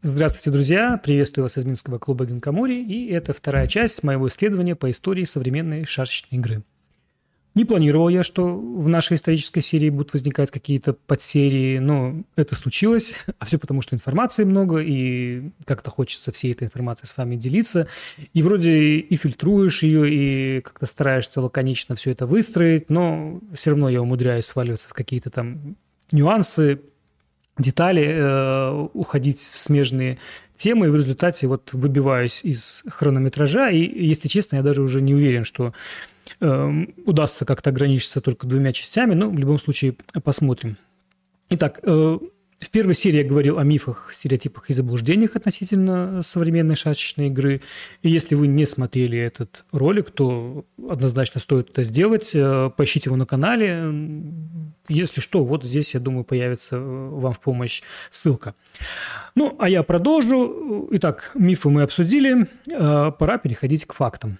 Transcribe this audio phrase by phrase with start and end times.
[0.00, 0.96] Здравствуйте, друзья!
[0.96, 5.84] Приветствую вас из Минского клуба Гинкамури, и это вторая часть моего исследования по истории современной
[5.86, 6.62] шашечной игры.
[7.56, 13.24] Не планировал я, что в нашей исторической серии будут возникать какие-то подсерии, но это случилось,
[13.40, 17.88] а все потому, что информации много, и как-то хочется всей этой информацией с вами делиться.
[18.32, 23.88] И вроде и фильтруешь ее, и как-то стараешься лаконично все это выстроить, но все равно
[23.88, 25.76] я умудряюсь сваливаться в какие-то там
[26.12, 26.82] нюансы,
[27.58, 30.18] детали, э, уходить в смежные
[30.54, 35.14] темы, и в результате вот выбиваюсь из хронометража, и, если честно, я даже уже не
[35.14, 35.72] уверен, что
[36.40, 39.94] э, удастся как-то ограничиться только двумя частями, но в любом случае
[40.24, 40.76] посмотрим.
[41.50, 42.18] Итак, э,
[42.60, 47.60] в первой серии я говорил о мифах, стереотипах и заблуждениях относительно современной шашечной игры.
[48.02, 52.32] И если вы не смотрели этот ролик, то однозначно стоит это сделать.
[52.34, 53.92] Э, поищите его на канале.
[54.88, 58.56] Если что, вот здесь, я думаю, появится э, вам в помощь ссылка.
[59.36, 60.88] Ну, а я продолжу.
[60.92, 62.48] Итак, мифы мы обсудили.
[62.68, 64.38] Э, пора переходить к фактам.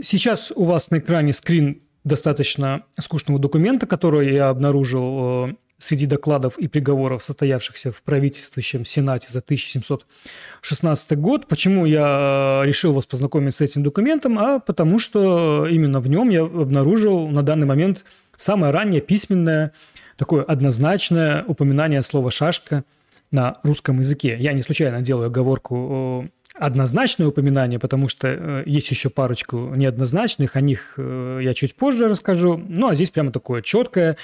[0.00, 6.66] Сейчас у вас на экране скрин достаточно скучного документа, который я обнаружил среди докладов и
[6.66, 11.46] приговоров, состоявшихся в правительствующем Сенате за 1716 год.
[11.46, 14.38] Почему я э, решил вас познакомить с этим документом?
[14.38, 18.04] А потому что именно в нем я обнаружил на данный момент
[18.36, 19.72] самое раннее письменное,
[20.16, 22.84] такое однозначное упоминание слова «шашка»
[23.30, 24.36] на русском языке.
[24.38, 30.60] Я не случайно делаю оговорку однозначное упоминание, потому что э, есть еще парочку неоднозначных, о
[30.60, 32.62] них э, я чуть позже расскажу.
[32.68, 34.16] Ну, а здесь прямо такое четкое.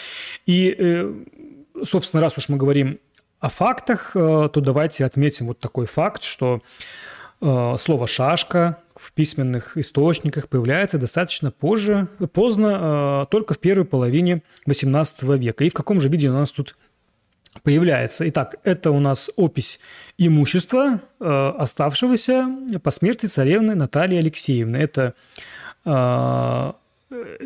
[0.46, 1.04] И
[1.84, 2.98] собственно, раз уж мы говорим
[3.40, 6.62] о фактах, э, то давайте отметим вот такой факт, что
[7.40, 14.42] э, слово «шашка» в письменных источниках появляется достаточно позже, поздно, э, только в первой половине
[14.68, 15.64] XVIII века.
[15.64, 16.76] И в каком же виде у нас тут
[17.62, 18.28] появляется.
[18.28, 19.80] Итак, это у нас опись
[20.18, 22.46] имущества, оставшегося
[22.80, 24.76] по смерти царевны Натальи Алексеевны.
[24.76, 25.14] Это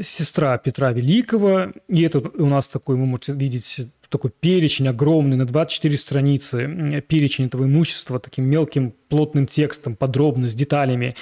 [0.02, 3.80] сестра Петра Великого, и это у нас такой, вы можете видеть,
[4.14, 10.54] такой перечень огромный на 24 страницы, перечень этого имущества таким мелким плотным текстом, подробно, с
[10.54, 11.16] деталями.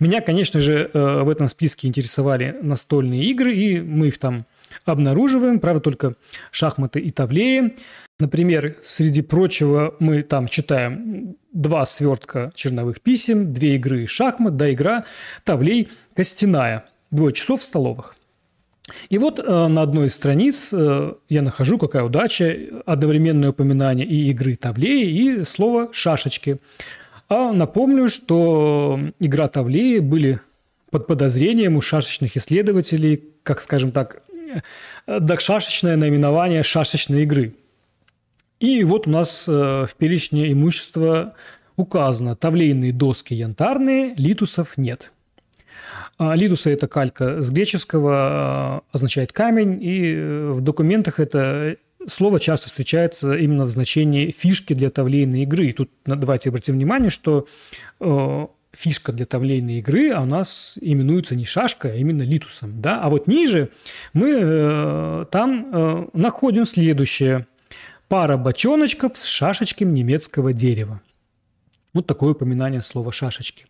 [0.00, 4.46] Меня, конечно же, э, в этом списке интересовали настольные игры, и мы их там
[4.86, 6.14] обнаруживаем, правда, только
[6.50, 7.74] шахматы и тавлеи.
[8.18, 15.04] Например, среди прочего мы там читаем два свертка черновых писем, две игры шахмат, да игра
[15.44, 18.14] тавлей костяная– двое часов в столовых.
[19.08, 22.56] И вот э, на одной из страниц э, я нахожу, какая удача,
[22.86, 26.58] одновременное упоминание и игры тавлеи, и слово «шашечки».
[27.28, 30.40] А напомню, что игра тавлеи были
[30.90, 34.22] под подозрением у шашечных исследователей, как, скажем так,
[35.06, 37.54] э, шашечное наименование шашечной игры.
[38.60, 41.34] И вот у нас в перечне имущества
[41.76, 45.12] указано тавлейные доски янтарные, литусов нет–
[46.18, 51.76] Лидуса– это калька с греческого, а, означает камень, и э, в документах это
[52.08, 55.66] слово часто встречается именно в значении фишки для тавлейной игры.
[55.66, 57.46] И тут давайте обратим внимание, что
[58.00, 62.80] э, фишка для тавлейной игры а у нас именуется не шашка, а именно литусом.
[62.80, 63.00] Да?
[63.00, 63.70] А вот ниже
[64.12, 67.46] мы э, там находим следующее.
[68.08, 71.00] Пара бочоночков с шашечками немецкого дерева.
[71.92, 73.66] Вот такое упоминание слова «шашечки».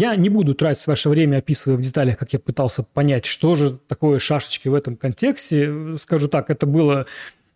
[0.00, 3.78] Я не буду тратить ваше время, описывая в деталях, как я пытался понять, что же
[3.86, 5.94] такое шашечки в этом контексте.
[5.98, 7.04] Скажу так, это было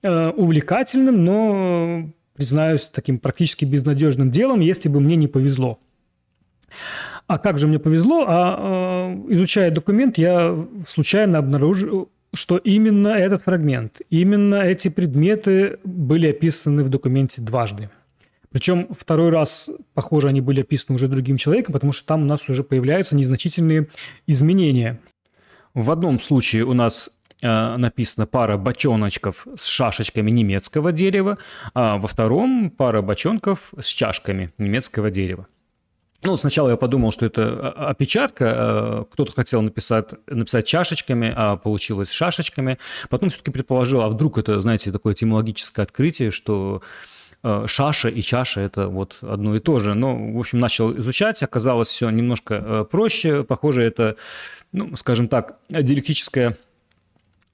[0.03, 5.78] э, увлекательным, но, признаюсь, таким практически безнадежным делом, если бы мне не повезло.
[7.27, 8.27] А как же мне повезло?
[8.28, 10.54] А э, изучая документ, я
[10.87, 17.88] случайно обнаружил, что именно этот фрагмент, именно эти предметы были описаны в документе дважды.
[18.54, 22.48] Причем второй раз, похоже, они были описаны уже другим человеком, потому что там у нас
[22.48, 23.88] уже появляются незначительные
[24.28, 25.00] изменения.
[25.75, 27.10] В одном случае у нас
[27.42, 31.38] э, написана пара бочоночков с шашечками немецкого дерева,
[31.75, 35.48] а во втором пара бочонков с чашками немецкого дерева.
[36.22, 38.45] Ну, сначала я подумал, что это э, опечатка.
[38.45, 42.78] Э, кто-то хотел написать, написать чашечками, а получилось шашечками.
[43.10, 46.83] Потом все-таки предположил, а вдруг это, знаете, такое этимологическое открытие, что
[47.67, 49.95] шаша и чаша– это вот одно и то же.
[49.95, 53.45] Но, в общем, начал изучать, оказалось все немножко э, проще.
[53.45, 54.17] Похоже, это,
[54.73, 56.57] ну, скажем так, диалектическая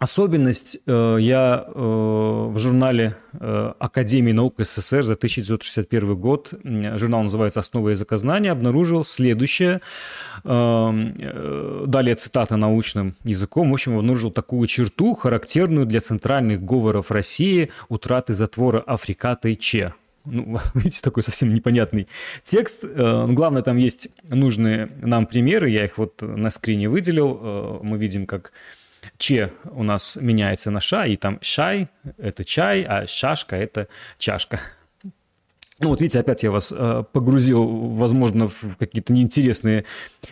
[0.01, 6.55] Особенность э, я э, в журнале э, Академии наук СССР за 1961 год,
[6.97, 9.83] журнал называется «Основы языкознания», обнаружил следующее.
[10.43, 13.71] Далее цитата научным языком.
[13.71, 19.93] В общем, обнаружил такую черту, характерную для центральных говоров России утраты затвора африката и че.
[20.25, 22.09] Ну, видите, такой совсем непонятный
[22.43, 22.87] текст.
[22.87, 25.69] Э, главное, там есть нужные нам примеры.
[25.69, 27.81] Я их вот на скрине выделил.
[27.83, 28.53] Мы видим, как
[29.21, 33.87] Че у нас меняется на ша, и там шай– это чай, а шашка– это
[34.17, 34.61] чашка.
[35.79, 39.85] Ну вот видите, опять я вас э, погрузил, возможно, в какие-то неинтересные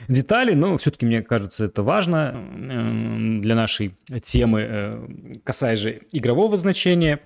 [0.09, 5.09] детали, но все-таки мне кажется, это важно э, для нашей темы, э,
[5.45, 7.21] касаясь же игрового значения.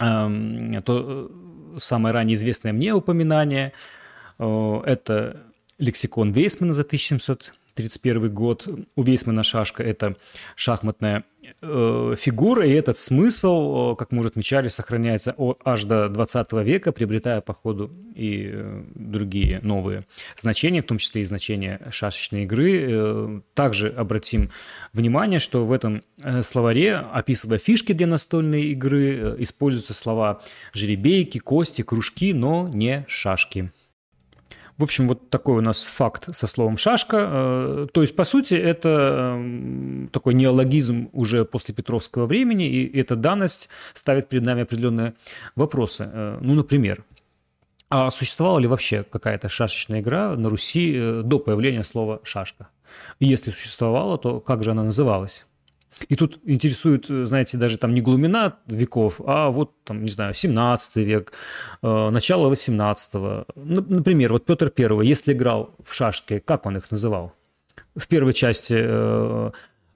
[0.00, 1.30] Э, то
[1.78, 3.72] самое ранее известное мне упоминание
[4.40, 5.40] э,– это
[5.78, 8.68] лексикон Вейсмана за 1700 1931 год.
[8.96, 10.16] У Вейсмана шашка– это
[10.56, 11.24] шахматная
[11.62, 15.34] э, фигура, и этот смысл, э, как мы уже отмечали, сохраняется
[15.64, 20.04] аж до 20 века, приобретая по ходу и э, другие новые
[20.36, 23.42] значения, в том числе и значения шашечной игры.
[23.54, 24.50] Также обратим
[24.92, 26.02] внимание, что в этом
[26.42, 30.42] словаре, описывая фишки для настольной игры, используются слова
[30.72, 33.70] жеребейки, кости, кружки, но не шашки.
[34.80, 37.16] В общем, вот такой у нас факт со словом «шашка».
[37.20, 43.14] Э, то есть, по сути, это эм, такой неологизм уже после Петровского времени, и эта
[43.14, 45.12] данность ставит перед нами определенные
[45.54, 46.08] вопросы.
[46.10, 47.04] Э, ну, например,
[47.90, 52.68] а существовала ли вообще какая-то шашечная игра на Руси э, до появления слова «шашка»?
[53.18, 55.46] Если существовала, то как же она называлась?
[56.08, 60.96] И тут интересует, знаете, даже там не глубина веков, а вот, там, не знаю, 17
[60.96, 61.32] век,
[61.82, 63.46] э, начало 18-го.
[63.54, 67.32] Например, вот Петр I, если играл в шашки, как он их называл?
[67.96, 69.50] В первой части э,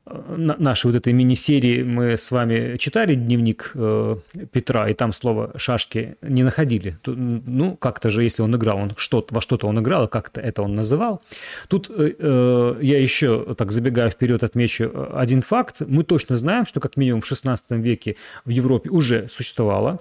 [0.07, 4.17] нашей вот этой мини-серии мы с вами читали дневник э,
[4.53, 6.95] Петра, и там слово «шашки» не находили.
[7.07, 10.75] Ну, как-то же, если он играл, он что во что-то он играл, как-то это он
[10.75, 11.23] называл.
[11.69, 15.81] Тут э, э, я еще, так забегая вперед, отмечу один факт.
[15.81, 20.01] Мы точно знаем, что как минимум в XVI веке в Европе уже существовала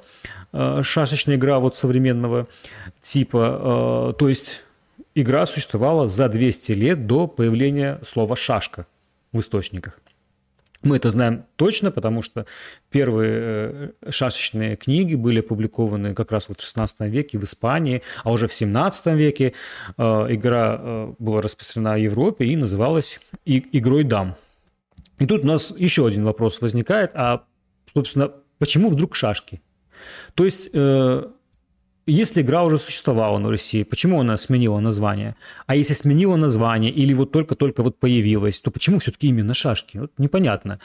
[0.51, 2.47] э, шашечная игра вот современного
[3.01, 4.11] типа.
[4.11, 4.65] Э, то есть
[5.15, 8.85] игра существовала за 200 лет до появления слова «шашка»
[9.33, 9.99] в источниках.
[10.83, 12.45] Мы это знаем точно, потому что
[12.91, 18.31] первые э, шашечные книги были опубликованы как раз вот в XVI веке в Испании, а
[18.31, 19.53] уже в XVII веке
[19.97, 24.35] э, игра э, была распространена в Европе и называлась «Игрой дам».
[25.19, 27.45] И тут у нас еще один вопрос возникает, а,
[27.93, 29.61] собственно, почему вдруг шашки?
[30.33, 30.69] То есть
[32.05, 35.35] если игра уже существовала на Руси, почему она сменила название?
[35.67, 39.97] А если сменила название или вот только-только вот появилась, то почему все-таки именно шашки?
[39.97, 40.79] Вот непонятно.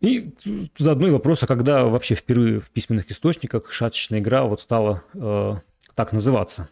[0.00, 0.34] И
[0.78, 5.54] заодно и вопрос, а когда вообще впервые в письменных источниках шашечная игра вот стала э,
[5.94, 6.68] так называться?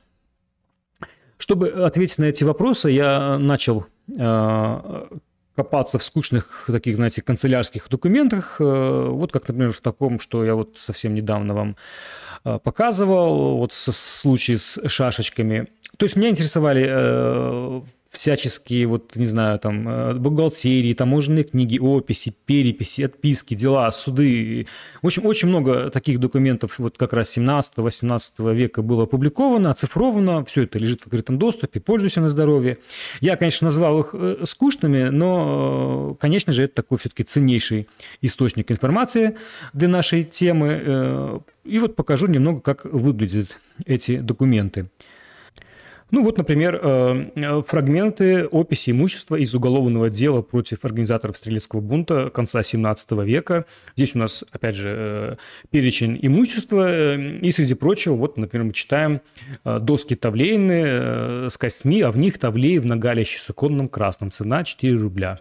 [1.38, 5.06] Чтобы ответить на эти вопросы, я начал э,
[5.56, 10.54] копаться в скучных таких, знаете, канцелярских документах, э, вот как, например, в таком, что я
[10.54, 11.76] вот совсем недавно вам
[12.44, 15.68] э, показывал, вот случай с шашечками.
[15.96, 17.80] То есть меня интересовали э,
[18.16, 24.66] всяческие, вот, не знаю, там, э, бухгалтерии, таможенные книги, описи, переписи, отписки, дела, суды.
[25.02, 30.62] В общем, очень много таких документов вот как раз 17-18 века было опубликовано, оцифровано, все
[30.62, 32.78] это лежит в открытом доступе, пользуйся на здоровье.
[33.20, 37.88] Я, конечно, назвал их э, скучными, но, э, конечно же, это такой все-таки ценнейший
[38.22, 39.36] источник информации
[39.72, 41.42] для нашей темы.
[41.64, 44.88] И вот покажу немного, как выглядят эти документы.
[46.14, 52.62] Ну вот, например, э, фрагменты описи имущества из уголовного дела против организаторов стрелецкого бунта конца
[52.62, 53.64] 17 века.
[53.96, 55.36] Здесь у нас, опять же, э,
[55.72, 56.86] перечень имущества.
[56.88, 59.22] Э, и, среди прочего, вот, например, мы читаем
[59.64, 64.30] доски тавлейные с костьми, а в них тавлей в нагалище суконном красном.
[64.30, 65.40] Цена 4 рубля.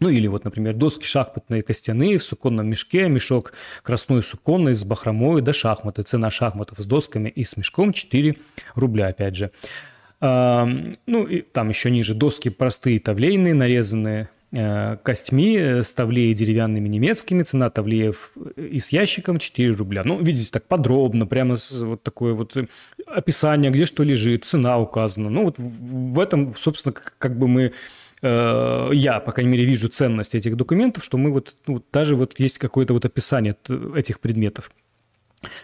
[0.00, 3.52] Ну или вот, например, доски шахматные костяные в суконном мешке, мешок
[3.82, 6.02] красной суконный с бахромой до шахматы.
[6.02, 8.36] Цена шахматов с досками и с мешком 4
[8.74, 9.50] рубля, опять же.
[10.20, 16.88] Ну, и там еще ниже доски простые тавлейные, нарезанные э, костьми э, с тавлеей деревянными
[16.88, 17.42] немецкими.
[17.42, 20.02] Цена тавлеев э, и с ящиком 4 рубля.
[20.04, 22.54] Ну, видите, так подробно, прямо вот такое вот
[23.06, 25.30] описание, где что лежит, цена указана.
[25.30, 27.72] Ну, вот в этом, собственно, как бы мы
[28.22, 32.58] я, по крайней мере, вижу ценность этих документов, что мы вот, ну, даже вот есть
[32.58, 33.56] какое-то вот описание
[33.94, 34.70] этих предметов.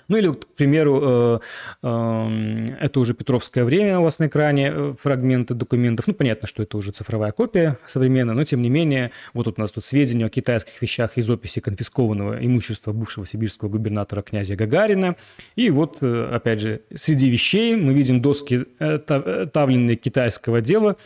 [0.08, 1.38] Ну или, к примеру, э,
[1.82, 6.06] э, это уже Петровское время у вас на экране, э, фрагменты документов.
[6.06, 9.60] Ну, понятно, что это уже цифровая копия современная, но тем не менее, вот тут у
[9.60, 15.16] нас тут сведения о китайских вещах из описи конфискованного имущества бывшего сибирского губернатора князя Гагарина.
[15.56, 20.96] И вот, опять же, среди вещей мы видим доски тавленные китайского дела,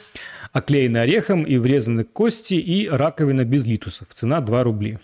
[0.52, 4.08] оклеенные орехом и врезаны кости и раковина без литусов.
[4.12, 5.00] Цена 2 рубля.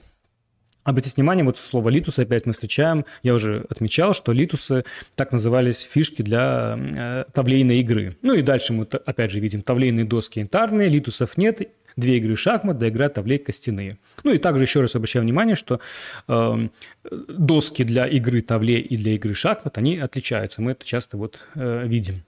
[0.87, 3.05] Обратите внимание, вот слово литус опять мы встречаем.
[3.25, 4.85] Я уже отмечал, что литусы
[5.16, 8.16] так назывались фишки для э, тавлейной игры.
[8.23, 11.62] Ну и дальше мы опять же видим тавлейные доски янтарные, литусов нет,
[11.97, 13.99] две игры шахмат, да игра тавлей костяные.
[14.23, 15.81] Ну и также еще раз обращаю внимание, что
[16.28, 16.69] э,
[17.11, 20.62] доски для игры тавлей и для игры шахмат, они отличаются.
[20.62, 22.23] Мы это часто вот э, видим.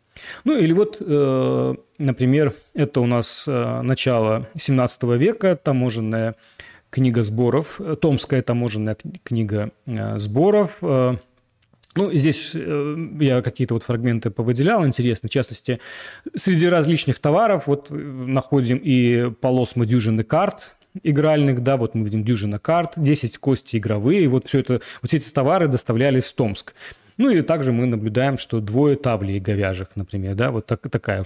[0.44, 6.34] Ну или вот, э, например, это у нас э, начало 17 века, таможенная
[6.90, 10.78] книга сборов, э, Томская таможенная книга э, сборов.
[10.82, 11.16] Э,
[11.94, 15.28] ну, здесь я какие-то вот фрагменты повыделял, интересно.
[15.28, 15.80] В частности,
[16.36, 22.60] среди различных товаров вот находим и полосмы дюжины карт, игральных, да, вот мы видим дюжина
[22.60, 26.74] карт, 10 кости игровые, и вот все это, вот эти товары доставлялись в Томск.
[27.16, 31.24] Ну и также мы наблюдаем, что двое таблей говяжьих, например, да, вот так, такая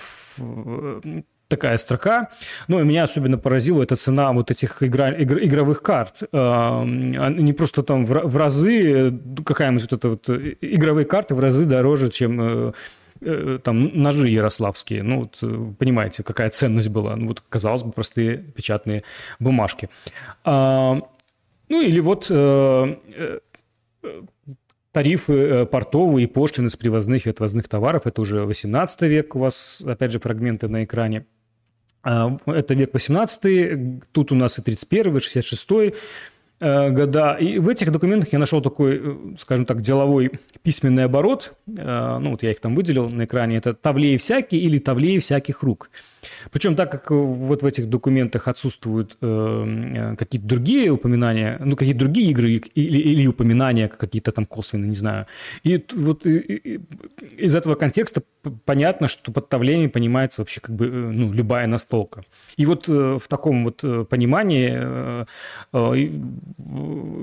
[1.53, 2.31] такая строка.
[2.69, 6.23] Ну, и меня особенно поразила эта цена вот этих игра, игр, игровых карт.
[6.33, 9.13] Они просто там в, в разы,
[9.45, 12.73] какая-нибудь вот эта вот э, игровые карты в разы дороже, чем э,
[13.21, 15.03] э, там ножи ярославские.
[15.03, 17.17] Ну, вот понимаете, какая ценность была.
[17.17, 19.03] Ну, вот, казалось бы, простые печатные
[19.39, 19.91] бумажки.
[20.45, 20.99] А,
[21.69, 22.31] ну, или вот
[24.93, 28.07] тарифы портовые и пошлины с привозных и отвозных товаров.
[28.07, 31.25] Это уже 18 век у вас, опять же, фрагменты на экране.
[32.03, 35.95] А, это век 18, тут у нас и 31, 66
[36.65, 37.37] Э, года.
[37.41, 40.31] И в этих документах я нашел такой, э, скажем так, деловой
[40.63, 41.55] письменный оборот.
[41.67, 43.57] Э, ну, вот я их там выделил на экране.
[43.57, 45.91] Это «Тавлеи всякие» или «Тавлеи всяких рук».
[46.51, 52.53] Причем так как вот в этих документах отсутствуют какие-то другие упоминания, ну, какие-то другие игры
[52.53, 55.27] или, или упоминания какие-то там косвенные, не знаю.
[55.63, 58.23] И вот из этого контекста
[58.65, 62.25] понятно, что под тавлеями понимается вообще как бы ну, любая настолка.
[62.57, 65.27] И вот в таком вот понимании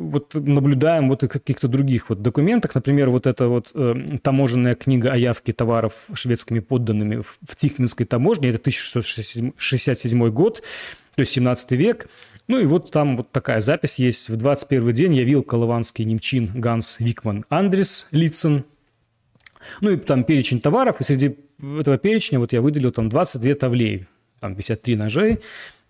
[0.09, 5.11] вот наблюдаем вот и каких-то других вот документах, например, вот эта вот э, таможенная книга
[5.11, 8.57] о явке товаров шведскими подданными в, в Тихвинской таможне, это
[8.89, 10.63] 1667 год,
[11.15, 12.07] то есть 17 век,
[12.47, 14.29] ну и вот там вот такая запись есть.
[14.29, 18.65] В 21 день явил колыванский немчин Ганс Викман Андрес Лицен.
[19.81, 21.37] Ну и там перечень товаров, и среди
[21.79, 24.07] этого перечня вот я выделил там 22 тавлей,
[24.39, 25.39] там 53 ножей,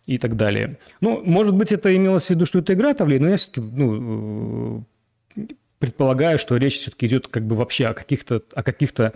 [0.09, 0.79] и так далее.
[1.01, 4.83] Ну, может быть, это имелось в виду, что это игра Тавлей, но я все-таки ну,
[5.77, 9.13] предполагаю, что речь все-таки идет как бы вообще о каких-то о каких-то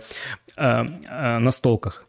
[0.56, 2.06] э, э, настолках.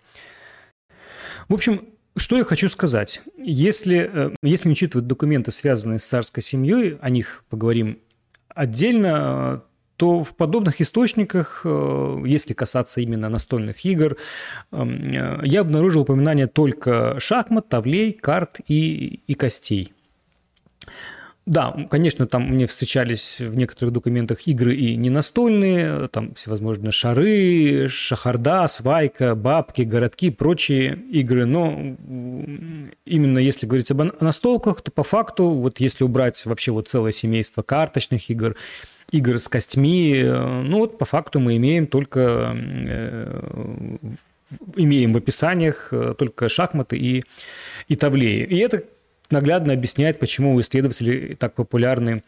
[1.48, 1.82] В общем,
[2.18, 3.22] что я хочу сказать.
[3.38, 8.00] Если, э, если не учитывать документы, связанные с царской семьей, о них поговорим
[8.50, 9.64] отдельно,
[9.98, 14.18] то в подобных источниках, э, если касаться именно настольных игр,
[14.72, 19.94] э, я обнаружил упоминание только шахмат, тавлей, карт и, и костей.
[21.46, 27.88] Да, конечно, там мне встречались в некоторых документах игры и не настольные, там всевозможные шары,
[27.88, 31.72] шахарда, свайка, бабки, городки, прочие игры, но
[33.06, 37.62] именно если говорить об настолках, то по факту, вот если убрать вообще вот целое семейство
[37.62, 38.56] карточных игр,
[39.12, 40.16] игр с костьми.
[40.16, 43.98] Э, ну вот по факту мы имеем только э,
[44.76, 47.24] имеем в описаниях э, только шахматы и,
[47.88, 48.44] и таблеи.
[48.44, 48.84] И это
[49.32, 52.24] наглядно объясняет, почему у исследователей так популярны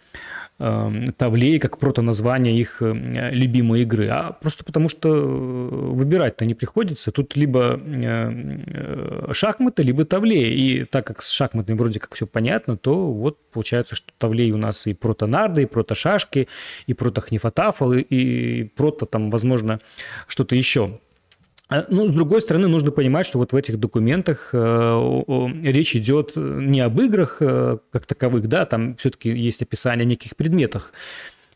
[0.60, 6.56] Эм, Тавлей как прото-название их э, любимой игры, а просто потому что э, выбирать-то не
[6.56, 7.12] приходится.
[7.12, 10.50] Тут либо э, шахматы, либо Тавлей.
[10.50, 14.58] И так как с шахматами вроде как все понятно, то вот получается, что Тавлей у
[14.58, 16.48] нас и прото-нарды, и прото-шашки,
[16.88, 19.80] и прото-хнифотафл, и прото там, возможно,
[20.28, 21.00] что-то еще.
[21.70, 26.32] А, ну, с другой стороны, нужно понимать, что вот в этих документах э, речь идет
[26.36, 30.94] не об играх э, как таковых, да, там все-таки есть описание неких предметов,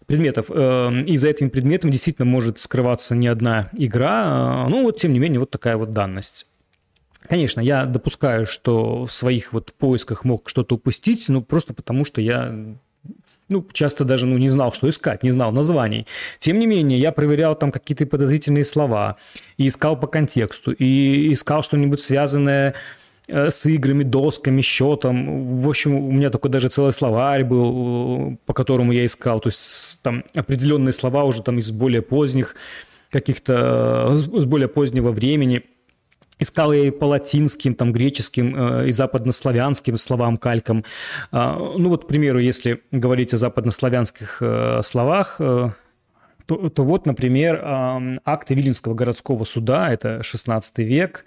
[0.07, 0.47] предметов.
[0.49, 4.67] Э, и за этими предметами действительно может скрываться не одна игра.
[4.69, 6.45] Ну, вот, тем не менее, вот такая вот данность.
[7.29, 12.19] Конечно, я допускаю, что в своих вот поисках мог что-то упустить, ну, просто потому что
[12.19, 12.75] я
[13.51, 16.07] ну, часто даже ну, не знал, что искать, не знал названий.
[16.39, 19.17] Тем не менее, я проверял там какие-то подозрительные слова
[19.57, 22.73] и искал по контексту, и искал что-нибудь связанное
[23.27, 25.61] э, с играми, досками, счетом.
[25.61, 29.39] В общем, у меня такой даже целый словарь был, по которому я искал.
[29.39, 32.55] То есть там определенные слова уже там из более поздних
[33.11, 35.63] каких-то, с более позднего времени–
[36.41, 40.83] Искал я и по латинским, там, греческим э, и западнославянским словам, калькам.
[41.31, 45.69] А, ну вот, к примеру, если говорить о западнославянских э, словах, э,
[46.47, 47.61] то, то вот, например,
[48.25, 51.25] акты Виленского городского суда, это 16 век,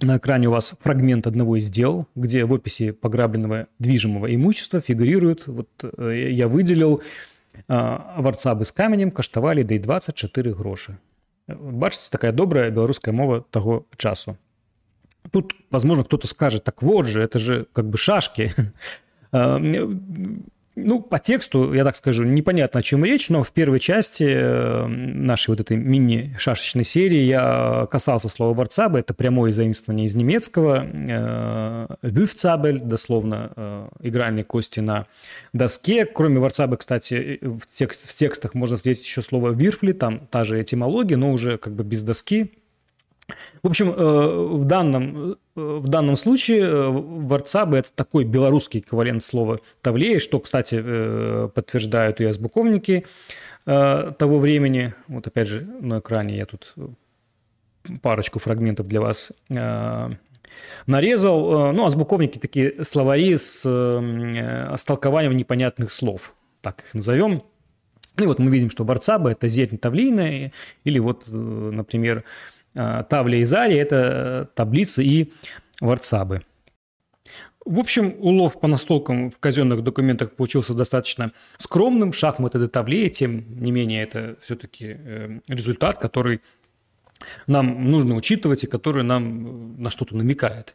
[0.00, 5.46] на экране у вас фрагмент одного из дел, где в описи пограбленного движимого имущества фигурирует,
[5.46, 7.02] вот э, я выделил,
[7.68, 10.96] варцабы з каменем каштавалі да 24 грошы.
[11.46, 14.38] Бачыце, такая добрая беларуская мова того часу.
[15.30, 18.52] Тут, возможно, кто-то скажет, так вот же, это же как бы шашки.
[20.76, 24.86] Ну, по тексту, я так скажу, непонятно, о чем речь, но в первой части э,
[24.86, 29.00] нашей вот этой мини-шашечной серии я касался слова «варцабе».
[29.00, 30.84] Это прямое заимствование из немецкого.
[32.02, 35.06] «Вюфцабель», дословно, э, игральные кости на
[35.52, 36.06] доске.
[36.06, 40.60] Кроме «варцабе», кстати, в, текст, в текстах можно встретить еще слово «вирфли», там та же
[40.60, 42.52] этимология, но уже как бы без доски.
[43.62, 49.24] В общем, э, в данном, э, в данном случае э, варцабы– это такой белорусский эквивалент
[49.24, 50.82] слова «тавлея», что, кстати,
[51.48, 53.06] подтверждают и азбуковники
[53.64, 54.92] того времени.
[55.08, 56.74] Вот опять же на экране я тут
[58.02, 59.32] парочку фрагментов для вас
[60.86, 61.72] нарезал.
[61.72, 67.42] Ну, азбуковники такие словари с, с толкованием непонятных слов, так их назовем.
[68.16, 70.52] Ну, и вот мы видим, что варцаба– это зеть тавлийная,
[70.84, 72.24] или вот, например,
[72.74, 75.32] Тавля и Зари– это таблицы и
[75.80, 76.42] варцабы.
[77.64, 82.12] В общем, улов по настолкам в казенных документах получился достаточно скромным.
[82.12, 86.42] Шахматы до тавле, тем не менее, это все-таки э, результат, который
[87.46, 90.74] нам нужно учитывать и который нам на что-то намекает.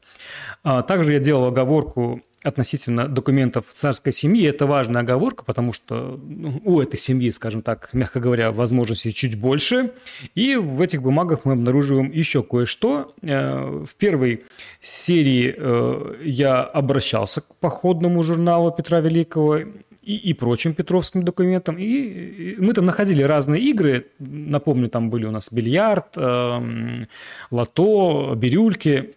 [0.63, 4.47] А также я делал оговорку относительно документов царской семьи.
[4.47, 9.39] Это важная оговорка, потому что ну, у этой семьи, скажем так, мягко говоря, возможностей чуть
[9.39, 9.91] больше.
[10.35, 13.13] И в этих бумагах мы обнаруживаем еще кое-что.
[13.21, 14.43] Э, в первой
[14.81, 21.77] серии э, я обращался к походному журналу Петра Великого и, и прочим петровским документам.
[21.77, 24.07] И мы там находили разные игры.
[24.19, 27.05] Напомню, там были у нас бильярд, э,
[27.51, 29.11] лото, бирюльки.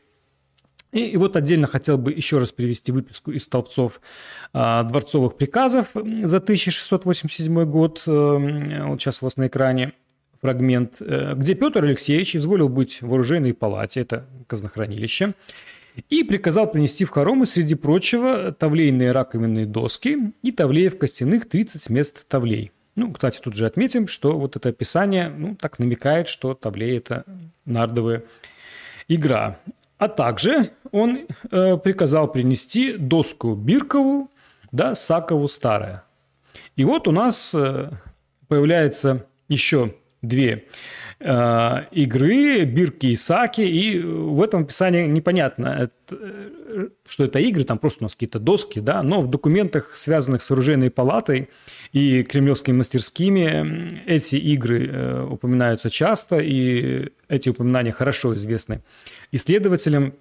[0.93, 4.01] И, вот отдельно хотел бы еще раз привести выписку из столбцов
[4.53, 8.03] а, дворцовых приказов за 1687 год.
[8.07, 9.93] А, вот сейчас у вас на экране
[10.43, 15.35] фрагмент, э, где Петр Алексеевич изволил быть в оружейной палате, это казнохранилище,
[16.11, 22.27] и приказал принести в хоромы, среди прочего, тавлейные раковинные доски и тавлеев костяных 30 мест
[22.29, 22.73] тавлей.
[22.97, 27.25] Ну, кстати, тут же отметим, что вот это описание, ну, так намекает, что тавлей– это
[27.65, 28.25] нардовая
[29.09, 29.59] игра.
[30.03, 34.33] А также он э, приказал принести доску Биркову,
[34.73, 36.03] да, Сакову старая.
[36.75, 37.89] И вот у нас э,
[38.49, 40.67] появляется еще две
[41.23, 46.17] игры, Бирки и Саки, и в этом описании непонятно, это,
[46.73, 50.43] э, что это игры, там просто у нас какие-то доски, да, но в документах, связанных
[50.43, 51.49] с оружейной палатой
[51.93, 58.83] и кремлевскими мастерскими, эти игры э, упоминаются часто, и эти упоминания хорошо известны
[59.31, 60.15] исследователям.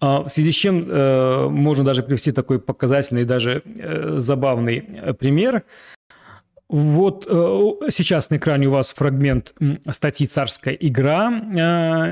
[0.00, 5.12] А, в связи с чем э, можно даже привести такой показательный, даже э, забавный э,
[5.14, 5.64] пример.
[6.72, 9.54] Вот сейчас на экране у вас фрагмент
[9.90, 11.28] статьи «Царская игра»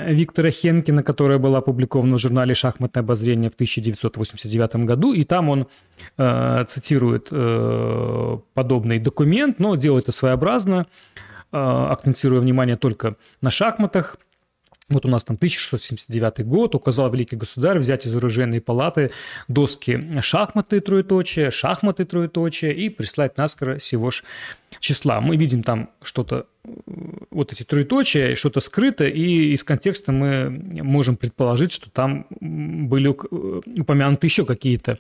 [0.08, 5.12] Виктора Хенкина, которая была опубликована в журнале «Шахматное обозрение» в 1989 году.
[5.12, 5.68] И там он
[6.66, 7.30] цитирует
[8.54, 10.86] подобный документ, но делает это своеобразно,
[11.52, 14.16] акцентируя внимание только на шахматах–
[14.90, 19.10] вот у нас там 1679 год, указал великий государь взять из оружейной палаты
[19.46, 24.24] доски шахматы троеточие, шахматы троеточие и прислать наскоро сего ж
[24.80, 25.20] числа.
[25.20, 26.46] Мы видим там что-то,
[27.30, 30.50] вот эти троеточия, что-то скрыто, и из контекста мы
[30.82, 34.98] можем предположить, что там были упомянуты еще какие-то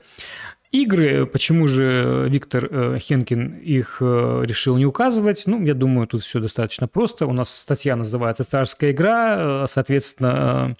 [0.70, 5.44] Игры, почему же Виктор э, Хенкин их э, решил не указывать?
[5.46, 7.26] Ну, я думаю, тут все достаточно просто.
[7.26, 10.76] У нас статья называется «Царская игра», э, соответственно,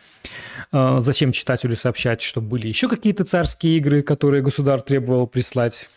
[0.71, 5.89] зачем читателю сообщать, что были еще какие-то царские игры, которые государь требовал прислать?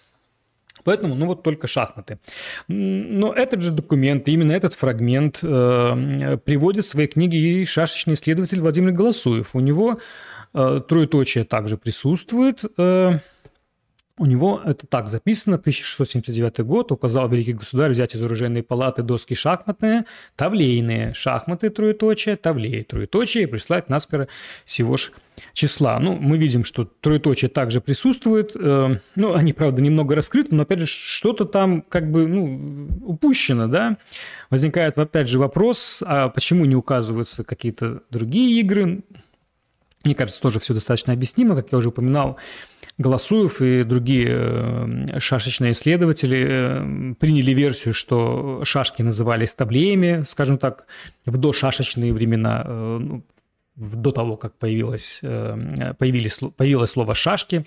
[0.84, 2.20] Поэтому, ну вот только шахматы.
[2.68, 8.60] Но этот же документ, именно этот фрагмент э, приводит в своей книге и шашечный исследователь
[8.60, 9.56] Владимир Голосуев.
[9.56, 10.00] У него
[10.54, 12.64] э, троеточие также присутствует.
[12.78, 13.20] Э,
[14.18, 19.34] у него это так записано, 1679 год, указал великий государь взять из оружейной палаты доски
[19.34, 24.28] шахматные, тавлейные, шахматы троеточие, тавлей троеточие и прислать наскоро
[24.66, 25.12] всего ж
[25.54, 26.00] числа.
[26.00, 28.52] Ну, мы видим, что троеточие также присутствует.
[28.56, 33.68] Э, ну, они, правда, немного раскрыты, но, опять же, что-то там как бы, ну, упущено,
[33.68, 33.98] да.
[34.50, 39.04] Возникает, опять же, вопрос, а почему не указываются какие-то другие игры?
[40.04, 42.38] Мне кажется, тоже все достаточно объяснимо, как я уже упоминал.
[42.98, 50.86] Голосуев и другие э, шашечные исследователи э, приняли версию, что шашки назывались таблеями, скажем так,
[51.26, 53.24] в дошашечные времена, э, ну,
[53.76, 57.66] до того, как появилось, появились, появилось слово «шашки»,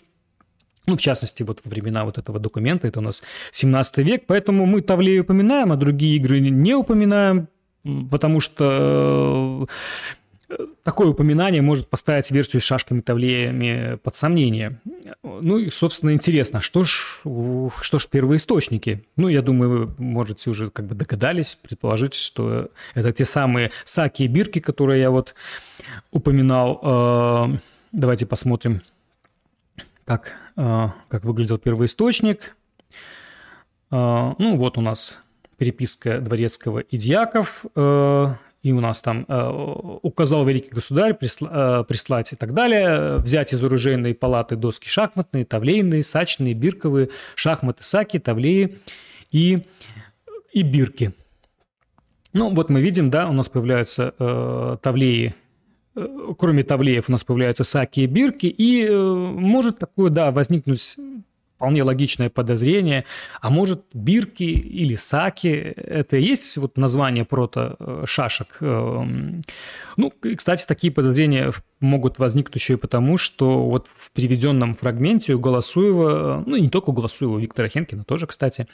[0.86, 4.66] ну, в частности, вот во времена вот этого документа, это у нас 17 век, поэтому
[4.66, 7.48] мы Тавлею упоминаем, а другие игры не упоминаем,
[8.10, 9.66] потому что
[10.82, 14.80] такое упоминание может поставить версию с шашками-тавлеями под сомнение.
[15.22, 17.20] Ну и, собственно, интересно, что ж,
[17.82, 19.04] что ж первоисточники?
[19.16, 24.24] Ну, я думаю, вы можете уже как бы догадались, предположить, что это те самые саки
[24.24, 25.34] и бирки, которые я вот
[26.10, 26.80] упоминал.
[26.82, 27.58] Э,
[27.92, 28.82] давайте посмотрим,
[30.04, 32.56] как, э, как выглядел первоисточник.
[33.90, 35.22] Э, ну, вот у нас
[35.56, 37.64] переписка Дворецкого и Дьяков
[38.64, 43.52] и у нас там э, указал великий государь присла, э, прислать и так далее, взять
[43.52, 48.78] из оружейной палаты доски шахматные, тавлейные, сачные, бирковые, шахматы, саки, тавлеи
[49.30, 49.64] и,
[50.54, 51.12] и бирки.
[52.32, 55.34] Ну, вот мы видим, да, у нас появляются э, тавлеи,
[55.94, 60.96] э, кроме тавлеев у нас появляются саки и бирки, и э, может такое, да, возникнуть
[61.64, 63.06] вполне логичное подозрение.
[63.40, 68.58] А может, бирки или саки– это и есть вот название прото-шашек?
[68.60, 69.40] Эм,
[69.96, 75.38] ну, кстати, такие подозрения могут возникнуть еще и потому, что вот в приведенном фрагменте у
[75.38, 78.66] Голосуева, ну, и не только у Голосуева, у Виктора Хенкина тоже, кстати,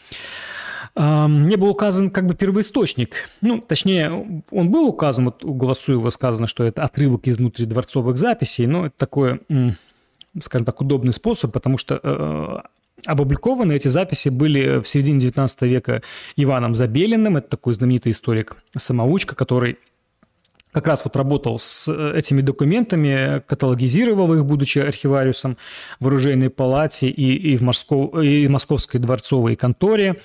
[0.96, 3.28] эм, не был указан как бы первоисточник.
[3.40, 8.66] Ну, точнее, он был указан, вот у Голосуева сказано, что это отрывок из внутридворцовых записей,
[8.66, 9.38] но это такое
[10.40, 12.58] скажем так, удобный способ, потому что э,
[13.06, 16.02] Опубликованы эти записи были в середине 19 века
[16.36, 19.78] Иваном Забелиным, это такой знаменитый историк-самоучка, который
[20.72, 25.56] как раз вот работал с э, этими документами, каталогизировал их, будучи архивариусом
[25.98, 30.16] в оружейной палате и, и, в, Москов, и в московской дворцовой конторе.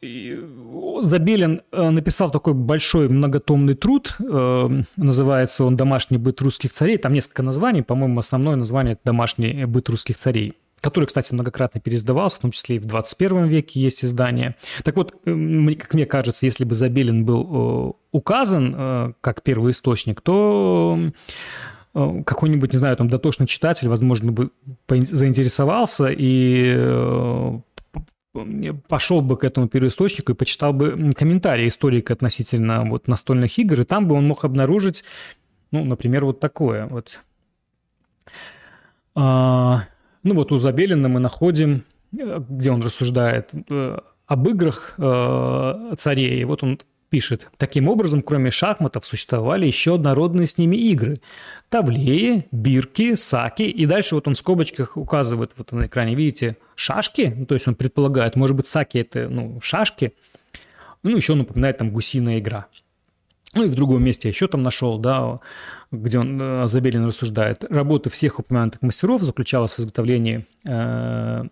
[0.00, 6.98] Забелин э, написал такой большой многотомный труд, э, называется он «Домашний быт русских царей».
[6.98, 12.38] Там несколько названий, по-моему, основное название– «Домашний быт русских царей» который, кстати, многократно переиздавался, в
[12.38, 14.54] том числе и в 21 веке есть издание.
[14.84, 21.10] Так вот, э, как мне кажется, если бы Забелин был указан как первый источник, то
[21.92, 24.50] какой-нибудь, не знаю, там дотошный читатель, возможно, бы
[24.88, 27.60] заинтересовался и
[28.88, 33.84] пошел бы к этому первоисточнику и почитал бы комментарии историка относительно вот настольных игр, и
[33.84, 35.04] там бы он мог обнаружить,
[35.70, 37.20] ну, например, вот такое вот.
[39.14, 39.84] А,
[40.22, 46.44] ну, вот у Забелина мы находим, где он рассуждает э, об играх э, царей.
[46.44, 46.78] Вот он
[47.08, 51.18] пишет, таким образом, кроме шахматов, существовали еще однородные с ними игры.
[51.68, 53.62] Тавлеи, бирки, саки.
[53.62, 57.32] И дальше вот он в скобочках указывает, вот на экране видите, шашки.
[57.36, 60.12] Ну, то есть он предполагает, может быть, саки это ну, шашки.
[61.02, 62.66] Ну, еще он упоминает там гусиная игра.
[63.54, 65.40] Ну и в другом месте еще там нашел, да,
[65.90, 67.64] где он э, Забелин рассуждает.
[67.70, 71.44] Работа всех упомянутых мастеров заключалась в изготовлении э,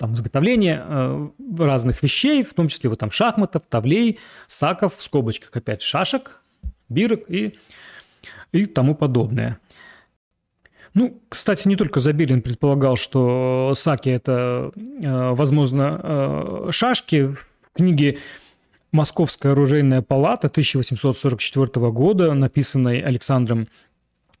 [0.00, 5.54] там изготовление э, разных вещей, в том числе вот там шахматов, тавлей, саков, в скобочках
[5.54, 6.40] опять шашек,
[6.88, 7.58] бирок и,
[8.50, 9.58] и тому подобное.
[10.94, 17.36] Ну, кстати, не только Забелин предполагал, что саки– это, э, возможно, э, шашки.
[17.36, 18.20] В книге
[18.92, 23.68] «Московская оружейная палата» 1844 года, написанной Александром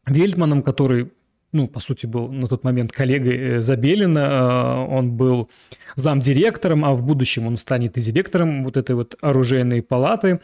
[0.06, 1.12] Вельтманом, который
[1.52, 5.50] ну, по сути, был на тот момент коллегой э, Забелина, э, он был
[5.96, 10.40] замдиректором, а в будущем он станет и директором вот этой вот оружейной палаты.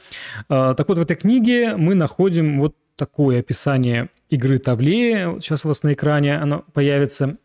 [0.49, 5.39] Э, так вот, в этой книге мы находим вот такое описание игры Тавлея.
[5.41, 7.37] Сейчас у вас на экране оно появится.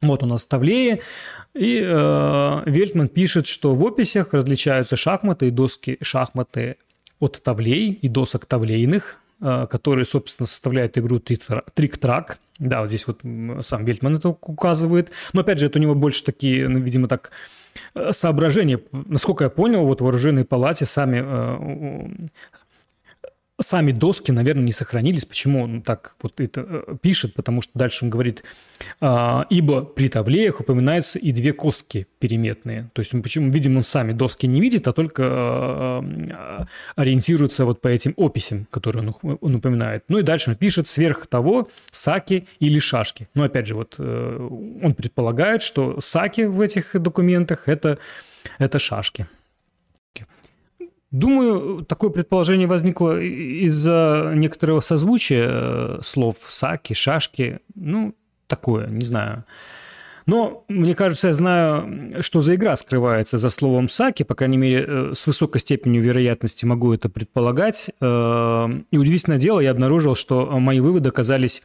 [0.00, 1.00] Вот у нас Тавлея.
[1.54, 6.76] И э, Вельтман пишет, что в описях различаются шахматы и доски шахматы
[7.20, 12.38] от тавлей и досок тавлейных, э, которые, собственно, составляют игру трик-трак.
[12.58, 13.20] Да, вот здесь вот
[13.64, 15.10] сам Вельтман это указывает.
[15.32, 17.30] Но опять же, это у него больше такие, ну, видимо, так
[17.94, 18.80] э, соображения.
[18.92, 22.08] Насколько я понял, вот в вооруженной палате сами э,
[23.60, 25.24] Сами доски, наверное, не сохранились.
[25.24, 27.34] Почему он так вот это э, пишет?
[27.34, 28.44] Потому что дальше он говорит,
[29.00, 32.88] а, ибо при тавлеях упоминаются и две костки переметные.
[32.92, 37.64] То есть, он, почему, видимо, он сами доски не видит, а только а, а, ориентируется
[37.64, 40.04] вот по этим описям, которые он, он упоминает.
[40.06, 43.28] Ну и дальше он пишет сверх того саки или шашки.
[43.34, 44.48] Но опять же, вот э,
[44.82, 47.98] он предполагает, что саки в этих документах это,
[48.60, 49.26] это шашки.
[51.10, 57.60] Думаю, такое предположение возникло из-за некоторого созвучия э, слов «саки», «шашки».
[57.74, 58.14] Ну,
[58.46, 59.44] такое, не знаю.
[60.26, 64.84] Но мне кажется, я знаю, что за игра скрывается за словом «саки», по крайней мере,
[64.86, 67.90] э, с высокой степенью вероятности могу это предполагать.
[68.02, 71.62] Э, и удивительное дело, я обнаружил, что мои выводы оказались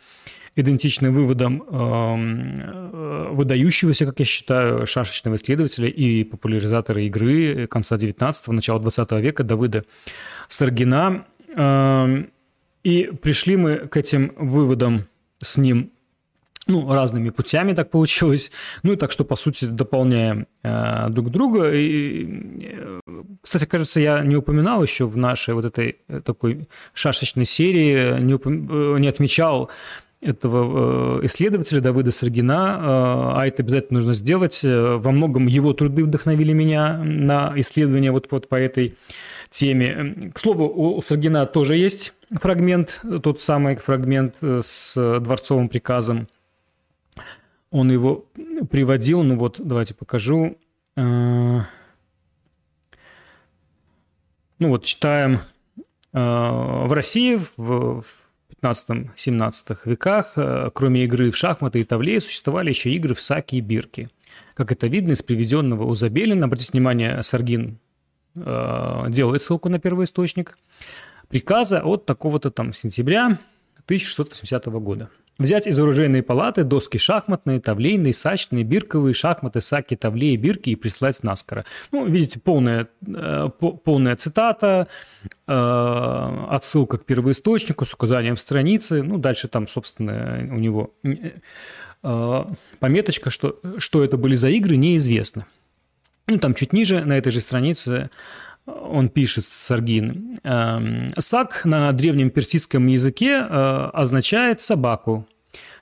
[0.56, 8.80] идентичны выводам э, выдающегося, как я считаю, шашечного исследователя и популяризатора игры конца 19-го, начала
[8.80, 9.86] 20 века Давыда
[10.48, 11.26] Саргина.
[12.84, 15.08] И пришли мы к этим выводам
[15.40, 15.92] с ним
[16.68, 18.52] ну, разными путями так получилось.
[18.84, 21.72] Ну и так что, по сути, дополняем э, друг друга.
[21.74, 22.26] И,
[22.62, 23.00] э,
[23.42, 28.36] кстати, кажется, я не упоминал еще в нашей вот этой э, такой шашечной серии, не,
[28.36, 28.96] упом...
[28.96, 29.70] Э, не отмечал
[30.24, 34.62] этого исследователя Давыда Саргина, а это обязательно нужно сделать.
[34.64, 38.96] Во многом его труды вдохновили меня на исследование вот, вот по этой
[39.50, 40.32] теме.
[40.34, 46.28] К слову, у Саргина тоже есть фрагмент, тот самый фрагмент с дворцовым приказом
[47.74, 48.26] он его
[48.70, 50.58] приводил, ну вот, давайте покажу.
[50.96, 51.60] Э,
[54.60, 55.40] ну вот, читаем.
[56.14, 58.04] Э, в России в
[58.64, 63.62] 15-17 веках, э, кроме игры в шахматы и тавле, существовали еще игры в саки и
[63.62, 64.10] бирки.
[64.54, 67.80] Как это видно из приведенного у Забелина, обратите внимание, Саргин
[68.36, 70.58] делает ссылку на первый источник,
[71.28, 73.38] приказа от такого-то там сентября
[73.86, 75.10] 1680 года.
[75.44, 81.22] Взять из оружейной палаты доски шахматные, тавлейные, сачные, бирковые, шахматы, саки, тавлеи, бирки и прислать
[81.22, 81.66] наскоро.
[81.92, 84.88] Ну, видите, полная, э, полная цитата,
[85.46, 89.04] э, отсылка к первоисточнику с указанием страницы.
[89.04, 92.46] Ну, дальше там, собственно, у него э,
[92.80, 95.46] пометочка, что, что это были за игры, неизвестно.
[96.28, 98.10] Ну, там чуть ниже, на этой же странице,
[98.66, 105.28] он пишет, Саргин, «Эм, «Сак на древнем персидском языке э, означает собаку.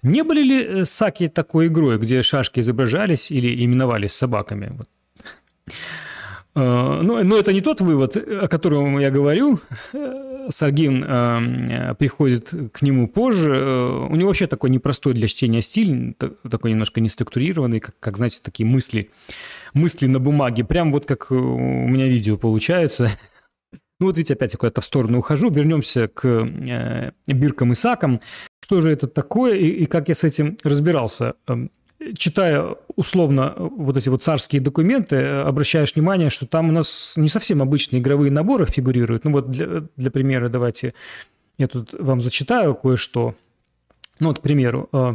[0.03, 4.77] Не были ли э, саки такой игрой, где шашки изображались или именовались собаками?»
[5.67, 5.71] э,
[6.55, 9.59] ну, но это не тот вывод, о котором я говорю.
[10.49, 13.51] Саргин э, приходит к нему позже.
[14.09, 16.15] У него вообще такой непростой для чтения стиль,
[16.49, 19.09] такой немножко неструктурированный, как, как знаете, такие мысли
[19.73, 23.09] мысли на бумаге, прям вот как э, у меня видео получается.
[24.01, 25.51] Ну вот видите, опять я куда-то в сторону ухожу.
[25.51, 28.19] Вернемся к э, биркам и сакам.
[28.59, 31.35] Что же это такое и, и как я с этим разбирался?
[31.47, 31.69] Эм,
[32.17, 37.61] читая условно вот эти вот царские документы, обращаешь внимание, что там у нас не совсем
[37.61, 39.23] обычные игровые наборы фигурируют.
[39.23, 40.95] Ну вот для, для примера давайте
[41.59, 43.35] я тут вам зачитаю кое-что.
[44.21, 45.13] Ну, вот, к примеру, э,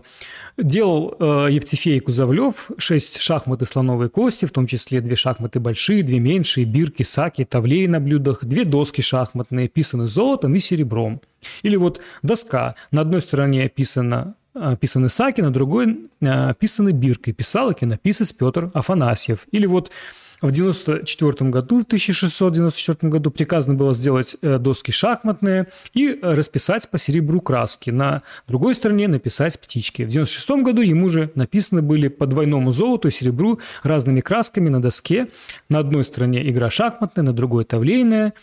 [0.58, 6.02] делал э, Евтефей Кузовлев 6 шахмат и слоновой кости, в том числе две шахматы большие,
[6.02, 11.20] две меньшие, бирки, саки, тавлеи на блюдах, две доски шахматные, писаны золотом и серебром.
[11.62, 12.74] Или вот доска.
[12.90, 16.08] На одной стороне писано э, писаны саки, на другой
[16.58, 17.32] писаны биркой.
[17.32, 19.46] Писал и кинописец Петр Афанасьев.
[19.52, 19.92] Или вот
[20.40, 26.90] в 1994 году, в 1694 году приказано было сделать э, доски шахматные и э, расписать
[26.90, 27.88] по серебру краски.
[27.90, 30.03] На другой стороне написать птички.
[30.03, 34.83] В 1996 году ему же написаны были по двойному золоту и серебру разными красками на
[34.83, 35.29] доске.
[35.70, 38.35] На одной стороне игра шахматная, на другой тавлейная.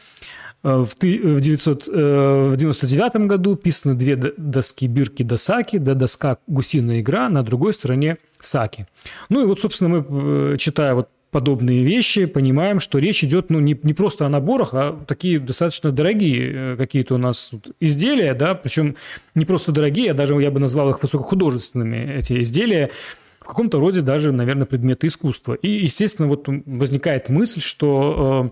[0.63, 7.73] Э, в 1999 году писаны две доски бирки досаки, да доска гусиная игра, на другой
[7.73, 8.87] стороне саки.
[9.29, 13.77] Ну и вот, собственно, мы, читая вот подобные вещи, понимаем, что речь идет ну, не,
[13.83, 18.95] не просто о наборах, а такие достаточно дорогие э, какие-то у нас изделия, да, причем
[19.35, 22.91] не просто дорогие, а даже я бы назвал их высокохудожественными, эти изделия,
[23.39, 25.55] в каком-то роде даже, наверное, предметы искусства.
[25.55, 28.49] И, естественно, вот возникает мысль, что э,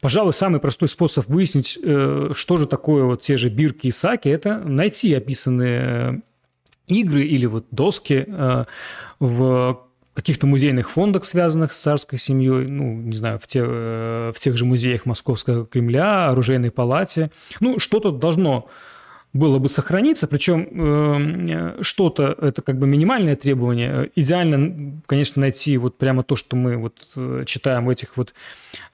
[0.00, 4.28] Пожалуй, самый простой способ выяснить, э, что же такое вот те же бирки и саки,
[4.28, 6.22] это найти описанные
[6.88, 8.26] игры или вот доски
[9.20, 9.78] в
[10.14, 14.56] каких-то музейных фондах, связанных с царской семьей, ну, не знаю, в, те, э, в тех
[14.56, 17.30] же музеях Московского Кремля, оружейной палате.
[17.60, 18.66] Ну, что-то должно
[19.32, 24.10] было бы сохраниться, причем э, что-то, это как бы минимальное требование.
[24.14, 28.34] Идеально, конечно, найти вот прямо то, что мы вот э, читаем в этих вот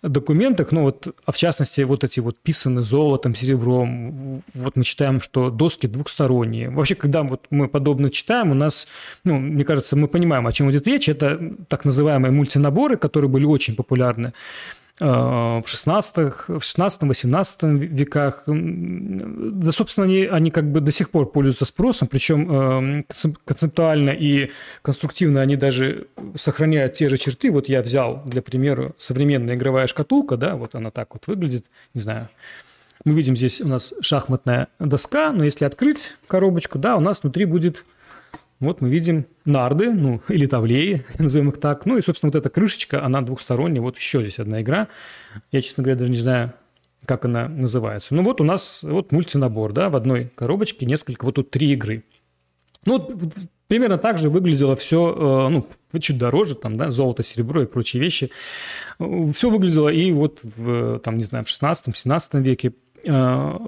[0.02, 5.20] документах, ну вот, а в частности, вот эти вот писаны золотом, серебром, вот мы читаем,
[5.20, 6.70] что доски двухсторонние.
[6.70, 8.86] Вообще, когда вот мы подобно читаем, у нас,
[9.24, 13.44] ну, мне кажется, мы понимаем, о чем идет речь, это так называемые мультинаборы, которые были
[13.44, 14.32] очень популярны
[15.00, 18.42] в 16 в 16-18 веках.
[18.46, 23.04] Да, собственно, они, они как бы до сих пор пользуются спросом, причем э,
[23.44, 24.50] концептуально и
[24.82, 27.50] конструктивно они даже сохраняют те же черты.
[27.50, 32.00] Вот я взял, для примера, современная игровая шкатулка, да, вот она так вот выглядит, не
[32.00, 32.28] знаю,
[33.04, 37.44] мы видим здесь у нас шахматная доска, но если открыть коробочку, да, у нас внутри
[37.44, 37.84] будет
[38.60, 41.86] вот мы видим нарды, ну, или тавлеи, назовем их так.
[41.86, 43.80] Ну, и, собственно, вот эта крышечка, она двухсторонняя.
[43.80, 44.88] Вот еще здесь одна игра.
[45.52, 46.52] Я, честно говоря, даже не знаю,
[47.04, 48.14] как она называется.
[48.14, 52.04] Ну, вот у нас вот мультинабор, да, в одной коробочке несколько, вот тут три игры.
[52.84, 53.32] Ну, вот
[53.68, 58.02] примерно так же выглядело все, э, ну, чуть дороже, там, да, золото, серебро и прочие
[58.02, 58.30] вещи.
[58.98, 62.72] Все выглядело и вот в, там, не знаю, в 16-17 веке
[63.04, 63.58] э,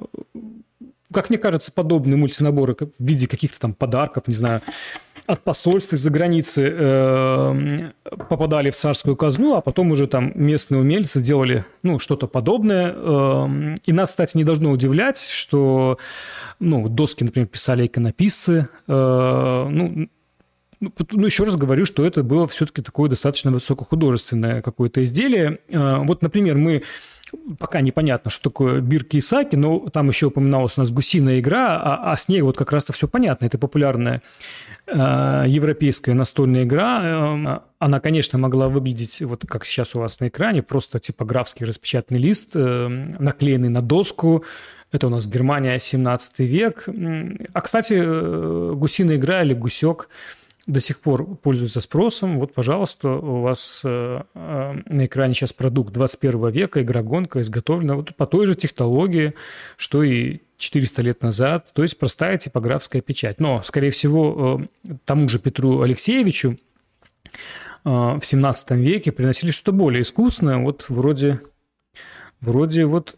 [1.12, 4.60] как мне кажется, подобные мультинаборы в виде каких-то там подарков, не знаю,
[5.26, 7.86] от посольств из-за границы э,
[8.28, 12.92] попадали в царскую казну, а потом уже там местные умельцы делали ну, что-то подобное.
[12.96, 15.98] Э, и нас, кстати, не должно удивлять, что
[16.58, 18.66] ну, доски, например, писали иконописцы.
[18.88, 20.08] Э, ну,
[20.80, 25.58] ну, ну, еще раз говорю, что это было все-таки такое достаточно высокохудожественное какое-то изделие.
[25.68, 26.82] Э, вот, например, мы
[27.58, 31.80] пока непонятно, что такое бирки и саки, но там еще упоминалась у нас гусиная игра,
[31.80, 33.46] а, а с ней вот как раз-то все понятно.
[33.46, 34.22] Это популярная
[34.86, 37.00] э, европейская настольная игра.
[37.02, 42.20] Э, она, конечно, могла выглядеть вот как сейчас у вас на экране, просто типографский распечатанный
[42.20, 42.88] лист, э,
[43.18, 44.44] наклеенный на доску.
[44.92, 46.88] Это у нас Германия, 17 век.
[47.52, 50.08] А, кстати, э, гусиная игра или гусек–
[50.66, 52.38] до сих пор пользуется спросом.
[52.38, 58.14] Вот, пожалуйста, у вас э, э, на экране сейчас продукт 21 века, игра-гонка, изготовлена вот
[58.14, 59.34] по той же технологии,
[59.76, 63.40] что и 400 лет назад, то есть простая типографская печать.
[63.40, 66.58] Но, скорее всего, э, тому же Петру Алексеевичу
[67.82, 71.40] в 17 веке приносили что-то более искусное, вот вроде,
[72.42, 73.16] вроде вот,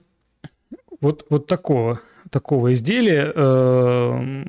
[1.00, 1.98] вот, вот такого–
[2.32, 3.30] такого изделия.
[3.34, 4.44] Э,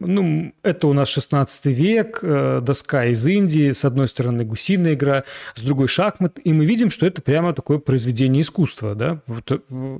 [0.00, 5.24] ну, это у нас 16 век, э, доска из Индии, с одной стороны гусиная игра,
[5.54, 9.20] с другой шахмат, и мы видим, что это прямо такое произведение искусства, да?
[9.26, 9.98] Вот, э,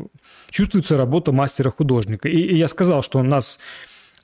[0.51, 2.29] чувствуется работа мастера-художника.
[2.29, 3.59] И, и я сказал, что у нас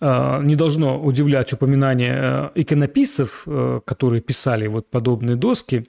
[0.00, 3.46] не должно удивлять упоминание иконописцев,
[3.86, 5.86] которые писали вот подобные доски.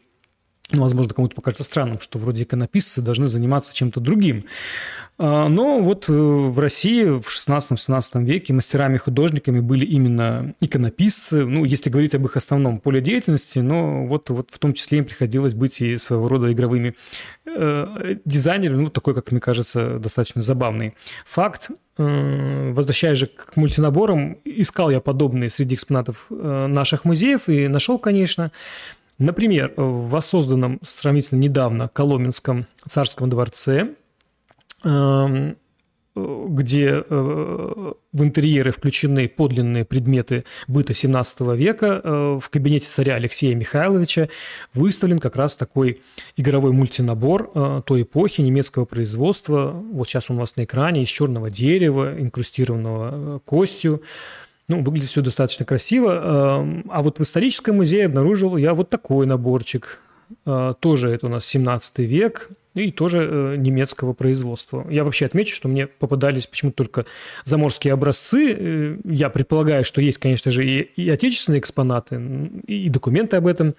[0.71, 4.45] Ну, возможно, кому-то покажется странным, что вроде иконописцы должны заниматься чем-то другим.
[5.17, 11.91] А, но вот э, в России в 16-17 веке мастерами-художниками были именно иконописцы, ну, если
[11.91, 15.81] говорить об их основном поле деятельности, но вот, вот в том числе им приходилось быть
[15.81, 16.95] и своего рода игровыми
[17.45, 21.69] э, дизайнерами, ну, такой, как мне кажется, достаточно забавный факт.
[21.97, 27.99] Э, возвращаясь же к мультинаборам, искал я подобные среди экспонатов э, наших музеев и нашел,
[27.99, 28.51] конечно,
[29.17, 33.95] Например, в воссозданном сравнительно недавно Коломенском царском дворце
[34.85, 35.57] Эм,
[36.15, 41.99] где э, в интерьеры включены подлинные предметы быта 17 века.
[42.01, 44.29] Э, в кабинете царя Алексея Михайловича
[44.73, 46.01] выставлен как раз такой
[46.37, 49.71] игровой мультинабор э, той эпохи немецкого производства.
[49.71, 54.01] Вот сейчас он у вас на экране из черного дерева, инкрустированного костью.
[54.67, 56.59] Ну, выглядит все достаточно красиво.
[56.61, 60.01] Эм, а вот в историческом музее обнаружил я вот такой наборчик.
[60.79, 64.85] Тоже это у нас 17 век, и тоже э, немецкого производства.
[64.89, 67.05] Я вообще отмечу, что мне попадались почему-то только
[67.45, 68.53] заморские образцы.
[68.53, 72.21] Э, я предполагаю, что есть, конечно же, и, и отечественные экспонаты,
[72.67, 73.75] и документы об этом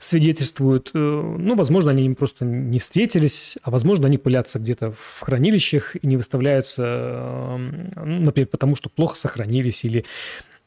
[0.00, 0.90] свидетельствуют.
[0.94, 5.94] Э, ну, возможно, они им просто не встретились, а возможно, они пылятся где-то в хранилищах
[5.94, 10.04] и не выставляются, ну, например, потому что плохо сохранились или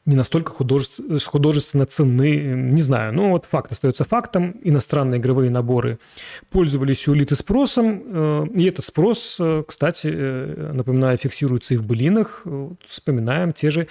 [0.06, 3.12] не настолько художественно, художественно ценны, не знаю.
[3.14, 4.56] Но вот факт остается фактом.
[4.62, 5.98] Иностранные игровые наборы
[6.50, 11.84] пользовались у элиты спросом, э, и этот спрос, э, кстати, э, напоминаю, фиксируется и в
[11.84, 12.46] былинах.
[12.86, 13.88] Вспоминаем те же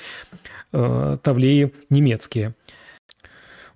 [0.72, 2.56] тавлеи немецкие.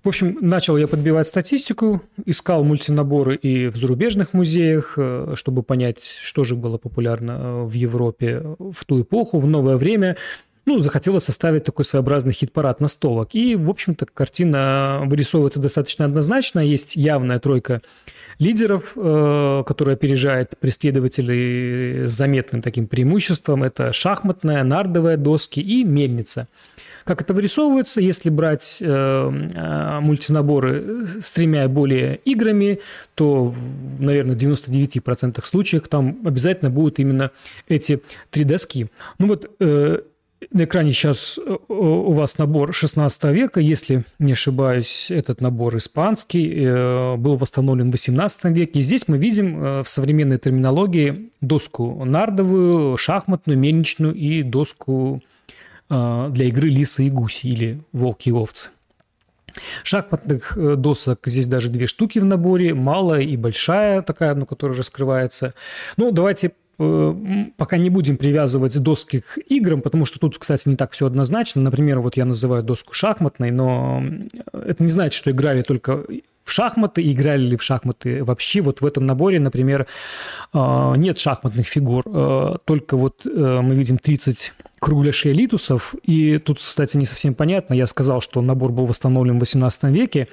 [0.03, 4.97] В общем, начал я подбивать статистику, искал мультинаборы и в зарубежных музеях,
[5.35, 10.17] чтобы понять, что же было популярно в Европе в ту эпоху, в новое время–
[10.67, 13.29] ну, захотелось составить такой своеобразный хит-парад настолок.
[13.33, 16.59] И, в общем-то, картина вырисовывается достаточно однозначно.
[16.59, 17.81] Есть явная тройка
[18.37, 23.63] лидеров, э, которая опережает преследователей с заметным таким преимуществом.
[23.63, 26.49] Это шахматная, нардовая доски и мельница.
[27.05, 32.81] Как это вырисовывается, если брать э, э, мультинаборы с тремя более играми,
[33.15, 33.55] то,
[33.99, 37.31] наверное, в 99% случаев там обязательно будут именно
[37.69, 38.87] эти три доски.
[39.17, 40.01] Ну вот э,
[40.51, 43.59] на экране сейчас э, у вас набор 16 века.
[43.59, 48.79] Если не ошибаюсь, этот набор испанский, э, был восстановлен в 18 веке.
[48.79, 55.21] И здесь мы видим э, в современной терминологии доску нардовую, шахматную, мельничную и доску
[55.89, 58.71] для игры лисы и гуси или волки и овцы.
[59.83, 65.53] Шахматных досок здесь даже две штуки в наборе, малая и большая такая, ну, которая раскрывается.
[65.95, 70.91] Ну, давайте пока не будем привязывать доски к играм, потому что тут, кстати, не так
[70.91, 71.61] все однозначно.
[71.61, 74.03] Например, вот я называю доску шахматной, но
[74.53, 76.03] это не значит, что играли только
[76.43, 78.61] в шахматы, играли ли в шахматы вообще.
[78.61, 79.87] Вот в этом наборе, например,
[80.53, 82.03] а, нет шахматных фигур,
[82.65, 87.87] только вот э, мы видим 30 кругляшей литусов, и тут, кстати, не совсем понятно, я
[87.87, 90.27] сказал, что набор был восстановлен в 18 веке,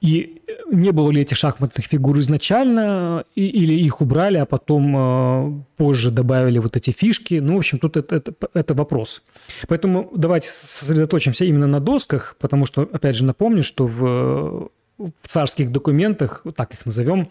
[0.00, 6.10] и не было ли этих шахматных фигур изначально, или их убрали, а потом а, позже
[6.10, 9.22] добавили вот эти фишки, ну, в общем, тут это, это, это вопрос.
[9.68, 15.72] Поэтому давайте сосредоточимся именно на досках, потому что, опять же, напомню, что в в царских
[15.72, 17.30] документах, так их назовем,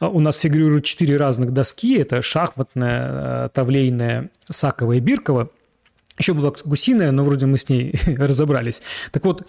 [0.00, 1.96] у нас фигурируют четыре разных доски.
[1.96, 5.48] Это шахматная, э, тавлейная, саковая и бирковая.
[6.18, 8.82] Еще была гусиная, но вроде мы с ней разобрались.
[9.12, 9.42] Так вот,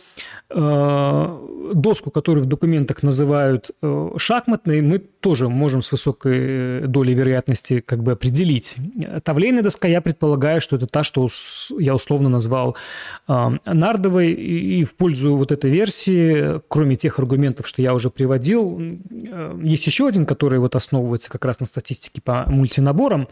[0.49, 7.79] э, доску, которую в документах называют э, шахматной, мы тоже можем с высокой долей вероятности
[7.79, 8.75] как бы определить.
[9.23, 11.27] Тавлейная доска, я предполагаю, что это та, что
[11.79, 12.75] я условно назвал
[13.27, 14.31] э, нардовой.
[14.31, 18.81] И в пользу вот этой версии, кроме тех аргументов, что я уже приводил,
[19.61, 23.27] есть еще один, который вот основывается как раз на статистике по мультинаборам.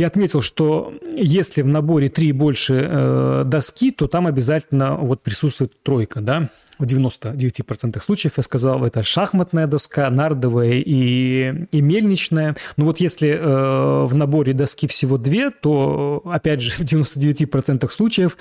[0.00, 5.74] Я отметил, что если в наборе три больше э, доски, то там обязательно вот присутствует
[5.82, 6.48] тройка, да,
[6.78, 12.56] в 99% случаев я сказал, это шахматная доска, нардовая и, и мельничная.
[12.78, 18.38] Но вот если э, в наборе доски всего две, то, опять же, в 99% случаев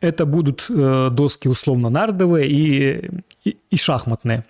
[0.00, 3.10] это будут э, доски условно нардовые и,
[3.44, 4.46] и, и шахматные.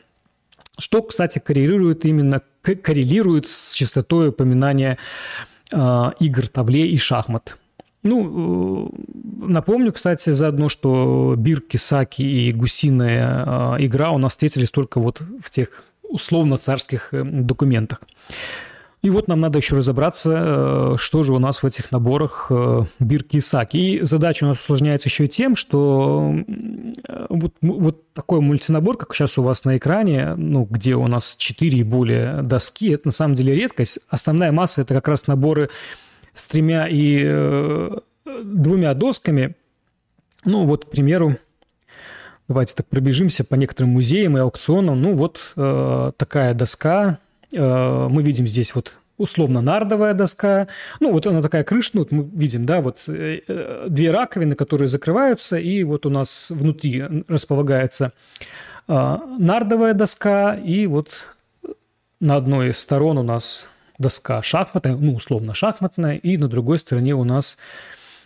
[0.79, 4.99] Что, кстати, коррелирует именно коррелирует с частотой упоминания
[5.73, 7.59] игр, табле и шахмат.
[8.07, 14.71] Ну, э, напомню, кстати, заодно, что Бирки, Саки и Гусиная э, игра у нас встретились
[14.71, 18.03] только вот в тех условно-царских документах.
[19.07, 22.51] И вот нам надо еще разобраться, что же у нас в этих наборах
[22.99, 23.77] бирки и саки.
[23.77, 26.35] И задача у нас усложняется еще и тем, что
[27.29, 31.79] вот, вот такой мультинабор, как сейчас у вас на экране, ну, где у нас 4
[31.79, 34.01] и более доски, это на самом деле редкость.
[34.09, 35.71] Основная масса– это как раз наборы
[36.35, 37.99] с тремя и э,
[38.43, 39.55] двумя досками.
[40.45, 41.37] Ну, вот, к примеру,
[42.49, 45.01] давайте так пробежимся по некоторым музеям и аукционам.
[45.01, 47.21] Ну, вот э, такая доска.
[47.53, 50.69] Э, мы видим здесь вот условно нардовая доска.
[51.01, 54.55] Ну, вот она такая крыша, ну, вот мы видим, да, вот э, э, две раковины,
[54.55, 58.13] которые закрываются, и вот у нас внутри располагается
[58.89, 61.35] нардовая доска, и вот
[62.21, 63.69] на одной из сторон у нас
[63.99, 67.59] доска шахматная, ну, условно шахматная, и на другой стороне у нас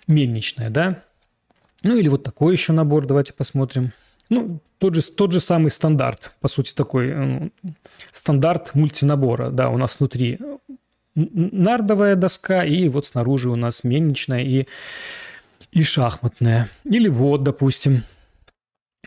[0.07, 1.03] мельничная, да.
[1.83, 3.93] Ну, или вот такой еще набор, давайте посмотрим.
[4.31, 7.51] Ну, тот же, тот же самый стандарт, по сути, такой ну,
[8.13, 9.51] стандарт мультинабора.
[9.51, 10.39] Да, у нас внутри
[11.15, 14.67] нардовая доска, и вот снаружи у нас мельничная и,
[15.73, 16.71] и шахматная.
[16.85, 18.05] Или вот, допустим,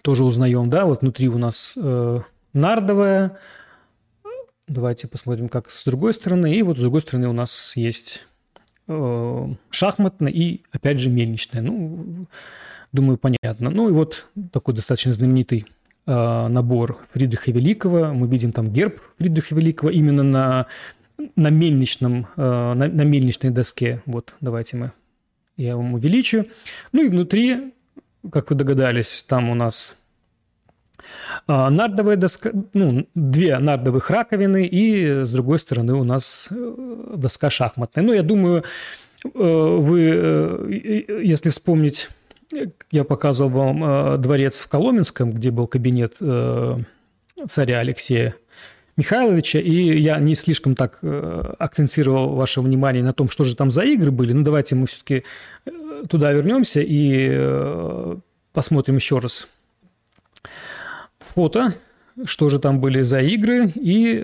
[0.02, 2.20] тоже узнаем, да, вот внутри у нас э,
[2.52, 3.38] нардовая.
[4.68, 6.54] Давайте посмотрим, как с другой стороны.
[6.54, 8.26] И вот с другой стороны у нас есть
[8.88, 11.62] э, шахматная и, опять же, мельничная.
[11.62, 12.28] Ну,
[12.94, 13.70] думаю, понятно.
[13.70, 15.66] Ну и вот такой достаточно знаменитый
[16.06, 18.14] э, набор Фридриха Великого.
[18.14, 20.68] Мы видим там герб Фридриха Великого именно на
[21.36, 24.02] на мельничном, э, на, на мельничной доске.
[24.06, 24.92] Вот, давайте мы,
[25.58, 26.46] я вам увеличу.
[26.92, 27.74] Ну и внутри,
[28.32, 29.98] как вы догадались, там у нас
[31.48, 37.50] э, нардовая доска, ну, две нардовых раковины, и с другой стороны у нас э, доска
[37.50, 38.04] шахматная.
[38.04, 38.64] Ну, я думаю,
[39.34, 42.10] вы, если вспомнить,
[42.92, 46.18] я показывал вам дворец в Коломенском, где был кабинет
[47.48, 48.36] царя Алексея
[48.96, 53.72] Михайловича, и я не слишком так э, акцентировал ваше внимание на том, что же там
[53.72, 54.34] за игры были.
[54.34, 55.24] Ну, давайте мы все-таки
[55.66, 58.16] э, туда вернемся и э,
[58.52, 59.48] посмотрим еще раз
[61.20, 61.74] фото,
[62.26, 64.24] что же там были за игры, и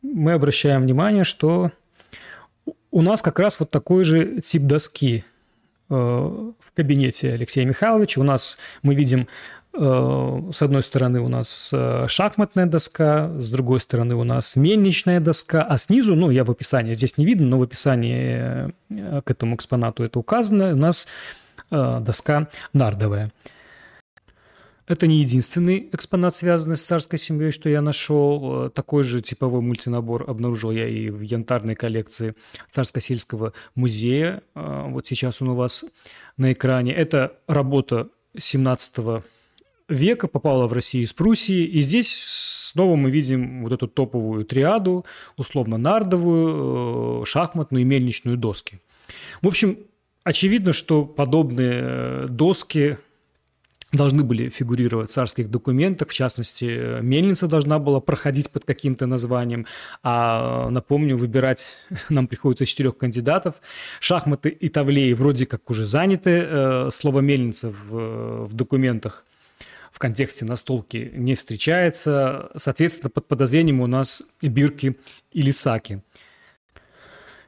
[0.00, 1.72] мы обращаем внимание, что
[2.90, 5.24] у нас как раз вот такой же тип доски
[5.90, 8.20] в кабинете Алексея Михайловича.
[8.20, 9.26] У нас мы видим
[9.72, 15.20] Э, с одной стороны у нас э, шахматная доска, с другой стороны у нас мельничная
[15.20, 19.30] доска, а снизу, ну, я в описании, здесь не видно, но в описании э, к
[19.30, 21.06] этому экспонату это указано, у нас
[21.70, 23.30] доска нардовая.
[24.90, 28.68] Это не единственный экспонат, связанный с царской семьей, что я нашел.
[28.70, 32.34] Такой же типовой мультинабор обнаружил я и в янтарной коллекции
[32.70, 34.42] Царско-сельского музея.
[34.56, 35.84] Вот сейчас он у вас
[36.36, 36.92] на экране.
[36.92, 39.22] Это работа 17
[39.88, 42.12] века попала в Россию из Пруссии, и здесь
[42.72, 48.80] снова мы видим вот эту топовую триаду, условно нардовую, э, шахматную и мельничную доски.
[49.40, 49.78] В общем,
[50.24, 52.98] очевидно, что подобные э, доски
[53.92, 59.66] должны были фигурировать в царских документах, в частности, мельница должна была проходить под каким-то названием,
[60.02, 61.78] а, напомню, выбирать
[62.08, 63.56] нам приходится четырех кандидатов.
[63.98, 69.24] Шахматы и тавлеи вроде как уже заняты, э, слово «мельница» в, в документах
[69.90, 72.50] в контексте настолки не встречается.
[72.56, 74.96] Соответственно, под подозрением у нас бирки
[75.32, 76.02] или саки–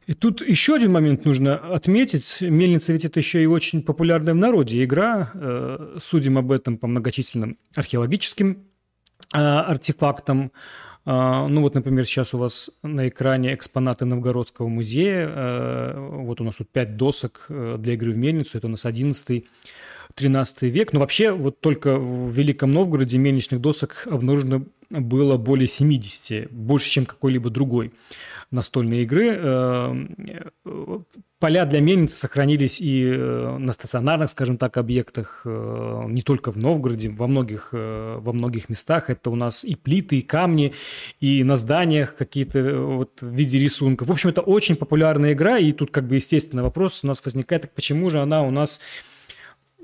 [0.06, 2.38] и тут еще один момент нужно отметить.
[2.40, 5.30] Мельница ведь это еще и очень популярная в народе игра.
[5.34, 8.64] Э, судим об этом по многочисленным археологическим
[9.32, 10.50] э, артефактам.
[11.06, 15.94] Э, ну вот, например, сейчас у вас на экране экспонаты Новгородского музея.
[15.96, 18.58] Вот у нас тут пять досок для игры в мельницу.
[18.58, 19.44] Это у нас 11
[20.14, 20.92] 13 век.
[20.92, 27.06] Но вообще вот только в Великом Новгороде мельничных досок обнаружено было более 70, больше, чем
[27.06, 27.92] какой-либо другой
[28.52, 29.36] настольной игры.
[29.36, 30.06] Э,
[31.38, 36.58] поля для мельницы сохранились и э, на стационарных, скажем так, объектах, э, не только в
[36.58, 39.10] Новгороде, во многих, во многих местах.
[39.10, 40.74] Это у нас и плиты, и камни,
[41.20, 44.08] и на зданиях какие-то вот в виде рисунков.
[44.08, 47.62] В общем, это очень популярная игра, и тут как бы естественный вопрос у нас возникает,
[47.62, 48.80] так почему же она у нас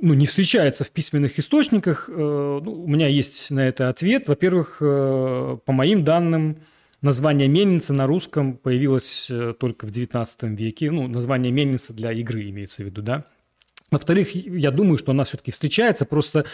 [0.00, 2.08] ну, не встречается в письменных источниках.
[2.08, 4.28] Ну, у меня есть на это ответ.
[4.28, 6.58] Во-первых, по моим данным,
[7.00, 10.26] Название мельницы на русском появилось э, только в XIX
[10.56, 10.90] веке.
[10.90, 13.24] Ну, название мельницы для игры имеется в виду, да.
[13.92, 16.04] Во-вторых, я думаю, что она все-таки встречается.
[16.04, 16.44] Просто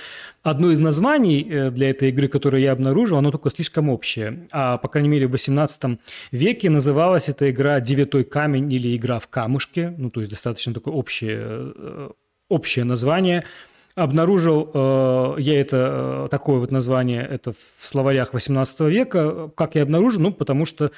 [0.43, 4.47] одно из названий э, для этой игры, которое я обнаружил, оно только слишком общее.
[4.53, 5.99] А, по крайней мере, в XVIII
[6.31, 9.95] веке называлась эта игра «Девятой камень» или «Игра в камушке».
[9.97, 12.11] Ну, то есть достаточно такое общее, э,
[12.51, 13.45] общее название–
[13.95, 19.51] Обнаружил э, я это, э, такое вот название, это в словарях 18 века.
[19.55, 20.21] Как я обнаружил?
[20.21, 20.91] Ну, потому что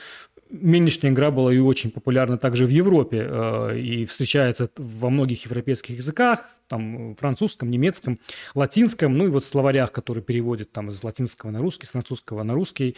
[0.48, 5.96] Нынешняя игра была и очень популярна также в Европе э, и встречается во многих европейских
[5.96, 8.20] языках, там французском, немецком,
[8.54, 12.44] латинском, ну и вот в словарях, которые переводят там из латинского на русский, с французского
[12.44, 12.96] на русский.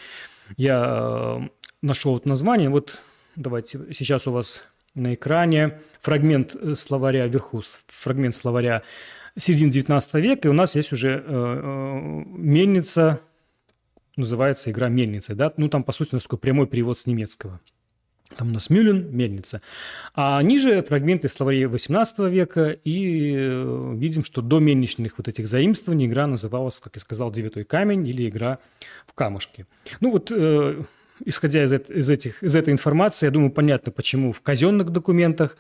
[0.59, 1.49] Я э,
[1.81, 2.69] нашел это название.
[2.69, 3.03] Вот
[3.35, 8.83] давайте сейчас у вас на экране фрагмент э, словаря вверху, фрагмент словаря
[9.39, 13.21] середины 19 века, и у нас есть уже э, э, мельница,
[14.17, 15.35] называется игра «Мельница».
[15.35, 15.53] Да?
[15.57, 17.61] Ну, там, по сути, у нас такой прямой перевод с немецкого.
[18.37, 19.63] Там у нас Мюллен, мельница.
[20.15, 26.07] А ниже фрагменты словарей 18 века, и э, видим, что до мельничных вот этих заимствований
[26.07, 28.59] игра называлась, как я сказал, «Девятой камень» или «Игра
[29.07, 29.67] в камушке».
[30.01, 30.31] Ну вот,
[31.25, 35.57] исходя из, из, этих, из этой информации, я думаю, понятно, почему в казенных документах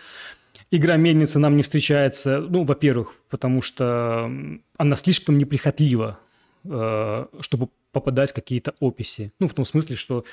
[0.70, 4.30] игра мельница нам не встречается, ну, во-первых, потому что
[4.76, 6.18] она слишком неприхотлива,
[6.64, 9.32] э, чтобы попадать в какие-то описи.
[9.38, 10.24] Ну, в том смысле, что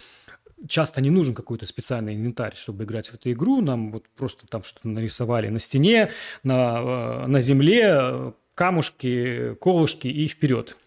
[0.67, 3.61] часто не нужен какой-то специальный инвентарь, чтобы играть в эту игру.
[3.61, 6.11] Нам вот просто там что-то нарисовали на стене,
[6.43, 10.77] на, э, на земле, камушки, колышки и вперед.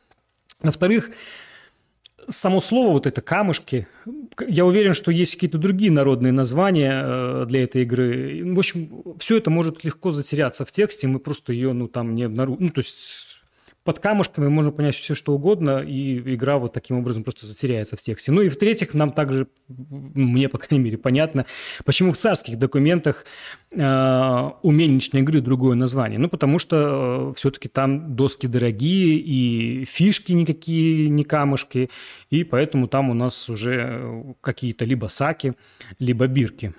[0.60, 1.10] Во-вторых,
[2.28, 3.88] само слово вот это «камушки»,
[4.46, 8.42] я уверен, что есть какие-то другие народные названия э, для этой игры.
[8.54, 12.24] В общем, все это может легко затеряться в тексте, мы просто ее, ну, там не
[12.24, 12.64] обнаружим.
[12.64, 13.27] Ну, то есть
[13.88, 18.02] под камушками можно понять все, что угодно, и игра вот таким образом просто затеряется в
[18.02, 18.30] тексте.
[18.32, 21.46] Ну и в-третьих, нам также, мне, по крайней мере, понятно,
[21.86, 23.24] почему в царских документах
[23.70, 26.18] э, у мельничной игры другое название.
[26.18, 31.88] Ну, потому что э, все-таки там доски дорогие, и фишки никакие, не камушки,
[32.28, 35.54] и поэтому там у нас уже какие-то либо саки,
[35.98, 36.74] либо бирки.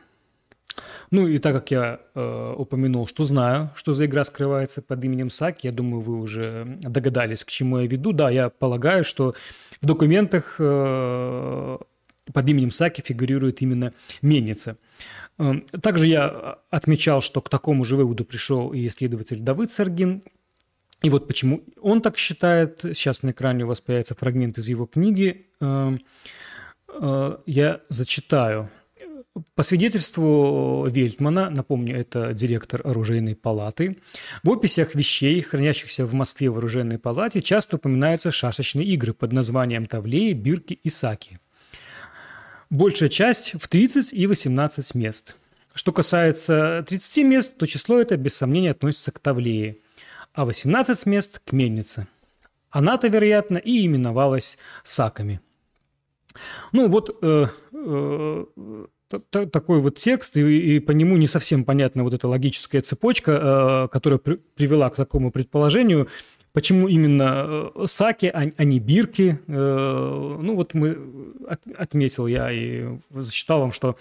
[1.11, 5.29] Ну и так как я э, упомянул, что знаю, что за игра скрывается под именем
[5.29, 8.11] Саки, я думаю, вы уже догадались, к чему я веду.
[8.11, 9.33] Да, я полагаю, что
[9.81, 11.77] в документах э,
[12.33, 14.77] под именем Саки фигурирует именно Мельница.
[15.37, 20.23] Э, также я отмечал, что к такому же выводу пришел и исследователь Давыд Саргин.
[21.01, 22.81] И вот почему он так считает.
[22.81, 25.47] Сейчас на экране у вас появится фрагмент из его книги.
[25.61, 25.97] Э,
[26.89, 28.69] э, я зачитаю
[29.55, 33.97] по свидетельству Вельтмана, напомню, это директор оружейной палаты,
[34.43, 39.85] в описях вещей, хранящихся в Москве в оружейной палате, часто упоминаются шашечные игры под названием
[39.85, 41.39] тавлеи, бирки и саки.
[42.69, 45.35] Большая часть в 30 и 18 мест.
[45.73, 49.77] Что касается 30 мест, то число это без сомнения относится к тавлее,
[50.33, 52.07] а 18 мест– к мельнице.
[52.69, 55.41] Она-то, вероятно, и именовалась саками.
[56.71, 58.45] Ну вот э, э,
[59.09, 63.87] такой вот текст, и, и по нему не совсем понятна вот эта логическая цепочка, э,
[63.91, 66.07] которая при, привела к такому предположению.
[66.53, 69.39] Почему именно э, саки, а, а не бирки?
[69.47, 70.97] Э, ну вот мы
[71.75, 73.97] отметил я и зачитал вам, что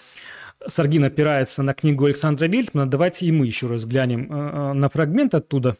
[0.66, 2.90] Саргин опирается на книгу Александра Вельтмана.
[2.90, 5.76] Давайте и мы еще раз глянем на фрагмент оттуда.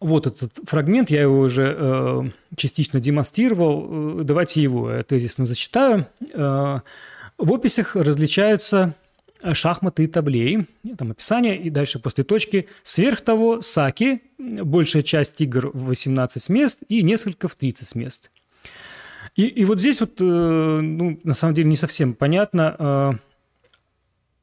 [0.00, 4.24] Вот этот фрагмент, я его уже частично демонстрировал.
[4.24, 6.08] Давайте его я тезисно зачитаю.
[7.38, 8.94] В описях различаются
[9.52, 10.66] шахматы и таблеи,
[10.96, 12.68] там описание, и дальше после точки.
[12.82, 18.30] Сверх того, саки, большая часть игр в 18 мест и несколько в 30 мест.
[19.36, 23.12] И, и вот здесь вот, э, ну, на самом деле, не совсем понятно, э,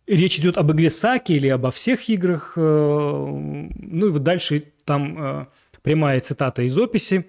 [0.08, 2.54] речь идет об игре саки или обо всех играх.
[2.58, 5.48] Э, ну и вот дальше там
[5.82, 7.26] прямая цитата из описи.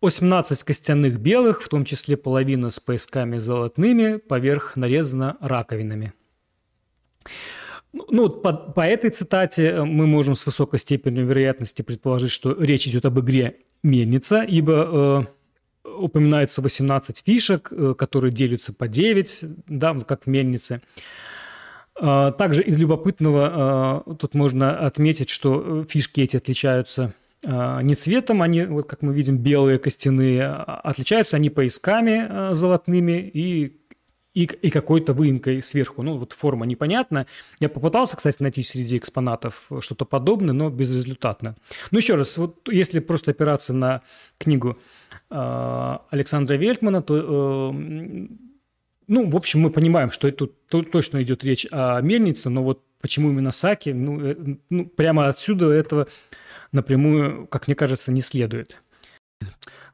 [0.00, 6.12] 18 костяных белых, в том числе половина с поясками золотными, поверх нарезана раковинами.
[7.92, 12.86] Ну, по, по этой цитате э, мы можем с высокой степенью вероятности предположить, что речь
[12.86, 15.26] идет об игре «Мельница», ибо
[15.84, 20.80] э, упоминается 18 фишек, э, которые делятся по 9, да, как в «Мельнице».
[22.00, 28.42] Э, также из любопытного э, тут можно отметить, что фишки эти отличаются э, не цветом,
[28.42, 33.78] они, вот как мы видим, белые костяные, а отличаются они поясками э, золотными и
[34.38, 36.02] и, и какой-то выемкой сверху.
[36.02, 37.26] Ну, вот форма непонятна.
[37.58, 41.56] Я попытался, кстати, найти среди экспонатов что-то подобное, но безрезультатно.
[41.90, 44.02] Ну, еще раз, вот если просто опираться на
[44.38, 44.78] книгу
[45.30, 47.76] э, Александра Вельтмана, то, э,
[49.08, 53.30] ну, в общем, мы понимаем, что тут точно идет речь о мельнице, но вот почему
[53.30, 54.36] именно Саки, ну, э,
[54.70, 56.06] ну прямо отсюда этого
[56.72, 58.78] напрямую, как мне кажется, не следует.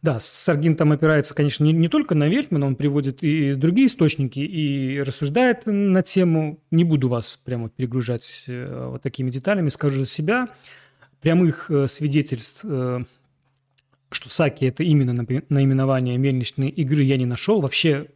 [0.05, 4.39] Да, Саргин там опирается, конечно, не, не только на Вельтмана, он приводит и другие источники
[4.39, 6.61] и рассуждает на тему.
[6.70, 10.51] Не буду вас прямо перегружать э, вот такими деталями, скажу за себя.
[11.22, 13.03] Прямых э, свидетельств, э,
[14.11, 15.14] что Саки– это именно
[15.49, 17.62] наименование мельничной игры, я не нашел.
[17.62, 18.09] Вообще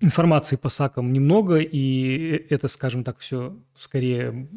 [0.00, 4.48] информации по Сакам немного, и это, скажем так, все скорее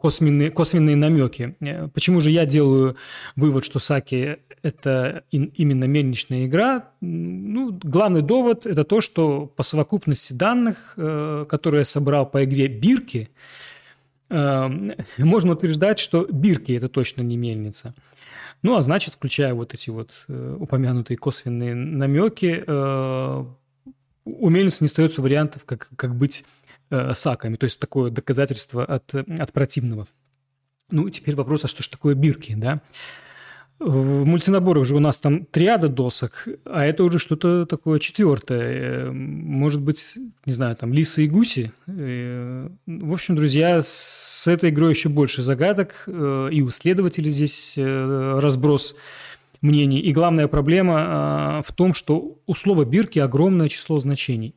[0.00, 1.54] косвенные, косвенные намеки.
[1.92, 2.96] Почему же я делаю
[3.36, 6.88] вывод, что Саки– это именно мельничная игра?
[7.02, 12.66] Ну, главный довод– это то, что по совокупности данных, э, которые я собрал по игре
[12.66, 13.28] Бирки,
[14.30, 14.68] э,
[15.18, 17.94] можно утверждать, что Бирки– это точно не мельница.
[18.62, 22.64] Ну, а значит, включая вот эти вот э, упомянутые косвенные намеки,
[24.26, 26.44] у мельницы не остается вариантов, как, как быть
[26.90, 30.06] э, саками, то есть такое доказательство от, от противного.
[30.90, 32.80] Ну, теперь вопрос, а что же такое бирки, да?
[33.78, 38.60] В мультинаборах же у нас там триада досок, а это уже что-то такое четвертое.
[38.60, 41.72] Э, может быть, не знаю, там лисы и гуси.
[41.86, 48.96] Э, в общем, друзья, с этой игрой еще больше загадок, и у следователей здесь разброс
[49.62, 50.00] мнений.
[50.00, 54.54] И главная проблема в том, что у слова бирки огромное число значений.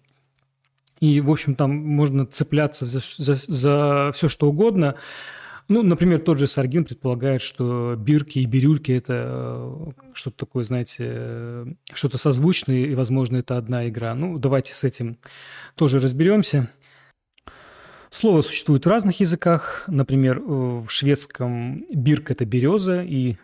[1.03, 4.95] И, в общем, там можно цепляться за, за, за все, что угодно.
[5.67, 11.03] Ну, например, тот же Саргин предполагает, что бирки и бирюльки– это э, что-то такое, знаете,
[11.05, 14.15] э, что-то созвучное, и, возможно, это одна игра.
[14.15, 15.17] Ну, давайте с этим
[15.75, 16.69] тоже разберемся.
[18.09, 19.83] Слово существует в разных языках.
[19.87, 23.35] Например, в шведском бирк– это береза, и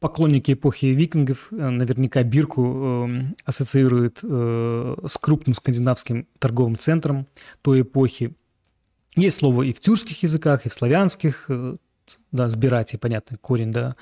[0.00, 7.26] поклонники эпохи викингов э, наверняка бирку э, ассоциируют с крупным скандинавским торговым центром
[7.62, 8.34] той эпохи.
[9.16, 11.50] Есть слово и в тюркских языках, и в славянских,
[12.30, 13.94] да, сбирать, и понятный корень, да.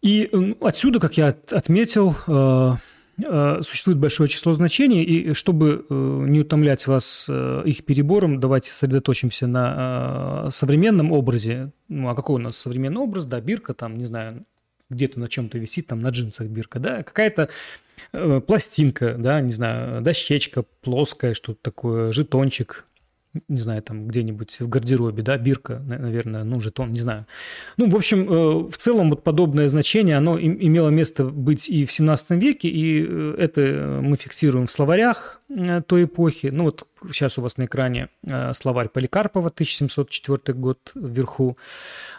[0.00, 0.30] И
[0.60, 2.76] отсюда, как я отметил, Э,
[3.62, 9.46] существует большое число значений, и чтобы э, не утомлять вас э, их перебором, давайте сосредоточимся
[9.46, 11.72] на современном образе.
[11.88, 13.26] Ну, а какой у нас современный образ?
[13.26, 14.44] Да, бирка там, не знаю,
[14.88, 17.48] где-то на чем-то висит, там на джинсах бирка, да, какая-то
[18.46, 22.86] пластинка, да, не знаю, дощечка плоская, что-то такое, жетончик,
[23.48, 27.26] не знаю, там где-нибудь в гардеробе, да, бирка, наверное, ну, жетон, не знаю.
[27.76, 31.92] Ну, в общем, э, в целом вот подобное значение, оно имело место быть и в
[31.92, 36.50] 17 веке, и э, это мы фиксируем в словарях э, той эпохи.
[36.52, 38.08] Ну, вот сейчас у вас на экране
[38.52, 41.56] словарь Поликарпова, 1704 год вверху,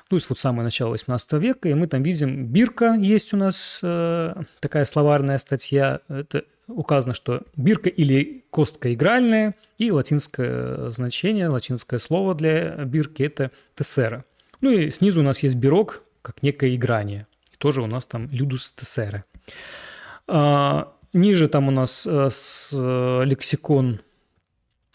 [0.09, 3.79] то есть вот самое начало 18 века, и мы там видим бирка, есть у нас
[3.81, 12.35] такая словарная статья, это указано, что бирка или костка игральная, и латинское значение, латинское слово
[12.35, 14.23] для бирки– это тессера.
[14.61, 17.27] Ну и снизу у нас есть бирок, как некое играние.
[17.57, 19.23] Тоже у нас там людус тессере.
[20.27, 23.99] А, ниже там у нас с, а, лексикон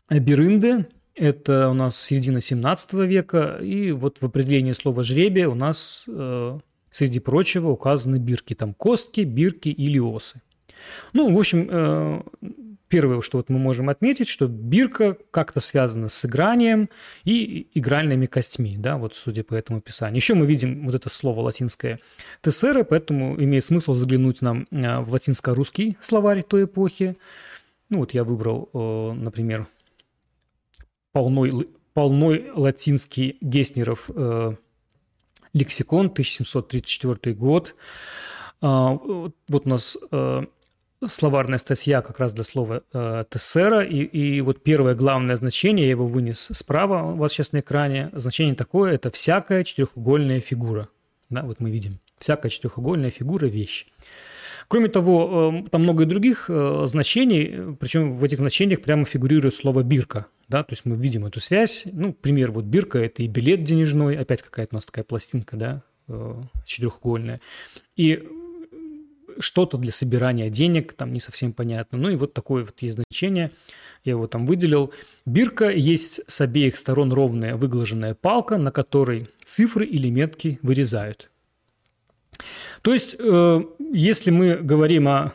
[0.09, 6.05] Берынды, это у нас середина 17 века, и вот в определении слова «жребие» у нас
[6.09, 6.59] э,
[6.95, 10.41] Среди прочего указаны бирки, там костки, бирки или осы.
[11.13, 12.23] Ну, в общем, э,
[12.89, 16.89] первое, что вот мы можем отметить, что бирка как-то связана с игранием
[17.25, 20.17] и игральными костьми, да, вот судя по этому описанию.
[20.17, 21.99] Еще мы видим вот это слово латинское
[22.43, 27.17] «тессера», поэтому имеет смысл заглянуть нам э, в латинско-русский словарь той эпохи.
[27.89, 29.67] Ну, вот я выбрал, э, например,
[31.13, 34.11] полной, полной латинский Геснеров
[35.55, 37.75] лексикон, 1734 год.
[38.61, 38.99] А,
[39.49, 39.97] вот у нас
[41.09, 45.91] словарная статья как раз для слова э, тессера, и, и вот первое главное значение, я
[45.91, 50.89] его вынес справа у вас сейчас на экране, значение такое, это всякая четырехугольная фигура.
[51.31, 53.87] Да, вот мы видим, всякая четырехугольная фигура– вещь.
[54.69, 59.55] Кроме того, э, там много и других э, значений, причем в этих значениях прямо фигурирует
[59.55, 60.27] слово «бирка».
[60.49, 61.87] Да, то есть мы видим эту связь.
[61.91, 65.83] Ну, пример, вот бирка– это и билет денежной, опять какая-то у нас такая пластинка, да,
[66.09, 67.41] э, четырехугольная.
[67.97, 68.27] И
[69.39, 71.99] что-то для собирания денег, там не совсем понятно.
[71.99, 73.51] Ну и вот такое вот есть значение,
[74.05, 74.93] я его там выделил.
[75.27, 81.31] Бирка есть с обеих сторон ровная выглаженная палка, на которой цифры или метки вырезают.
[82.83, 85.33] То есть, э, если мы говорим о,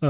[0.00, 0.06] э,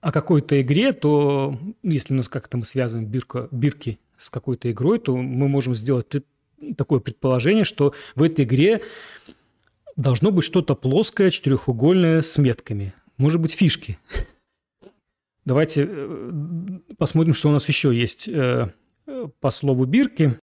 [0.00, 5.00] о какой-то игре, то если у нас как-то мы связываем бирка, бирки с какой-то игрой,
[5.00, 6.06] то мы можем сделать
[6.76, 8.80] такое предположение, что в этой игре
[9.96, 12.94] должно быть что-то плоское, четырехугольное с метками.
[13.16, 13.98] Может быть, фишки.
[15.44, 16.32] Давайте э,
[16.98, 18.68] посмотрим, что у нас еще есть э,
[19.40, 20.38] по слову бирки.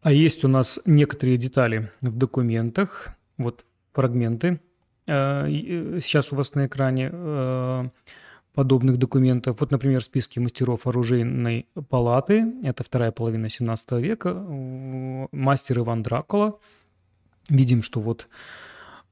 [0.00, 3.10] А есть у нас некоторые детали в документах.
[3.36, 4.60] Вот фрагменты.
[5.06, 5.46] Э,
[6.02, 7.90] сейчас у вас на экране
[8.54, 9.60] подобных документов.
[9.60, 12.46] Вот, например, списки мастеров оружейной палаты.
[12.62, 14.32] Это вторая половина 17 века.
[15.32, 16.58] Мастер Иван Дракула–
[17.50, 18.28] Видим, что вот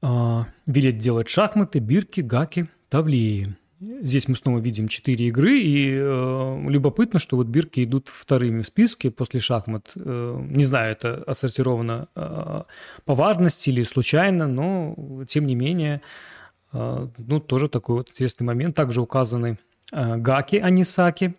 [0.01, 3.55] э, велет делать шахматы, бирки, гаки, тавлеи.
[3.79, 8.65] Здесь мы снова видим четыре игры, и э, любопытно, что вот бирки идут вторыми в
[8.65, 9.91] списке после шахмат.
[9.95, 12.63] Э, не знаю, это отсортировано э,
[13.05, 16.01] по важности или случайно, но тем не менее,
[16.71, 18.75] э, ну, тоже такой вот интересный момент.
[18.75, 19.59] Также указаны
[19.91, 21.35] э, гаки, а не саки.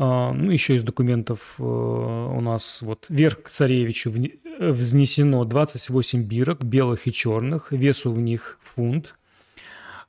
[0.00, 4.10] А, ну, еще из документов э, у нас вот вверх к царевичу
[4.58, 9.14] взнесено 28 бирок, белых и черных, весу в них фунт.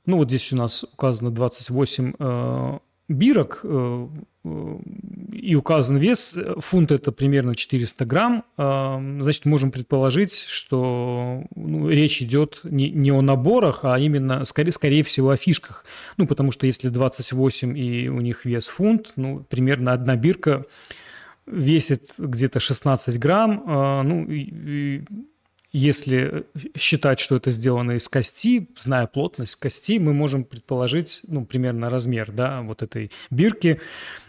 [0.06, 2.78] Ну, вот здесь у нас указано 28 э,
[3.08, 4.08] бирок, э,
[5.32, 12.60] и указан вес, фунт это примерно 400 грамм, значит, можем предположить, что ну, речь идет
[12.64, 15.84] не, не о наборах, а именно, скорее, скорее всего, о фишках.
[16.16, 20.64] Ну, потому что если 28 и у них вес фунт, ну, примерно одна бирка
[21.46, 23.62] весит где-то 16 грамм,
[24.06, 25.04] ну, и,
[25.72, 31.90] если считать, что это сделано из кости, зная плотность кости, мы можем предположить, ну, примерно
[31.90, 33.80] размер, да, вот этой бирки.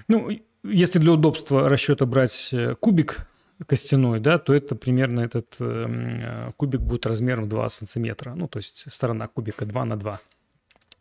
[0.08, 0.30] Ну,
[0.64, 3.28] если для удобства расчета брать э, кубик
[3.66, 8.36] костяной, да, то это примерно этот э, кубик будет размером 2 сантиметра.
[8.36, 10.20] Ну, то есть сторона кубика 2 на 2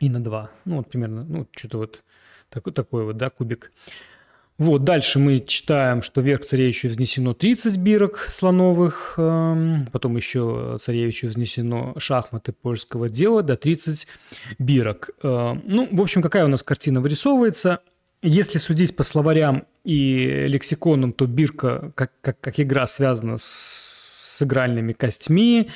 [0.00, 0.50] и на 2.
[0.64, 2.02] Ну, вот примерно, ну, что-то вот
[2.48, 3.72] такой, такой вот, да, кубик.
[4.60, 11.28] Вот, дальше мы читаем, что вверх царевичу взнесено 30 бирок слоновых, эм, потом еще царевичу
[11.28, 14.06] взнесено шахматы польского дела до 30
[14.58, 15.12] бирок.
[15.22, 17.80] Э, ну, в общем, какая у нас картина вырисовывается?
[18.20, 24.42] Если судить по словарям и лексиконам, то бирка как, как, как игра связана с, с
[24.42, 25.70] игральными костьми,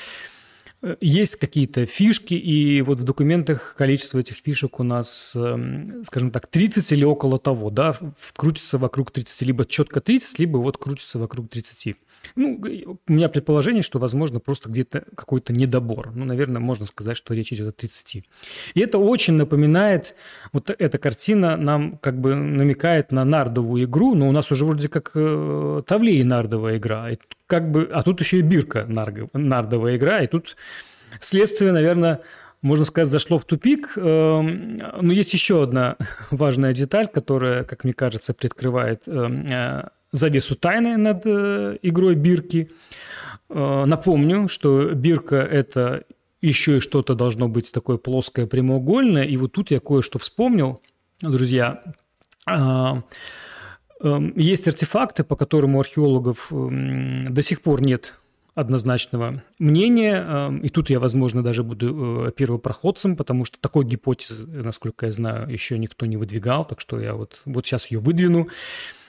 [1.00, 6.46] есть какие-то фишки, и вот в документах количество этих фишек у нас, эм, скажем так,
[6.46, 7.96] 30 или около того, да,
[8.36, 11.96] крутится вокруг 30, либо четко 30, либо вот крутится вокруг 30.
[12.36, 12.60] Ну,
[13.06, 16.12] у меня предположение, что, возможно, просто где-то какой-то недобор.
[16.14, 18.24] Ну, наверное, можно сказать, что речь идет о 30.
[18.74, 20.14] И это очень напоминает,
[20.52, 24.88] вот эта картина нам как бы намекает на нардовую игру, но у нас уже вроде
[24.88, 25.82] как э,
[26.24, 27.10] нардовая игра.
[27.10, 28.86] И как бы, а тут еще и бирка
[29.32, 30.56] нардовая игра, и тут
[31.20, 32.20] следствие, наверное,
[32.64, 33.92] можно сказать, зашло в тупик.
[33.96, 35.96] Эм, но есть еще одна
[36.30, 42.70] важная деталь, которая, как мне кажется, приоткрывает эм, э, завесу тайны над э, игрой бирки.
[43.48, 46.04] Э, напомню, что бирка– это
[46.40, 49.24] еще и что-то должно быть такое плоское, прямоугольное.
[49.24, 50.80] И вот тут я кое-что вспомнил,
[51.20, 51.82] друзья.
[52.46, 53.04] Эм,
[54.36, 58.14] есть артефакты, по которым у археологов до сих пор нет
[58.54, 60.60] однозначного мнения.
[60.62, 65.48] И тут я, возможно, даже буду э, первопроходцем, потому что такой гипотезы, насколько я знаю,
[65.50, 68.48] еще никто не выдвигал, так что я вот, вот сейчас ее выдвину.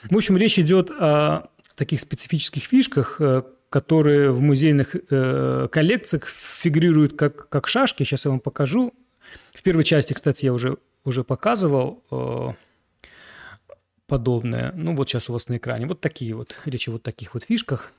[0.09, 7.17] В общем, речь идет о таких специфических фишках, э, которые в музейных э, коллекциях фигурируют
[7.17, 8.03] как, как шашки.
[8.03, 8.93] Сейчас я вам покажу.
[9.51, 12.53] В первой части, кстати, я уже, уже показывал э,
[14.07, 14.71] подобное.
[14.75, 15.87] Ну, вот сейчас у вас на экране.
[15.87, 17.91] Вот такие вот, речь о вот таких вот фишках.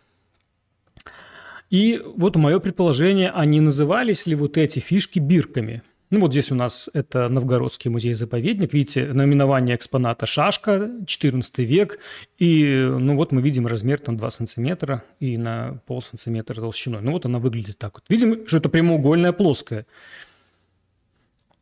[1.68, 6.54] И вот мое предположение, они назывались ли вот эти фишки бирками– ну вот здесь у
[6.54, 8.72] нас это Новгородский музей-заповедник.
[8.72, 11.98] Видите, наименование экспоната «Шашка», 14 век.
[12.38, 17.00] И ну вот мы видим размер там 2 сантиметра и на пол сантиметра толщиной.
[17.02, 18.04] Ну вот она выглядит так вот.
[18.08, 19.86] Видим, что это прямоугольная плоская.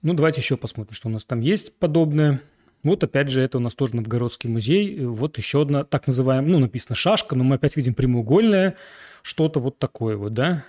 [0.02, 2.42] Ну давайте еще посмотрим, что у нас там есть подобное.
[2.82, 5.06] Вот опять же, это у нас тоже Новгородский музей.
[5.06, 8.76] Вот еще одна так называемая, ну написано «Шашка», но мы опять видим прямоугольное,
[9.22, 10.66] что-то вот такое вот, да.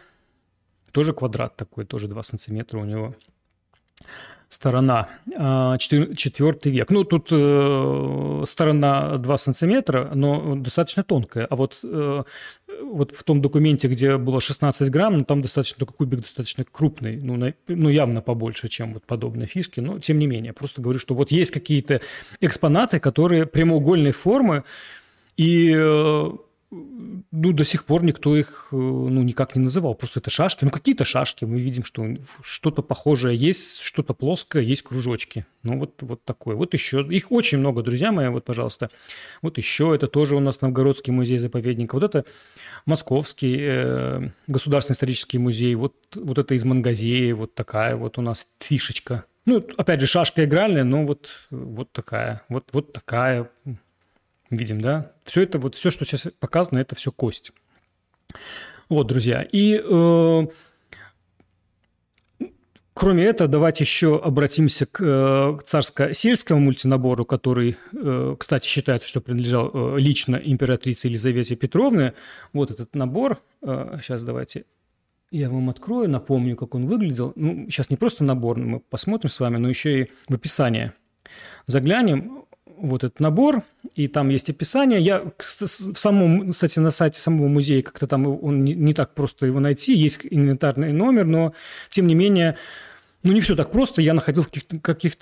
[0.93, 3.13] Тоже квадрат такой, тоже 2 сантиметра у него
[4.55, 6.91] сторона, 4 а, век.
[6.91, 11.45] Ну, тут э, сторона 2 сантиметра, но достаточно тонкая.
[11.45, 12.23] А вот, э,
[12.81, 17.17] вот в том документе, где было 16 грамм, ну, там достаточно, только кубик достаточно крупный,
[17.17, 19.81] ну, на, ну, явно побольше, чем вот подобные фишки.
[19.81, 22.01] Но, тем не менее, просто говорю, что вот есть какие-то
[22.39, 24.63] экспонаты, которые прямоугольной формы,
[25.37, 26.31] и э,
[27.31, 29.95] ну, до сих пор никто их э, ну, никак не называл.
[29.95, 30.65] Просто это шашки.
[30.65, 31.45] Ну, какие-то шашки.
[31.45, 32.05] Мы видим, что
[32.41, 35.45] что-то похожее есть, что-то плоское, есть кружочки.
[35.63, 36.55] Ну, вот, вот такое.
[36.55, 37.01] Вот еще.
[37.09, 38.27] Их очень много, друзья мои.
[38.29, 38.89] Вот, пожалуйста.
[39.41, 39.93] Вот еще.
[39.95, 41.93] Это тоже у нас Новгородский музей-заповедник.
[41.93, 42.25] Вот это
[42.85, 45.75] Московский э, государственный исторический музей.
[45.75, 47.31] Вот, вот это из Мангазеи.
[47.31, 49.25] Вот такая вот у нас фишечка.
[49.45, 52.41] Ну, опять же, шашка игральная, но вот, вот такая.
[52.49, 53.49] Вот, вот такая
[54.49, 55.11] видим, да?
[55.23, 57.51] Все это, вот все, что сейчас показано, это все кость.
[58.89, 59.41] Вот, друзья.
[59.41, 60.47] И э,
[62.93, 69.21] кроме этого, давайте еще обратимся к, э, к царско-сельскому мультинабору, который, э, кстати, считается, что
[69.21, 72.13] принадлежал э, лично императрице Елизавете Петровне.
[72.53, 73.41] Вот этот набор.
[73.61, 74.65] Э, сейчас давайте
[75.31, 77.33] я вам открою, напомню, как он выглядел.
[77.35, 80.93] Ну, сейчас не просто набор, мы посмотрим с вами, но еще и в описание
[81.67, 82.44] заглянем
[82.77, 83.63] вот этот набор,
[83.95, 84.99] и там есть описание.
[84.99, 89.45] Я в самом, кстати, на сайте самого музея как-то там он не, не так просто
[89.45, 91.53] его найти, есть инвентарный номер, но
[91.89, 92.57] тем не менее,
[93.23, 94.01] ну не все так просто.
[94.01, 95.17] Я находил в каких-то, каких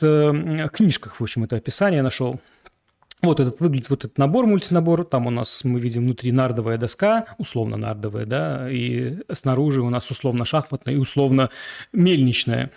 [0.71, 2.39] книжках, в общем, это описание нашел.
[3.21, 5.05] Вот этот выглядит вот этот набор, мультинабор.
[5.05, 10.11] Там у нас мы видим внутри нардовая доска, условно нардовая, да, и снаружи у нас
[10.11, 11.49] условно шахматная и условно
[11.93, 12.71] мельничная.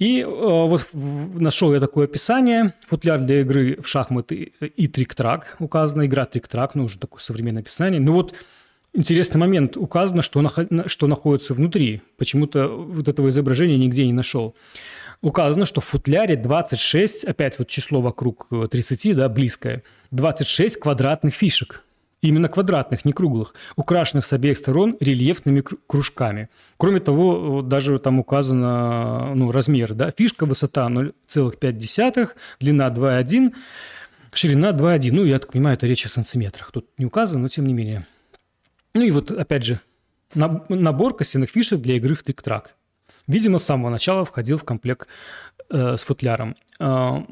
[0.00, 2.72] И э, вот нашел я такое описание.
[2.88, 6.06] Футляр для игры в шахматы и трик-трак указана.
[6.06, 8.00] Игра трик-трак, ну уже такое современное описание.
[8.00, 8.34] Ну вот
[8.94, 9.76] интересный момент.
[9.76, 10.42] Указано, что,
[10.86, 12.00] что находится внутри.
[12.16, 14.56] Почему-то вот этого изображения нигде не нашел.
[15.20, 19.82] Указано, что в футляре 26, опять вот число вокруг 30, да, близкое,
[20.12, 21.84] 26 квадратных фишек–
[22.22, 26.48] именно квадратных, не круглых, украшенных с обеих сторон рельефными кружками.
[26.76, 29.94] Кроме того, даже там указано ну, размер.
[29.94, 30.10] Да?
[30.10, 32.28] Фишка, высота 0,5,
[32.60, 33.54] длина 2,1,
[34.32, 35.12] ширина 2,1.
[35.12, 36.70] Ну, я так понимаю, это речь о сантиметрах.
[36.72, 38.06] Тут не указано, но тем не менее.
[38.94, 39.80] Ну и вот, опять же,
[40.34, 42.74] набор костяных фишек для игры в трик-трак.
[43.26, 45.08] Видимо, с самого начала входил в комплект
[45.70, 46.56] э, с футляром.
[46.80, 47.22] Э,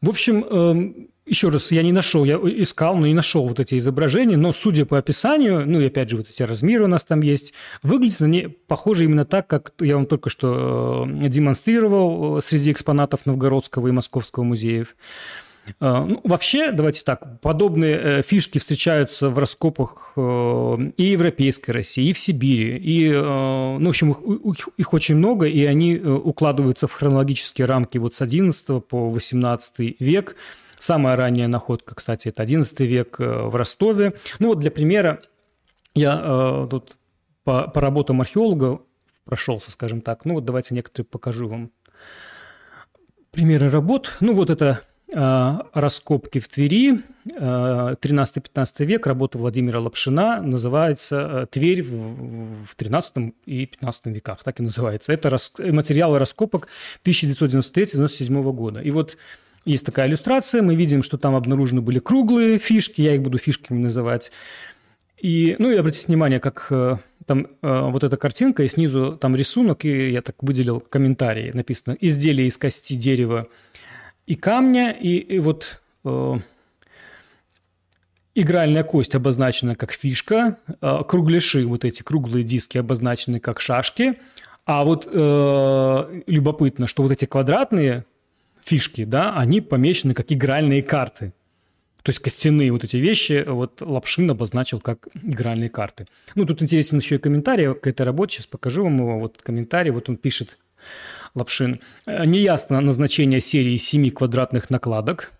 [0.00, 3.76] в общем, э, еще раз, я не нашел, я искал, но не нашел вот эти
[3.78, 7.20] изображения, но судя по описанию, ну и опять же вот эти размеры у нас там
[7.20, 7.52] есть,
[7.82, 13.26] выглядят они похожи именно так, как я вам только что э, демонстрировал э, среди экспонатов
[13.26, 14.94] Новгородского и Московского музеев.
[15.80, 22.20] Э, ну, вообще, давайте так, подобные фишки встречаются в раскопах и Европейской России, и в
[22.20, 22.76] Сибири.
[22.76, 28.14] И, ну, в общем, их, их очень много, и они укладываются в хронологические рамки вот
[28.14, 30.36] с 11 по 18 век–
[30.78, 34.14] Самая ранняя находка, кстати, это 11 век э, в Ростове.
[34.38, 35.20] Ну вот для примера
[35.94, 36.96] я э, тут
[37.44, 38.80] по, по работам археолога
[39.24, 40.24] прошелся, скажем так.
[40.24, 41.70] Ну вот давайте некоторые покажу вам
[43.30, 44.16] примеры работ.
[44.20, 44.82] Ну вот это
[45.14, 47.02] э, раскопки в Твери,
[47.34, 54.42] э, 13-15 век, работа Владимира Лапшина, называется э, «Тверь в, в 13 и 15 веках»,
[54.42, 55.12] так и называется.
[55.12, 56.68] Это рас, материалы раскопок
[57.04, 58.80] 1993-1997 года.
[58.80, 59.16] И вот
[59.66, 63.78] есть такая иллюстрация, мы видим, что там обнаружены были круглые фишки, я их буду фишками
[63.78, 64.30] называть.
[65.20, 66.96] И, ну и обратите внимание, как э,
[67.26, 71.96] там э, вот эта картинка, и снизу там рисунок, и я так выделил комментарии, написано
[72.00, 73.48] «изделие из кости дерева
[74.26, 76.34] и камня», и, и вот э,
[78.34, 84.18] игральная кость обозначена как фишка, э, кругляши, вот эти круглые диски обозначены как шашки,
[84.66, 88.04] а вот э, любопытно, что вот эти квадратные
[88.66, 91.32] фишки, да, они помечены как игральные карты.
[92.02, 96.06] то есть костяные вот эти вещи, вот Лапшин обозначил как игральные карты.
[96.34, 99.90] Ну, тут интересен еще и комментарий к этой работе, сейчас покажу вам его, вот комментарий,
[99.90, 100.58] вот он пишет,
[101.34, 101.80] Лапшин.
[102.06, 105.32] Неясно назначение серии семи квадратных накладок,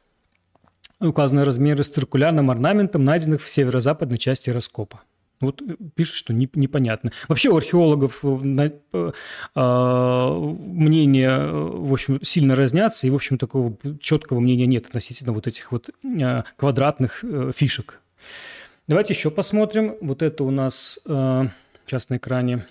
[1.00, 5.02] указаны размеры с циркулярным орнаментом, найденных в северо-западной части раскопа.
[5.40, 7.12] Вот э, пишет, что не, непонятно.
[7.28, 9.12] Вообще у археологов э, э,
[9.54, 15.46] а, мнения, в общем, сильно разнятся, и, в общем, такого четкого мнения нет относительно вот
[15.46, 15.90] этих вот
[16.56, 17.24] квадратных
[17.54, 18.00] фишек.
[18.88, 19.96] Давайте еще посмотрим.
[20.00, 22.64] Вот это у нас сейчас на экране.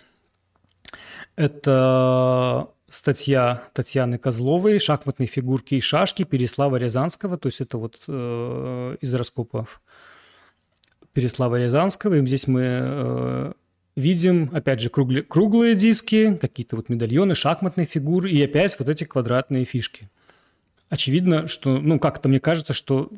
[1.36, 7.38] Это статья Татьяны Козловой «Шахматные фигурки и шашки» Переслава Рязанского.
[7.38, 9.82] То есть это вот из раскопов
[11.16, 12.16] Переслава Рязанского.
[12.16, 13.54] И здесь мы э,
[13.96, 19.06] видим, опять же, круглые, круглые диски, какие-то вот медальоны, шахматные фигуры и опять вот эти
[19.06, 20.10] квадратные фишки.
[20.90, 23.10] Очевидно, что, ну, как-то мне кажется, что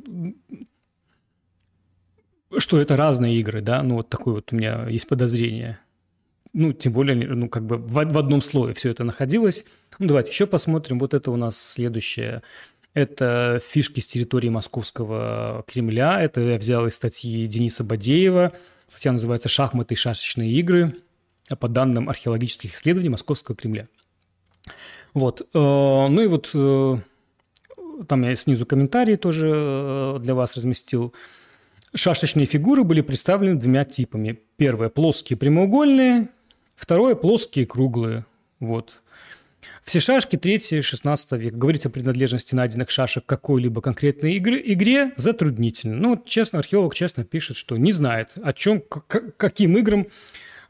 [2.60, 5.80] что это разные игры, да, ну, вот такое вот у меня есть подозрение.
[6.54, 9.66] Ну, тем более, ну, как бы в, в одном слое все это находилось.
[9.98, 11.00] Ну, давайте еще посмотрим.
[11.00, 12.42] Вот это у нас следующее
[12.98, 16.20] это фишки с территории Московского Кремля.
[16.20, 18.54] Это я взял из статьи Дениса Бадеева.
[18.88, 20.96] Статья называется «Шахматы и шашечные игры»
[21.60, 23.88] по данным археологических исследований Московского Кремля.
[25.14, 25.42] Вот.
[25.42, 26.98] Э, ну и вот э,
[28.08, 31.14] там я снизу комментарии тоже э, для вас разместил.
[31.94, 34.40] Шашечные фигуры были представлены двумя типами.
[34.58, 36.30] Первое– плоские прямоугольные,
[36.76, 38.26] второе– плоские круглые.
[38.60, 39.04] Вот.
[39.88, 41.56] Все шашки 3-16 века.
[41.56, 45.96] Говорить о принадлежности найденных шашек какой-либо конкретной игры, игре затруднительно.
[45.96, 49.02] Ну, вот, честно, археолог честно пишет, что не знает, о чем, к,
[49.38, 50.08] каким играм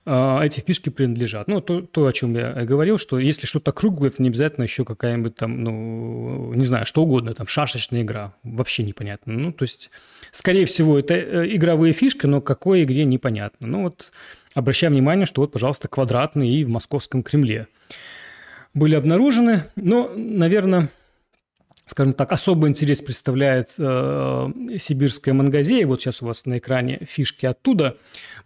[0.05, 1.47] э, эти фишки принадлежат.
[1.47, 4.85] Ну, то, то, о чем я говорил, что если что-то круглое, это не обязательно еще
[4.85, 8.35] какая-нибудь там, ну, не знаю, что угодно, там, шашечная игра.
[8.43, 9.33] Вообще непонятно.
[9.33, 9.89] Ну, то есть,
[10.29, 13.65] скорее всего, это э, игровые фишки, но какой игре непонятно.
[13.65, 14.11] Ну, вот
[14.53, 17.65] обращаем внимание, что вот, пожалуйста, квадратные и в московском Кремле
[18.78, 19.63] были обнаружены.
[19.75, 20.89] Но, наверное,
[21.86, 24.47] скажем так, особый интерес представляет э,
[24.78, 25.88] сибирская мангазея.
[25.88, 27.97] Вот сейчас у вас на экране фишки оттуда.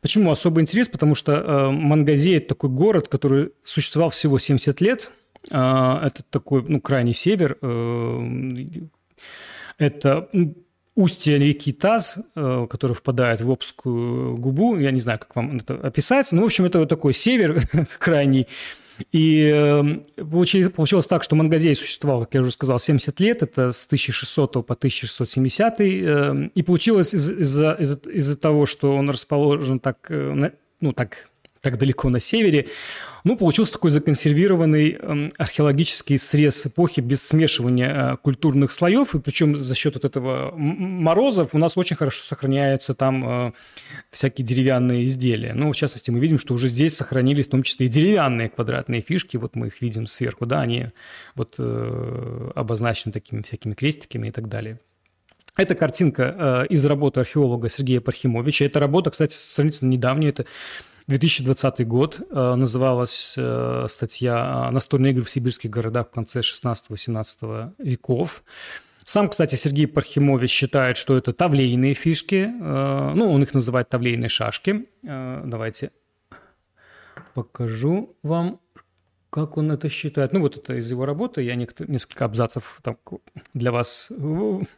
[0.01, 0.87] Почему особый интерес?
[0.87, 5.11] Потому что э, Мангазея– это такой город, который существовал всего 70 лет.
[5.51, 7.57] Э, это такой, ну, крайний север.
[7.61, 8.65] Э,
[9.77, 10.29] это
[10.95, 14.77] устье реки Таз, э, который впадает в Обскую губу.
[14.77, 16.31] Я не знаю, как вам это описать.
[16.31, 17.61] Ну, в общем, это вот такой север
[17.99, 18.47] крайний,
[19.11, 23.85] и эм, получилось, так, что Мангазей существовал, как я уже сказал, 70 лет, это с
[23.85, 25.79] 1600 по 1670.
[25.79, 31.30] Эм, и получилось из-за из из того, что он расположен так, э, ну, так
[31.61, 32.67] так далеко на севере.
[33.23, 39.59] Ну, получился такой законсервированный э, археологический срез эпохи без смешивания э, культурных слоев, и причем
[39.59, 43.51] за счет вот этого морозов у нас очень хорошо сохраняются там э,
[44.09, 45.53] всякие деревянные изделия.
[45.53, 49.01] Ну, в частности, мы видим, что уже здесь сохранились в том числе и деревянные квадратные
[49.01, 50.87] фишки, вот мы их видим сверху, да, они
[51.35, 54.79] вот э, обозначены такими всякими крестиками и так далее.
[55.57, 58.65] Это картинка из работы археолога Сергея Пархимовича.
[58.65, 60.29] Эта работа, кстати, сравнительно недавняя.
[60.29, 60.45] Это
[61.07, 62.21] 2020 год.
[62.31, 68.43] Э, называлась э, статья «Настольные игры в сибирских городах в конце 16-18 веков».
[69.03, 72.49] Сам, кстати, Сергей Пархимович считает, что это тавлейные фишки.
[72.61, 74.87] Э, ну, он их называет тавлейные шашки.
[75.01, 75.91] Давайте
[77.33, 78.59] покажу вам
[79.31, 80.33] как он это считает?
[80.33, 81.41] Ну, вот это из его работы.
[81.41, 82.97] Я несколько абзацев там
[83.53, 84.11] для вас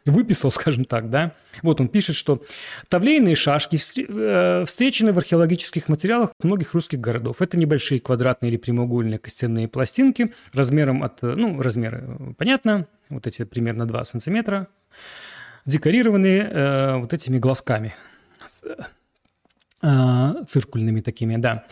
[0.04, 1.32] выписал, скажем так, да.
[1.62, 2.40] Вот он пишет, что
[2.88, 7.42] тавлейные шашки э, встречены в археологических материалах многих русских городов.
[7.42, 13.42] Это небольшие квадратные или прямоугольные костяные пластинки размером от, ну, размеры э, понятно, вот эти
[13.42, 14.68] примерно 2 сантиметра,
[15.66, 17.92] декорированные э, вот этими глазками
[19.82, 21.64] э, циркульными такими, да.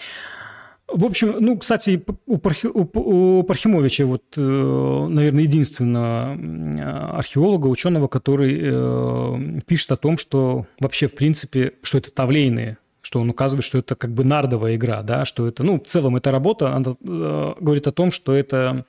[0.95, 8.61] В общем, ну, кстати, у, Пархи, у, Пархимовича вот, э, наверное, единственного археолога, ученого, который
[8.62, 13.78] э, пишет о том, что вообще, в принципе, что это тавлейные, что он указывает, что
[13.78, 17.55] это как бы нардовая игра, да, что это, ну, в целом эта работа, она э,
[17.59, 18.84] говорит о том, что это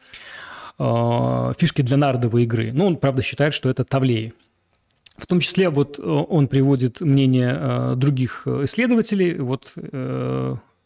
[0.78, 2.72] э, фишки для нардовой игры.
[2.74, 4.34] Ну, он, правда, считает, что это тавлеи.
[5.16, 9.38] В том числе вот он приводит мнение других исследователей.
[9.38, 9.72] Вот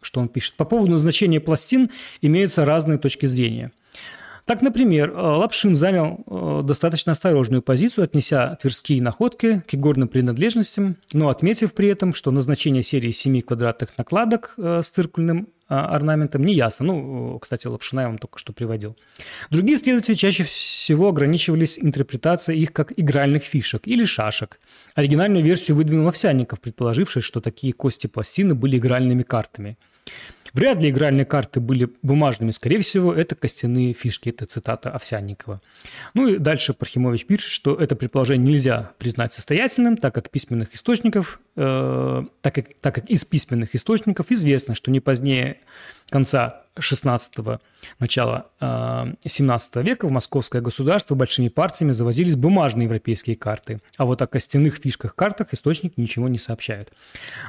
[0.01, 0.55] что он пишет.
[0.55, 1.89] По поводу назначения пластин
[2.21, 3.71] имеются разные точки зрения.
[4.47, 10.95] Так, например, э, Лапшин занял э, достаточно осторожную позицию, отнеся тверские находки к игорным принадлежностям,
[11.11, 16.53] но отметив при этом, что назначение серии семи квадратных накладок э, с циркульным орнаментом, не
[16.53, 16.85] ясно.
[16.85, 18.95] Ну, кстати, Лапшина я вам только что приводил.
[19.49, 24.59] Другие исследователи чаще всего ограничивались интерпретацией их как игральных фишек или шашек.
[24.95, 29.77] Оригинальную версию выдвинул Овсянников, предположивший, что такие кости пластины были игральными картами.
[30.53, 35.61] Вряд ли игральные карты были бумажными, скорее всего, это костяные фишки, это цитата Овсянникова.
[36.13, 41.39] Ну и дальше Пархимович пишет, что это предположение нельзя признать состоятельным, так как письменных источников,
[41.55, 45.57] э, так, как, так как из письменных источников известно, что не позднее
[46.09, 47.59] конца 16-го,
[47.99, 53.79] начала 17 э, века в московское государство большими партиями завозились бумажные европейские карты.
[53.97, 56.91] А вот о костяных фишках-картах источник ничего не сообщает.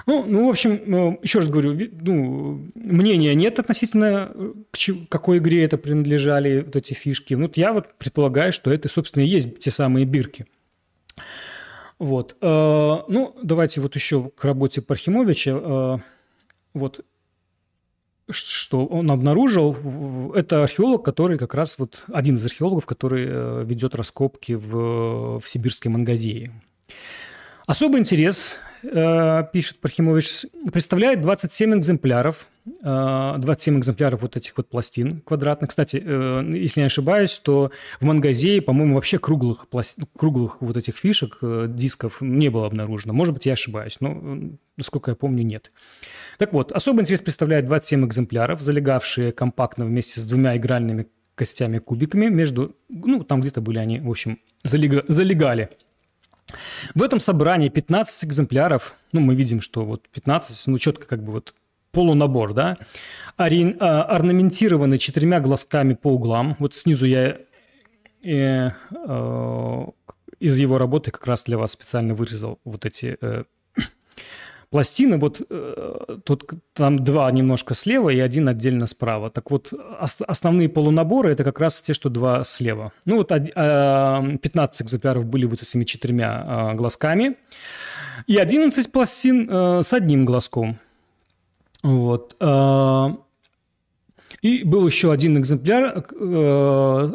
[0.07, 5.39] Ну, ну, в общем, э, еще раз говорю, ну, мнения нет относительно э, к какой
[5.39, 7.35] игре это принадлежали, вот эти фишки.
[7.35, 10.47] Ну, вот я вот предполагаю, что это, собственно, и есть те самые бирки.
[11.99, 12.37] Вот.
[12.41, 16.01] Ну, давайте вот еще к работе Пархимовича.
[16.73, 17.05] Вот
[18.31, 23.95] что он обнаружил, это археолог, который как раз вот один из археологов, который э, ведет
[23.95, 26.53] раскопки в, в сибирской Мангазее.
[27.69, 35.21] Особый интерес, э, пишет Пархимович, представляет 27 экземпляров, 27 э, экземпляров вот этих вот пластин
[35.21, 35.69] квадратных.
[35.69, 39.99] Кстати, если не ошибаюсь, то в Мангазее, по-моему, вообще круглых, пласт...
[40.17, 43.13] круглых вот этих фишек, дисков не было обнаружено.
[43.13, 44.39] Может быть, я ошибаюсь, но,
[44.79, 45.71] насколько я помню, нет.
[46.39, 52.75] Так вот, особый интерес представляет 27 экземпляров, залегавшие компактно вместе с двумя игральными костями-кубиками между...
[52.89, 55.69] Ну, там где-то были они, в общем, залега, залегали.
[56.95, 61.33] В этом собрании 15 экземпляров, ну, мы видим, что вот 15, ну, четко как бы
[61.33, 61.55] вот
[61.93, 62.77] полунабор, да,
[63.37, 66.57] ори, а, орнаментированы четырьмя глазками по углам.
[66.59, 67.39] Вот снизу я
[68.23, 69.85] э, э,
[70.41, 73.45] из его работы как раз для вас специально вырезал вот эти э,
[74.71, 79.31] пластины, вот э, тут там два немножко слева и один отдельно справа.
[79.31, 82.93] Так вот, ос- основные полунаборы– это как раз те, что два слева.
[83.05, 87.37] Ну вот э, 15 экземпляров были вот этими четырьмя э, глазками,
[88.27, 90.79] и 11 пластин э, с одним глазком.
[91.83, 92.37] Вот.
[92.41, 93.09] Э,
[94.43, 97.15] и был еще один экземпляр э,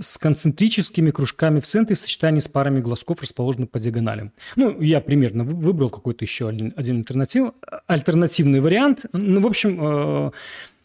[0.00, 4.32] с концентрическими кружками в центре в сочетании с парами глазков, расположенных по диагоналям.
[4.56, 7.52] Ну, я примерно выбрал какой-то еще один, один альтернатив,
[7.86, 9.06] альтернативный вариант.
[9.12, 10.30] Ну, в общем, э,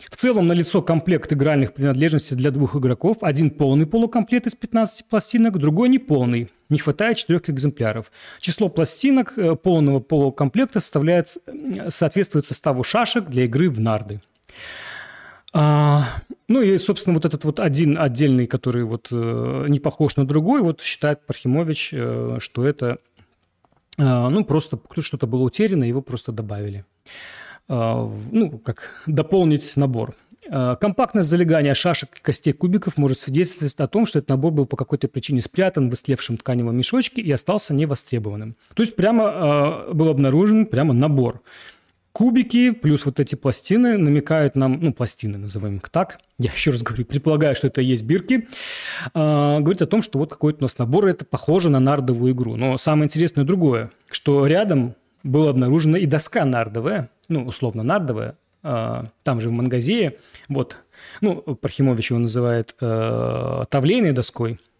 [0.10, 3.18] в целом налицо комплект игральных принадлежностей для двух игроков.
[3.22, 6.49] Один полный полукомплект из 15 пластинок, другой неполный.
[6.70, 8.12] Не хватает четырех экземпляров.
[8.39, 11.38] Число пластинок э, полного полукомплекта составляет,
[11.89, 14.22] соответствует составу шашек для игры в нарды.
[15.54, 16.06] А,
[16.47, 20.62] ну и, собственно, вот этот вот один отдельный, который вот э, не похож на другой,
[20.62, 22.99] вот считает Пархимович, э, что это,
[23.97, 26.86] э, ну, просто что-то было утеряно, его просто добавили.
[27.68, 30.16] Э, ну, как дополнить набор.
[30.49, 34.66] Э, компактность залегания шашек и костей кубиков может свидетельствовать о том, что этот набор был
[34.66, 38.56] по какой-то причине спрятан в истлевшем тканевом мешочке и остался невостребованным.
[38.74, 41.41] То есть прямо э, был обнаружен прямо набор
[42.12, 46.84] кубики плюс вот эти пластины намекают нам, ну, пластины называем их так, я еще раз
[46.84, 48.47] говорю, предполагаю, что это и есть бирки,
[49.14, 52.55] э, говорит о том, что вот какой-то у нас набор, это похоже на нардовую игру.
[52.55, 59.03] Но самое интересное другое, что рядом была обнаружена и доска нардовая, ну, условно нардовая, э,
[59.24, 60.18] там же в Мангазее,
[60.49, 60.78] вот,
[61.22, 64.59] ну, Пархимович его называет э, тавлейной доской–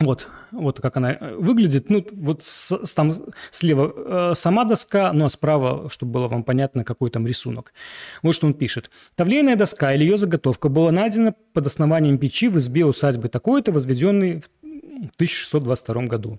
[0.00, 1.90] вот, вот как она э, выглядит.
[1.90, 3.12] Ну, вот с, там
[3.50, 7.74] слева э, сама доска, ну а справа, чтобы было вам понятно, какой там рисунок.
[8.22, 8.90] Вот что он пишет.
[9.14, 14.40] Тавлейная доска или ее заготовка была найдена под основанием печи в избе усадьбы такой-то, возведенной
[14.40, 14.48] в
[15.16, 16.38] 1622 году.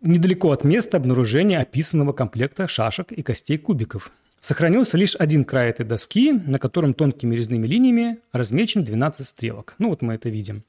[0.00, 4.12] Недалеко от места обнаружения описанного комплекта шашек и костей кубиков.
[4.38, 9.74] Сохранился лишь один край этой доски, на котором тонкими резными линиями размечен 12 стрелок.
[9.78, 10.62] Ну вот мы это видим.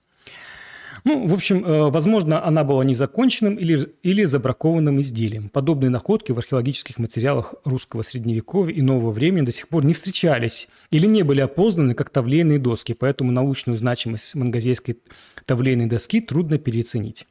[1.04, 5.50] Ну, в общем, э, возможно, она была незаконченным или, или забракованным изделием.
[5.50, 10.68] Подобные находки в археологических материалах русского средневековья и нового времени до сих пор не встречались
[10.92, 15.00] или не были опознаны как тавлейные доски, поэтому научную значимость мангазейской
[15.46, 17.28] тавлейной доски трудно переоценить.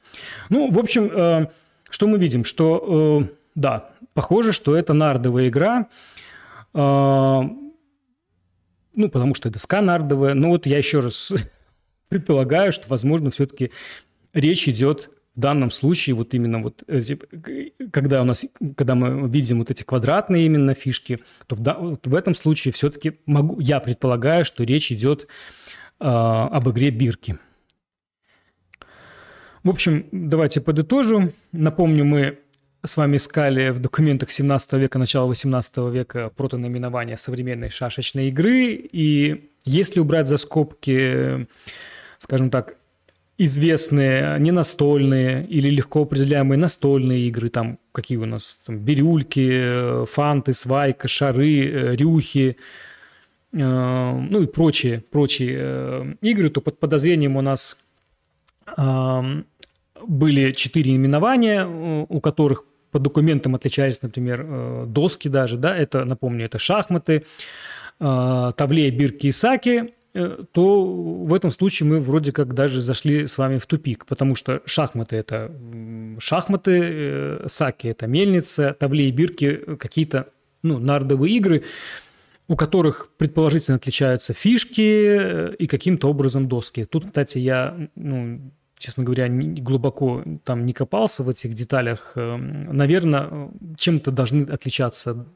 [0.49, 1.47] Ну, в общем, э,
[1.91, 2.45] что мы видим?
[2.45, 5.89] Что, э, да, похоже, что это нардовая игра,
[6.75, 7.49] ну,
[9.11, 10.35] потому что доска нардовая.
[10.35, 11.33] Но вот я еще раз
[12.09, 13.71] предполагаю, что, возможно, все-таки
[14.33, 16.83] речь идет в данном случае вот именно вот
[17.93, 18.45] когда у нас,
[18.77, 23.21] когда мы видим вот эти квадратные именно фишки, то в, вот в этом случае все-таки
[23.25, 25.27] могу, я предполагаю, что речь идет э,
[26.01, 27.39] об игре бирки.
[29.63, 31.33] В общем, давайте подытожу.
[31.53, 32.39] Напомню, мы
[32.85, 38.73] с вами искали в документах 17 века, начала 18 века протонаименование современной шашечной игры.
[38.73, 41.47] И если убрать за скобки,
[42.19, 42.77] скажем так,
[43.37, 51.09] известные ненастольные или легко определяемые настольные игры, там какие у нас, там, бирюльки, фанты, свайка,
[51.09, 52.57] шары, рюхи,
[53.53, 57.79] э, ну и прочие, прочие э, игры, то под подозрением у нас
[60.07, 66.47] были четыре именования, у которых по документам отличались, например, э, доски даже, да, это, напомню,
[66.47, 67.23] это шахматы,
[68.01, 69.91] э, тавле, бирки и саки, э,
[70.53, 74.63] то в этом случае мы вроде как даже зашли с вами в тупик, потому что
[74.65, 75.53] шахматы– это
[76.19, 80.29] шахматы, саки– это мельница, тавле и бирки– какие-то
[80.63, 81.63] ну, нардовые игры,
[82.49, 86.85] у которых предположительно отличаются фишки и каким-то образом доски.
[86.85, 92.13] Тут, кстати, я ну, честно говоря, глубоко там не копался в этих деталях.
[92.15, 95.27] Эм, Наверное, чем-то должны отличаться,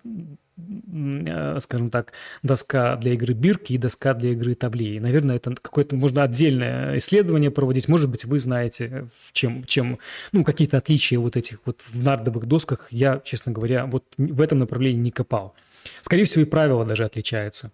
[0.56, 2.12] э, скажем так,
[2.42, 5.00] доска для игры бирки и доска для игры таблей.
[5.00, 7.88] Наверное, это какое-то можно отдельное исследование проводить.
[7.88, 9.98] Может быть, вы знаете, в чем, чем
[10.32, 12.88] ну, какие-то отличия вот этих вот в нардовых досках.
[12.90, 15.54] Я, честно говоря, вот в этом направлении не копал.
[16.02, 17.72] Скорее всего, и правила даже отличаются.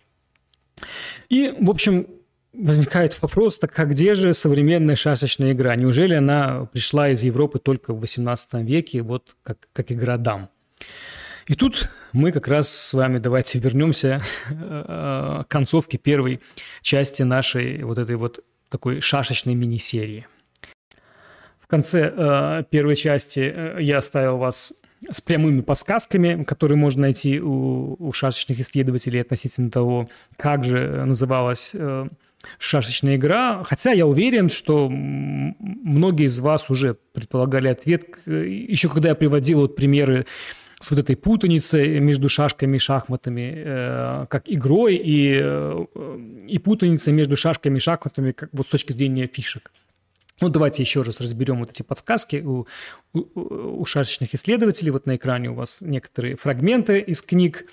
[1.29, 2.07] И, в общем,
[2.53, 5.77] возникает вопрос, так а где же современная шашечная игра?
[5.77, 10.49] Неужели она пришла из Европы только в 18 веке, вот как, как игра дам?
[11.47, 14.21] И тут мы как раз с вами давайте вернемся
[14.51, 16.41] э, к концовке первой
[16.83, 20.27] части нашей вот этой вот такой шашечной мини-серии.
[21.59, 24.75] В конце э, первой части э, я оставил вас
[25.11, 31.75] с прямыми подсказками, которые можно найти у, у шашечных исследователей относительно того, как же называлась
[32.59, 33.63] шашечная игра.
[33.65, 39.77] Хотя я уверен, что многие из вас уже предполагали ответ, еще когда я приводил вот
[39.77, 40.27] примеры
[40.81, 45.87] с вот этой путаницей между шашками и шахматами э, как игрой и, э,
[46.47, 49.73] и путаницей между шашками и шахматами как вот с точки зрения фишек.
[50.41, 52.69] Ну, давайте еще раз разберем вот эти подсказки у,
[53.13, 54.93] у, у шашечных исследователей.
[54.93, 57.65] Вот на экране у вас некоторые фрагменты из книг.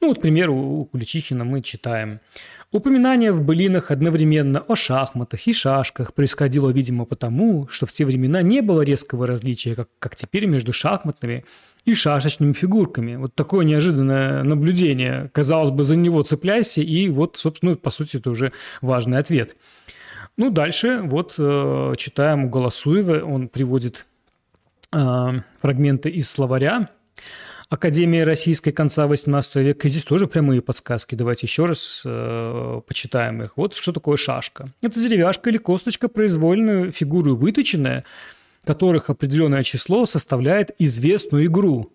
[0.00, 2.18] Ну, вот, к примеру, у Куличихина мы читаем.
[2.72, 8.42] Упоминание в былинах одновременно о шахматах и шашках происходило, видимо, потому, что в те времена
[8.42, 11.44] не было резкого различия, как, как теперь между шахматными
[11.84, 13.16] и шашечными фигурками.
[13.16, 15.30] Вот такое неожиданное наблюдение.
[15.32, 19.56] Казалось бы, за него цепляйся, и вот, собственно, по сути, это уже важный ответ.
[20.36, 24.06] Ну, дальше вот э, читаем у Голосуева, он приводит
[24.92, 26.88] э, фрагменты из словаря
[27.70, 29.86] Академия российской конца 18 века.
[29.86, 31.14] И здесь тоже прямые подсказки.
[31.14, 33.56] Давайте еще раз э, почитаем их.
[33.56, 34.66] Вот что такое шашка.
[34.82, 38.04] Это деревяшка или косточка, произвольную фигуру выточенная,
[38.64, 41.92] которых определенное число составляет известную игру.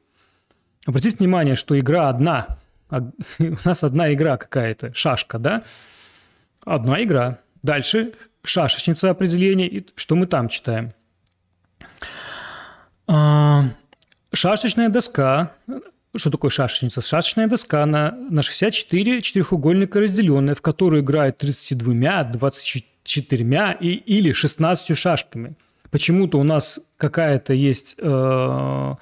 [0.86, 2.58] Обратите внимание, что игра одна.
[2.90, 3.00] А,
[3.40, 5.64] у нас одна игра какая-то, шашка, да?
[6.64, 7.40] Одна игра.
[7.64, 9.68] Дальше шашечница определения.
[9.68, 10.94] И что мы там читаем?
[14.36, 15.54] Шашечная доска.
[16.16, 17.02] Что такое шашечница?
[17.02, 24.98] Шашечная доска на, на 64 четырехугольника разделенная, в которую играют 32, 24 и, или 16
[24.98, 25.56] шашками.
[25.92, 28.94] Почему-то у нас какая-то есть э,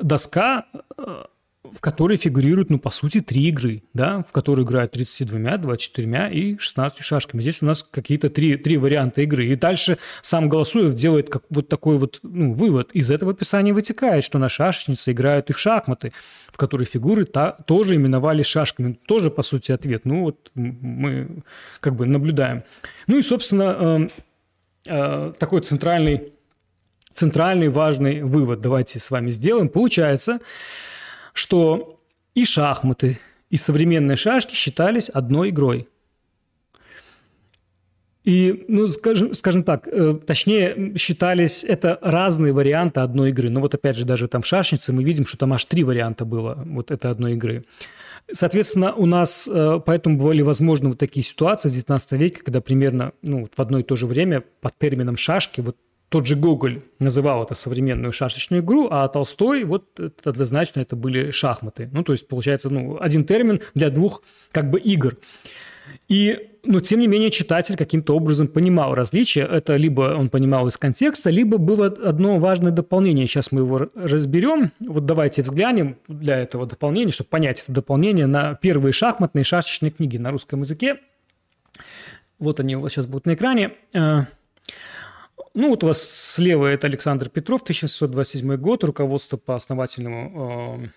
[0.00, 0.66] доска,
[0.96, 1.24] э,
[1.72, 6.58] в которой фигурируют, ну, по сути, три игры, да, в которой играют 32, 24 и
[6.58, 7.40] 16 шашками.
[7.40, 9.46] Здесь у нас какие-то три, три варианта игры.
[9.46, 12.90] И дальше сам Голосуев делает как, вот такой вот ну, вывод.
[12.92, 16.12] Из этого описания вытекает, что на шашечнице играют и в шахматы,
[16.48, 18.98] в которые фигуры та, тоже именовались шашками.
[19.06, 20.04] Тоже, по сути, ответ.
[20.04, 21.42] Ну, вот мы
[21.80, 22.64] как бы наблюдаем.
[23.06, 24.08] Ну и, собственно,
[24.86, 26.32] э, э, такой центральный,
[27.12, 29.68] центральный важный вывод давайте с вами сделаем.
[29.68, 30.38] Получается,
[31.40, 31.98] что
[32.34, 33.18] и шахматы,
[33.48, 35.88] и современные шашки считались одной игрой.
[38.24, 43.48] И, ну, скажем, скажем так, э, точнее, считались это разные варианты одной игры.
[43.48, 46.26] Но вот опять же, даже там в шашнице мы видим, что там аж три варианта
[46.26, 47.64] было вот этой одной игры.
[48.30, 53.12] Соответственно, у нас э, поэтому были возможны вот такие ситуации в XIX веке, когда примерно
[53.22, 55.78] ну, в одно и то же время под термином «шашки» вот
[56.10, 61.30] тот же Гоголь называл это современную шашечную игру, а Толстой, вот это однозначно это были
[61.30, 61.88] шахматы.
[61.92, 65.16] Ну, то есть, получается, ну, один термин для двух как бы игр.
[66.08, 69.42] И, но тем не менее, читатель каким-то образом понимал различия.
[69.42, 73.28] Это либо он понимал из контекста, либо было одно важное дополнение.
[73.28, 74.72] Сейчас мы его разберем.
[74.80, 80.16] Вот давайте взглянем для этого дополнения, чтобы понять это дополнение, на первые шахматные шашечные книги
[80.16, 80.96] на русском языке.
[82.40, 83.70] Вот они у вас сейчас будут на экране.
[85.54, 90.88] Э, ну, вот у вас слева это Александр Петров, 1727 год, руководство по основательному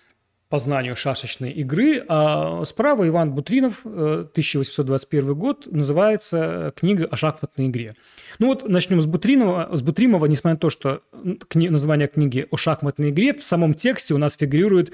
[0.48, 7.96] познанию шашечной игры, а справа Иван Бутринов, 1821 год, называется книга о шахматной игре.
[8.38, 9.70] Ну вот начнем с Бутринова.
[9.72, 11.00] С Бутримова, несмотря на то, что
[11.48, 14.92] кни- название книги о шахматной игре, в самом тексте у нас фигурирует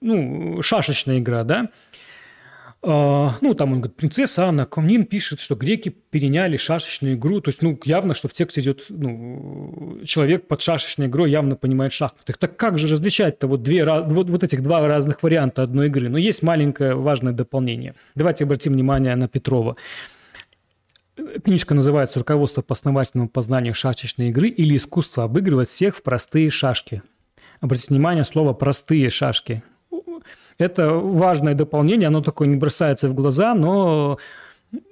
[0.00, 1.70] ну, шашечная игра, да,
[2.80, 7.40] ну, там он говорит, принцесса Анна Комнин пишет, что греки переняли шашечную игру.
[7.40, 11.92] То есть, ну, явно, что в тексте идет, ну, человек под шашечной игрой явно понимает
[11.92, 12.34] шахматы.
[12.38, 16.08] Так как же различать-то вот, две, вот, вот этих два разных варианта одной игры?
[16.08, 17.96] Но есть маленькое важное дополнение.
[18.14, 19.76] Давайте обратим внимание на Петрова.
[21.44, 27.02] Книжка называется «Руководство по основательному познанию шашечной игры или искусство обыгрывать всех в простые шашки».
[27.60, 29.64] Обратите внимание, слово «простые шашки».
[30.58, 34.18] Это важное дополнение, оно такое не бросается в глаза, но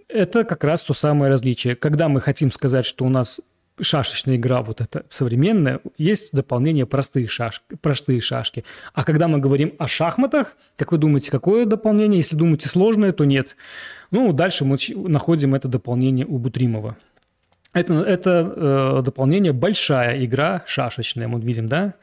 [0.09, 1.75] это как раз то самое различие.
[1.75, 3.41] Когда мы хотим сказать, что у нас
[3.81, 8.65] шашечная игра вот эта современная, есть дополнение простые шашки, простые шашки.
[8.95, 12.19] А когда мы говорим о шахматах, как вы думаете, какое дополнение?
[12.19, 13.57] Если думаете сложное, то нет.
[14.11, 14.79] Ну, дальше мы
[15.09, 16.97] находим это дополнение у Бутримова.
[17.73, 21.95] Это, это э, дополнение большая игра шашечная, мы видим, да?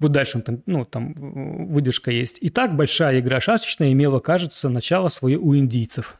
[0.00, 2.38] Вот дальше он там, ну, там выдержка есть.
[2.40, 6.16] Итак, большая игра шашечная имела, кажется, начало свое у индийцев.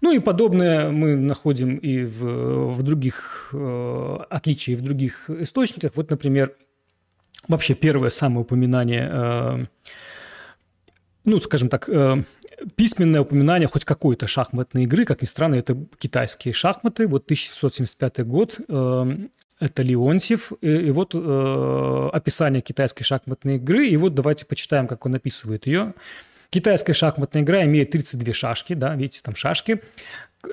[0.00, 5.92] Ну и подобное мы находим и в, в других э, отличий, в других источниках.
[5.96, 6.54] Вот, например,
[7.48, 9.58] вообще первое самое упоминание, э,
[11.24, 12.22] ну, скажем так, э,
[12.76, 17.06] письменное упоминание хоть какой-то шахматной игры, как ни странно, это китайские шахматы.
[17.06, 19.16] Вот 1775 год, э,
[19.60, 20.52] это Леонтьев.
[20.60, 23.86] И, и вот э, описание китайской шахматной игры.
[23.88, 25.94] И вот давайте почитаем, как он описывает ее.
[26.50, 29.80] Китайская шахматная игра имеет 32 шашки, да, видите, там шашки.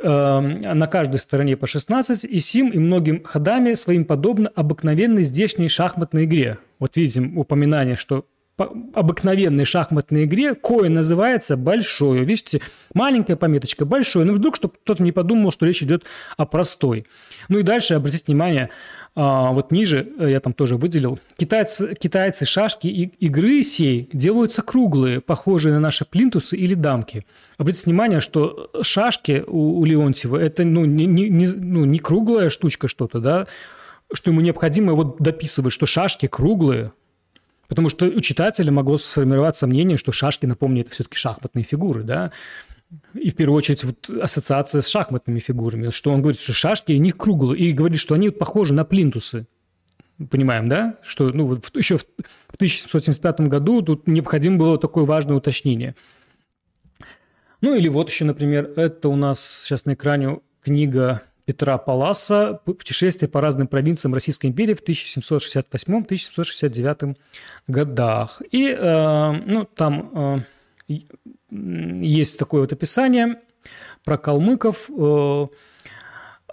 [0.04, 5.70] Э, на каждой стороне по 16, и сим и многим ходами своим подобно обыкновенной здешней
[5.70, 6.58] шахматной игре.
[6.80, 8.26] Вот видим упоминание, что
[8.58, 12.24] обыкновенной шахматной игре кое называется большой.
[12.24, 12.62] Видите,
[12.94, 14.26] маленькая пометочка большой.
[14.26, 16.06] Но вдруг, чтобы кто-то не подумал, что речь идет
[16.38, 17.06] о простой.
[17.50, 18.70] Ну и дальше обратите внимание,
[19.18, 21.20] а, вот ниже э, я там тоже выделил.
[21.38, 27.26] Китайцы, китайцы шашки и игры сей делаются круглые, похожие на наши плинтусы или дамки.
[27.58, 32.90] Обратите внимание, что шашки у, у Леонтьева это ну, не, не, ну, не круглая штучка
[32.90, 33.48] что-то, да,
[34.14, 36.92] что ему необходимо вот дописывать, что шашки круглые,
[37.68, 42.32] Потому что у читателя могло сформироваться мнение, что шашки, напомню, это все-таки шахматные фигуры, да,
[43.14, 46.98] и в первую очередь вот ассоциация с шахматными фигурами, что он говорит, что шашки у
[46.98, 49.48] них круглые, и говорит, что они похожи на плинтусы.
[50.30, 50.98] Понимаем, да?
[51.04, 52.06] Что ну, вот еще в
[52.56, 55.96] 1775 году тут необходимо было такое важное уточнение.
[57.62, 63.30] Ну или вот еще, например, это у нас сейчас на экране книга Петра Паласа «Путешествие
[63.30, 67.16] по разным провинциям Российской империи в 1768-1769
[67.68, 68.42] годах».
[68.52, 70.44] И э, ну, там
[70.90, 70.96] э,
[72.00, 73.36] есть такое вот описание
[74.04, 74.90] про калмыков.
[74.90, 75.46] Э,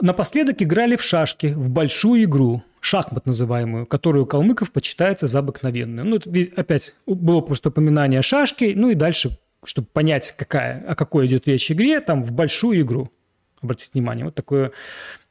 [0.01, 6.07] Напоследок играли в шашки, в большую игру, шахмат называемую, которую у калмыков почитается за обыкновенную.
[6.07, 6.21] Ну,
[6.57, 11.71] опять было просто упоминание шашки, ну и дальше, чтобы понять, какая, о какой идет речь
[11.71, 13.11] игре, там в большую игру–
[13.63, 14.73] Обратите внимание, вот такое,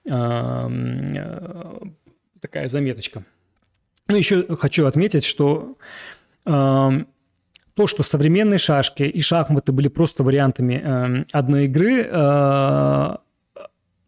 [0.06, 1.80] э,
[2.40, 3.24] такая заметочка.
[4.08, 5.78] Ну, еще хочу отметить, что
[6.44, 13.18] то, что современные шашки и шахматы были просто вариантами э, одной игры, э,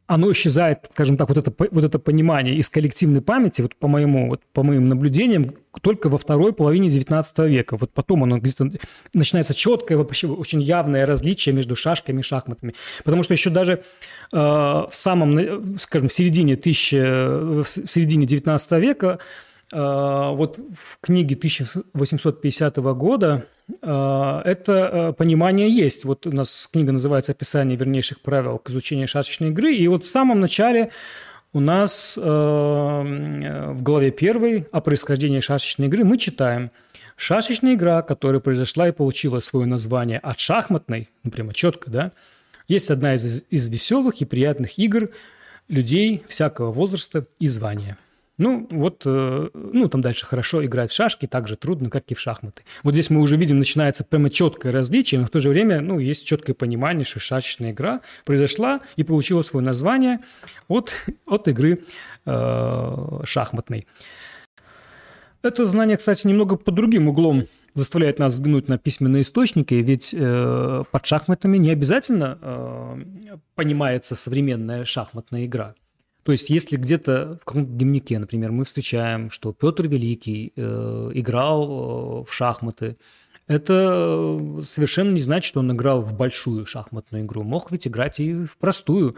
[0.06, 4.30] оно исчезает, скажем так, вот это, вот это понимание из коллективной памяти, вот по, моему,
[4.30, 7.78] вот по моим наблюдениям, только во второй половине XIX века.
[7.78, 8.70] Вот потом оно где-то
[9.14, 12.76] начинается четкое, вообще очень явное различие между шашками и шахматами.
[13.04, 13.84] Потому что еще даже
[14.32, 19.20] э, в самом, скажем, в середине, тысячи, в середине XIX века
[19.74, 23.46] вот в книге 1850 года
[23.82, 26.06] а, это а, понимание есть.
[26.06, 29.74] Вот у нас книга называется «Описание вернейших правил к изучению шашечной игры».
[29.74, 30.92] И вот в самом начале
[31.54, 33.02] у нас а,
[33.74, 36.72] в главе первой о происхождении шашечной игры мы читаем
[37.16, 42.12] «Шашечная игра, которая произошла и получила свое название от шахматной, ну прямо четко, да,
[42.68, 45.10] есть одна из, из веселых и приятных игр
[45.68, 47.98] людей всякого возраста и звания».
[48.40, 52.16] Ну, вот, э, ну, там дальше хорошо играть в шашки, так же трудно, как и
[52.16, 52.64] в шахматы.
[52.82, 56.00] Вот здесь мы уже видим, начинается прямо четкое различие, но в то же время, ну,
[56.00, 60.18] есть четкое понимание, что шашечная игра произошла и получила свое название
[60.68, 60.96] от,
[61.28, 61.80] от игры
[62.26, 63.86] э, шахматной.
[65.44, 67.46] Это знание, кстати, немного под другим углом
[67.76, 72.98] заставляет нас взглянуть на письменные источники, ведь э, под шахматами не обязательно э,
[73.54, 75.76] понимается современная шахматная игра–
[76.24, 82.22] То есть, если где-то в каком-то дневнике, например, мы встречаем, что Петр Великий э, играл
[82.22, 82.96] э, в шахматы,
[83.48, 87.44] это совершенно не значит, что он играл в большую шахматную игру.
[87.44, 89.16] Мог ведь играть и в простую.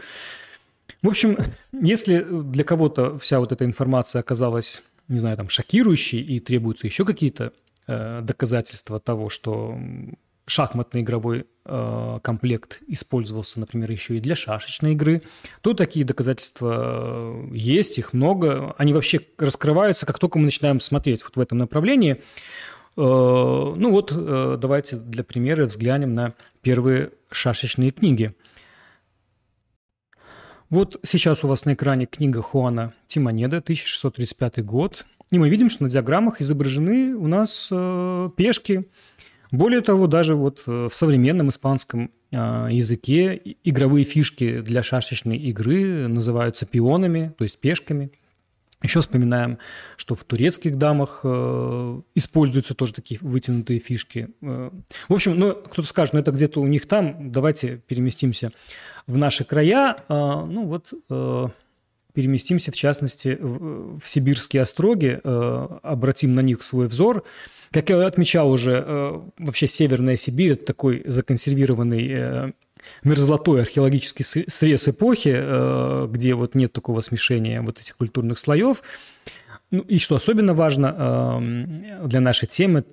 [1.00, 1.38] В общем,
[1.72, 7.04] если для кого-то вся вот эта информация оказалась, не знаю, там, шокирующей и требуются еще
[7.04, 7.52] какие-то
[7.86, 9.78] э, доказательства того, что
[10.46, 15.22] шахматный игровой э, комплект использовался, например, еще и для шашечной игры,
[15.60, 18.74] то такие доказательства э, есть, их много.
[18.78, 22.12] Они вообще раскрываются, как только мы начинаем смотреть вот в этом направлении.
[22.12, 22.18] Э,
[22.96, 26.32] ну вот, э, давайте для примера взглянем на
[26.62, 28.30] первые шашечные книги.
[30.70, 35.06] Вот сейчас у вас на экране книга Хуана Тимонеда, 1635 год.
[35.30, 38.84] И мы видим, что на диаграммах изображены у нас э, пешки,
[39.56, 46.08] более того, даже вот э, в современном испанском а, языке игровые фишки для шашечной игры
[46.08, 48.10] называются пионами, то есть пешками.
[48.82, 49.58] Еще вспоминаем,
[49.96, 54.28] что в турецких дамах э, используются тоже такие вытянутые фишки.
[54.42, 54.70] Э,
[55.08, 58.52] в общем, ну, кто-то скажет, ну это где-то у них там, давайте переместимся
[59.06, 59.96] в наши края.
[60.08, 60.92] Э, ну вот
[62.12, 67.24] переместимся, в частности, в, сибирские остроги, обратим на них свой взор–
[67.70, 72.52] как я отмечал уже, э, вообще Северная Сибирь– это такой законсервированный э,
[73.02, 78.82] мерзлотой археологический срез эпохи, э, где вот нет такого смешения вот этих культурных слоев.
[79.72, 81.40] Ну, и что особенно важно
[82.04, 82.84] для нашей темы,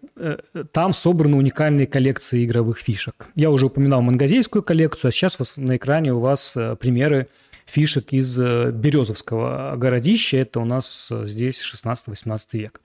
[0.72, 3.28] там собраны уникальные коллекции игровых фишек.
[3.36, 7.28] Я уже упоминал мангазейскую коллекцию, а сейчас на экране у вас примеры
[7.66, 10.38] фишек из э, Березовского городища.
[10.38, 12.82] Это у нас э, здесь 16-18 век.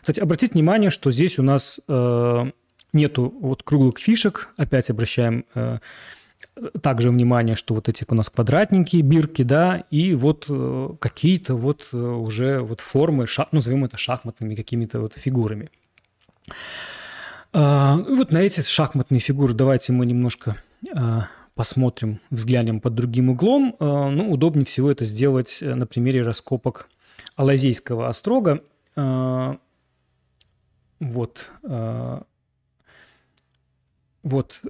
[0.00, 2.50] Кстати, обратите внимание, что здесь у нас э,
[2.92, 4.50] нету вот круглых фишек.
[4.56, 5.44] Опять обращаем
[6.82, 10.46] также внимание, что вот эти у нас квадратненькие бирки, да, и вот
[11.00, 15.70] какие-то вот уже вот формы, ну, назовем это шахматными какими-то вот фигурами.
[17.52, 20.56] Вот на эти шахматные фигуры давайте мы немножко
[21.60, 26.88] посмотрим, взглянем под другим углом, э, ну, удобнее всего это сделать э, на примере раскопок
[27.36, 28.62] Алазейского острога.
[28.96, 29.56] Э,
[31.00, 31.52] вот.
[34.22, 34.62] Вот.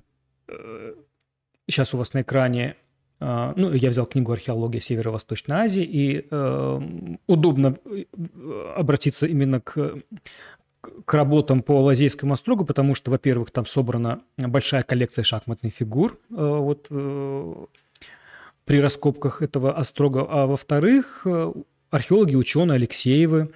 [1.68, 2.74] Сейчас у вас на экране
[3.20, 6.80] ну, я взял книгу «Археология Северо-Восточной Азии», и э,
[7.26, 7.76] удобно
[8.76, 9.96] обратиться именно к
[10.80, 16.34] к работам по Лазейскому острогу, потому что, во-первых, там собрана большая коллекция шахматных фигур э,
[16.34, 17.54] вот, э,
[18.64, 21.52] при раскопках этого острога, а во-вторых, э,
[21.90, 23.50] археологи, ученые Алексеевы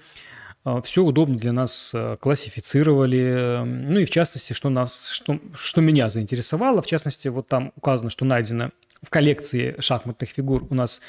[0.83, 3.65] все удобно для нас классифицировали.
[3.67, 8.09] Ну и в частности, что, нас, что, что меня заинтересовало, в частности, вот там указано,
[8.09, 8.71] что найдено
[9.03, 11.03] в коллекции шахматных фигур у нас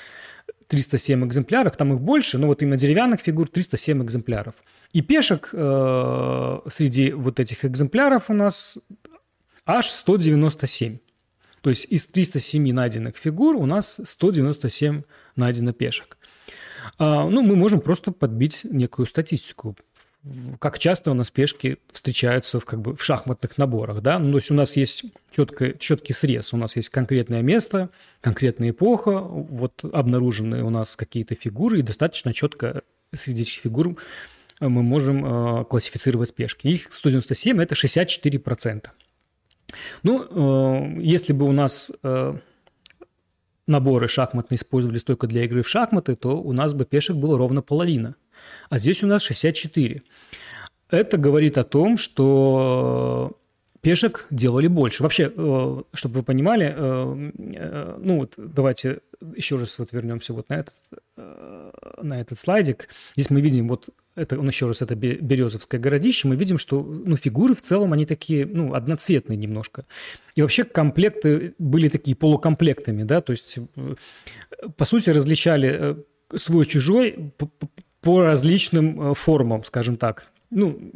[0.68, 4.56] 307 экземпляров, там их больше, но вот именно деревянных фигур 307 экземпляров.
[4.96, 8.80] И пешек э, среди вот этих экземпляров у нас
[9.66, 11.00] аж 197.
[11.60, 15.02] То есть из 307 найденных фигур у нас 197
[15.36, 16.18] найдено пешек.
[16.98, 19.76] А, ну, мы можем просто подбить некую статистику.
[20.60, 24.18] Как часто у нас пешки встречаются в, как бы, в шахматных наборах, да?
[24.18, 27.90] Ну, то есть у нас есть четкий, четкий срез, у нас есть конкретное место,
[28.22, 33.98] конкретная эпоха, вот обнаружены у нас какие-то фигуры, и достаточно четко среди этих фигур
[34.60, 36.68] мы можем э, классифицировать пешки.
[36.68, 38.86] Их 197– это 64%.
[40.04, 42.36] Ну, э, если бы у нас э,
[43.68, 47.62] наборы шахматные использовались только для игры в шахматы, то у нас бы пешек было ровно
[47.62, 48.16] половина.
[48.70, 50.02] А здесь у нас 64.
[50.90, 53.38] Это говорит о том, что
[53.86, 55.04] пешек делали больше.
[55.04, 55.32] Вообще,
[55.94, 59.02] чтобы вы понимали, ну вот давайте
[59.36, 60.74] еще раз вот вернемся вот на этот,
[62.02, 62.90] на этот слайдик.
[63.16, 67.16] Здесь мы видим вот это, он еще раз, это Березовское городище, мы видим, что ну,
[67.16, 69.86] фигуры в целом, они такие, ну, одноцветные немножко.
[70.34, 73.96] И вообще комплекты были такие полукомплектами, да, то есть, э,
[74.78, 75.96] по сути, различали э,
[76.36, 77.52] свой-чужой по,
[78.02, 80.32] по различным э, формам, скажем так.
[80.50, 80.94] Ну,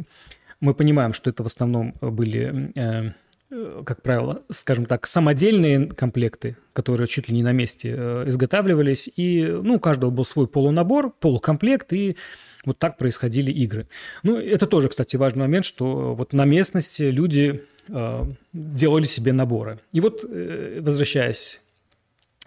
[0.59, 3.13] мы понимаем, что это в основном были,
[3.49, 7.93] как правило, скажем так, самодельные комплекты, которые чуть ли не на месте
[8.27, 12.17] изготавливались, и, ну, у каждого был свой полунабор, полукомплект, и
[12.65, 13.87] вот так происходили игры.
[14.23, 18.23] Ну, это тоже, кстати, важный момент, что вот на местности люди э,
[18.53, 19.79] делали себе наборы.
[19.91, 21.61] И вот, э, возвращаясь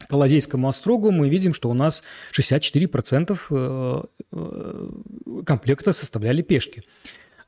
[0.08, 2.02] к Лазейскому острогу, мы видим, что у нас
[2.32, 4.02] 64% э,
[4.32, 4.90] э,
[5.46, 6.82] комплекта составляли пешки.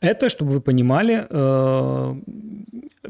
[0.00, 2.14] Это, чтобы вы понимали, э,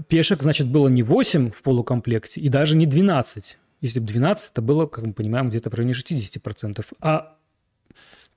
[0.08, 3.58] пешек, значит, было не 8 в полукомплекте и даже не 12.
[3.80, 6.84] Если бы 12, это было, как мы понимаем, где-то в районе 60%.
[7.00, 7.36] А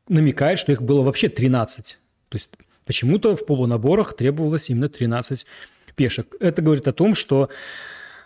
[0.07, 1.99] намекает, что их было вообще 13.
[2.29, 2.51] То есть
[2.85, 5.45] почему-то в полунаборах требовалось именно 13
[5.95, 6.35] пешек.
[6.39, 7.49] Это говорит о том, что,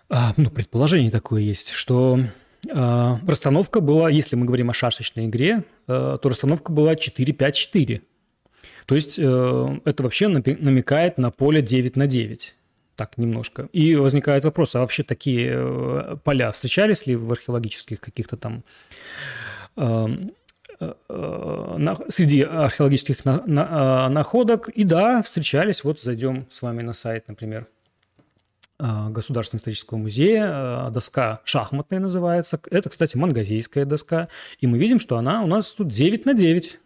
[0.10, 2.19] а, ну, предположение такое есть, что
[2.72, 8.02] а, расстановка была, если мы говорим о шашечной игре, то расстановка была 4-5-4.
[8.86, 12.56] То есть э, это вообще намекает на поле 9 на 9
[12.95, 13.68] так немножко.
[13.74, 18.64] И возникает вопрос, а вообще такие э, поля встречались ли в археологических каких-то там
[19.76, 20.34] эм,
[20.80, 20.94] э,
[22.10, 24.70] среди археологических находок?
[24.70, 25.84] И да, встречались.
[25.84, 27.68] Вот зайдем с вами на сайт, например,
[28.78, 30.90] Государственного исторического музея.
[30.91, 32.60] Доска шахматная называется.
[32.70, 34.28] Это, кстати, мангазийская доска.
[34.60, 36.80] И мы видим, что она у нас тут 9 на 9.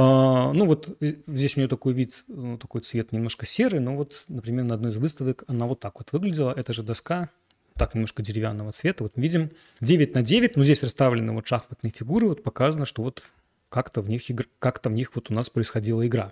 [0.00, 0.96] А, ну вот
[1.26, 4.92] здесь у нее такой вид, ну, такой цвет немножко серый, но вот, например, на одной
[4.92, 6.52] из выставок она вот так вот выглядела.
[6.56, 7.30] Это же доска,
[7.74, 9.02] так немножко деревянного цвета.
[9.02, 9.50] Вот мы видим
[9.80, 13.24] 9 на 9, но здесь расставлены вот шахматные фигуры, вот показано, что вот
[13.70, 14.46] как-то в них, игр...
[14.60, 16.30] как-то в них вот у нас происходила игра.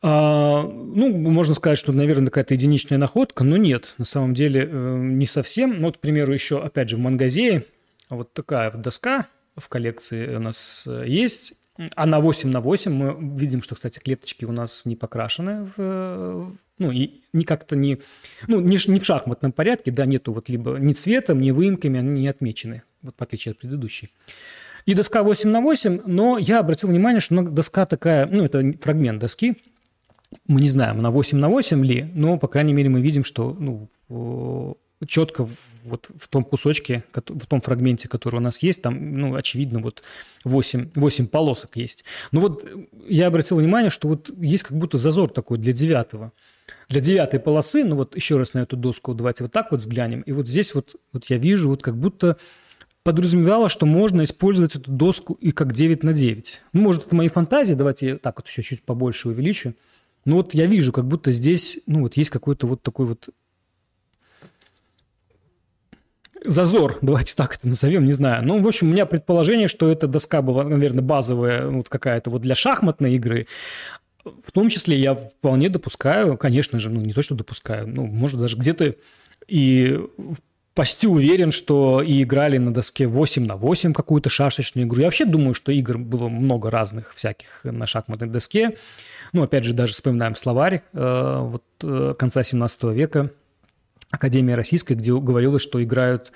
[0.00, 4.96] А, ну, можно сказать, что, наверное, какая-то единичная находка, но нет, на самом деле э,
[4.96, 5.78] не совсем.
[5.78, 7.66] Ну, вот, к примеру, еще, опять же, в Мангазее
[8.08, 9.26] вот такая вот доска
[9.58, 11.52] в коллекции у нас э, есть.
[11.94, 16.56] А на 8 на 8 мы видим, что, кстати, клеточки у нас не покрашены в,
[16.78, 17.98] ну, и не как-то не,
[18.46, 22.22] ну, не, не в шахматном порядке, да, нету вот либо ни цветом, ни выемками, они
[22.22, 24.10] не отмечены, вот в отличие от предыдущей.
[24.86, 29.20] И доска 8 на 8, но я обратил внимание, что доска такая, ну, это фрагмент
[29.20, 29.56] доски,
[30.46, 33.56] мы не знаем, на 8 на 8 ли, но, по крайней мере, мы видим, что
[33.58, 35.46] ну, четко
[35.84, 40.02] вот в том кусочке, в том фрагменте, который у нас есть, там, ну, очевидно, вот
[40.44, 42.04] 8, 8 полосок есть.
[42.32, 42.66] Но вот
[43.06, 46.32] я обратил внимание, что вот есть как будто зазор такой для девятого.
[46.88, 50.22] Для девятой полосы, ну вот еще раз на эту доску давайте вот так вот взглянем.
[50.22, 52.36] И вот здесь вот, вот я вижу вот как будто
[53.02, 56.62] подразумевало, что можно использовать эту доску и как 9 на 9.
[56.72, 59.74] Ну, может, это мои фантазии, давайте я так вот еще чуть побольше увеличу.
[60.24, 63.28] Но вот я вижу, как будто здесь, ну вот есть какой-то вот такой вот
[66.46, 68.44] зазор, давайте так это назовем, не знаю.
[68.44, 72.42] Ну, в общем, у меня предположение, что эта доска была, наверное, базовая, вот какая-то вот
[72.42, 73.46] для шахматной игры.
[74.24, 78.40] В том числе я вполне допускаю, конечно же, ну, не то, что допускаю, ну, может,
[78.40, 78.96] даже где-то
[79.46, 80.00] и
[80.74, 84.98] почти уверен, что и играли на доске 8 на 8 какую-то шашечную игру.
[84.98, 88.76] Я вообще думаю, что игр было много разных всяких на шахматной доске.
[89.32, 93.30] Ну, опять же, даже вспоминаем словарь э, вот, э, конца 17 века–
[94.10, 96.32] Академия Российской, где говорилось, что играют,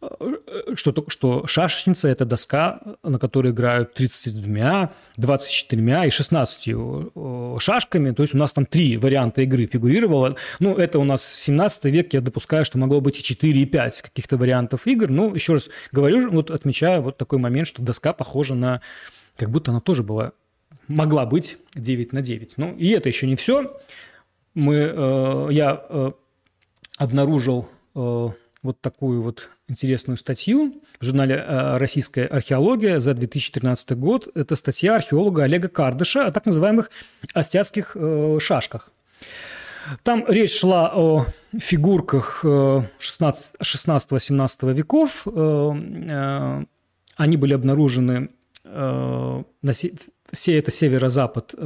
[0.00, 8.10] э, что, что шашечница– это доска, на которой играют 32, 24 и 16 э, шашками.
[8.10, 10.36] То есть у нас там три варианта игры фигурировало.
[10.58, 14.02] Ну, это у нас 17 век, я допускаю, что могло быть и 4, и 5
[14.02, 15.08] каких-то вариантов игр.
[15.08, 18.80] Ну, еще раз говорю, вот отмечаю вот такой момент, что доска похожа на…
[19.36, 20.32] Как будто она тоже была,
[20.88, 22.54] могла быть 9 на 9.
[22.56, 23.76] Ну, и это еще не все.
[24.54, 26.12] Мы, э, я э,
[26.98, 28.28] обнаружил э,
[28.62, 34.28] вот такую вот интересную статью в журнале э, «Российская археология» за 2013 год.
[34.34, 36.90] Это статья археолога Олега Кардыша о так называемых
[37.34, 38.90] остяцких э, шашках.
[40.04, 41.26] Там речь шла о
[41.58, 45.26] фигурках 16-17 веков.
[47.16, 48.28] Они были обнаружены
[48.64, 51.56] на это северо-запад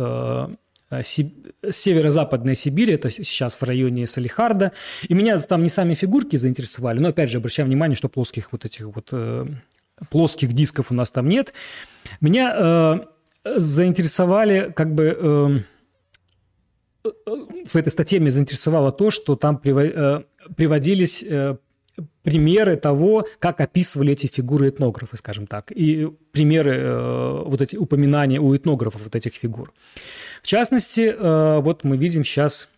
[0.91, 4.73] Э, северо-западная Сибирь, это сейчас в районе Салихарда.
[5.09, 8.65] И меня там не сами фигурки заинтересовали, но опять же обращаю внимание, что плоских вот
[8.65, 9.47] этих вот э,
[10.11, 11.53] плоских дисков у нас там нет.
[12.21, 13.01] Меня э,
[13.59, 15.63] заинтересовали как бы...
[17.05, 17.11] Э,
[17.65, 20.23] в этой статье меня заинтересовало то, что там э,
[20.57, 21.25] приводились
[22.23, 28.55] примеры того, как описывали эти фигуры этнографы, скажем так, и примеры, вот эти упоминания у
[28.55, 29.73] этнографов вот этих фигур.
[30.47, 32.69] В частности, э, вот мы видим сейчас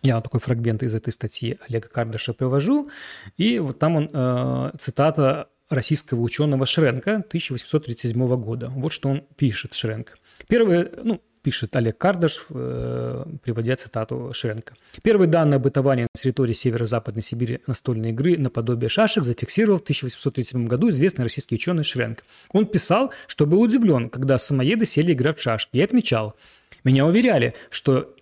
[0.00, 2.88] я такой фрагмент из этой статьи Олега Кардаша привожу,
[3.36, 8.72] и вот там он, э, цитата российского ученого Шренка 1837 года.
[8.74, 10.16] Вот что он пишет, Шренк.
[10.48, 14.72] Первое, ну, пишет Олег Кардаш, э, приводя цитату Шренка.
[15.02, 20.66] Первые данные о бытовании на территории северо-западной Сибири настольной игры наподобие шашек зафиксировал в 1837
[20.66, 22.24] году известный российский ученый Шренк.
[22.52, 26.34] Он писал, что был удивлен, когда самоеды сели играть в шашки, и отмечал–
[26.86, 28.14] меня уверяли, что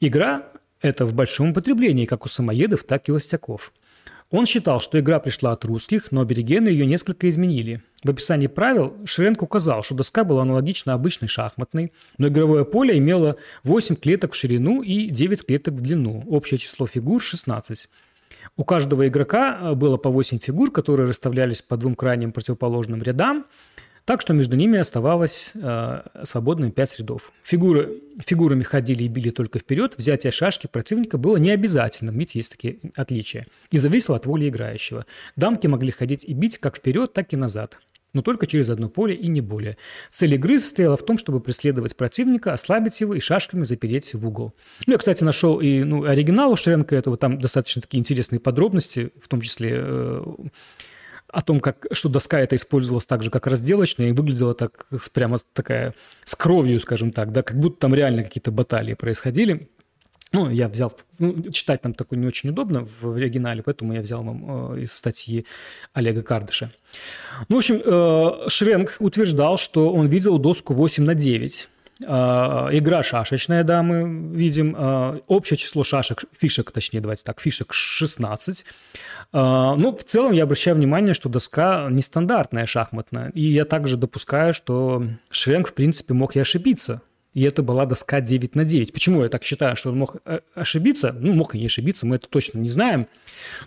[0.00, 0.50] игра–
[0.80, 3.72] это в большом употреблении как у самоедов, так и у остяков.
[4.30, 7.80] Он считал, что игра пришла от русских, но аборигены ее несколько изменили.
[8.04, 13.36] В описании правил Шренк указал, что доска была аналогична обычной шахматной, но игровое поле имело
[13.64, 16.24] 8 клеток в ширину и 9 клеток в длину.
[16.28, 17.88] Общее число фигур– 16.
[18.58, 23.46] У каждого игрока было по 8 фигур, которые расставлялись по двум крайним противоположным рядам,
[24.08, 27.30] так что между ними оставалось э, свободными 5 рядов.
[27.42, 32.52] Фигуры, фигурами ходили и били только вперед, взятие шашки противника было не обязательным, видите, есть
[32.52, 35.04] такие отличия, и зависело от воли играющего.
[35.36, 37.80] Дамки могли ходить и бить как вперед, так и назад
[38.14, 39.76] но только через одно поле и не более.
[40.08, 44.54] Цель игры состояла в том, чтобы преследовать противника, ослабить его и шашками запереть в угол.
[44.86, 49.12] Ну, я, кстати, нашел и ну, оригинал у Шренка этого, там достаточно такие интересные подробности,
[49.20, 50.22] в том числе э,
[51.30, 55.38] о том, как, что доска это использовалась так же, как разделочная, и выглядела так прямо
[55.52, 55.94] такая
[56.24, 59.68] с кровью, скажем так, да, как будто там реально какие-то баталии происходили.
[60.32, 64.22] Ну, я взял, ну, читать там такое не очень удобно в оригинале, поэтому я взял
[64.22, 65.46] вам э, из статьи
[65.94, 66.70] Олега Кардыша.
[67.48, 71.68] Ну, в общем, э, Шренк утверждал, что он видел доску 8 на 9.
[72.06, 74.76] Э, игра шашечная, да, мы видим.
[74.78, 78.66] Э, общее число шашек, фишек, точнее, давайте так, фишек 16.
[79.32, 83.30] Э, ну, в целом я обращаю внимание, что доска нестандартная шахматная.
[83.30, 87.02] И я также допускаю, что Шренк, в принципе, мог и ошибиться
[87.38, 88.92] и это была доска 9 на 9.
[88.92, 91.14] Почему я так считаю, что он мог э, ошибиться?
[91.16, 93.06] Ну, мог и не ошибиться, мы это точно не знаем.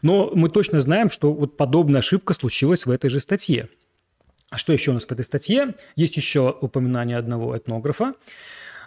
[0.02, 3.70] Но мы точно знаем, что вот подобная ошибка случилась в этой же статье.
[4.50, 5.76] А что еще у нас в этой статье?
[5.96, 8.14] Есть еще упоминание одного этнографа.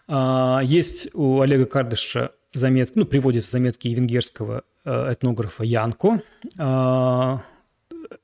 [0.06, 6.22] А, есть у Олега Кардыша заметки, ну, приводятся заметки венгерского этнографа Янко.
[6.58, 7.42] А,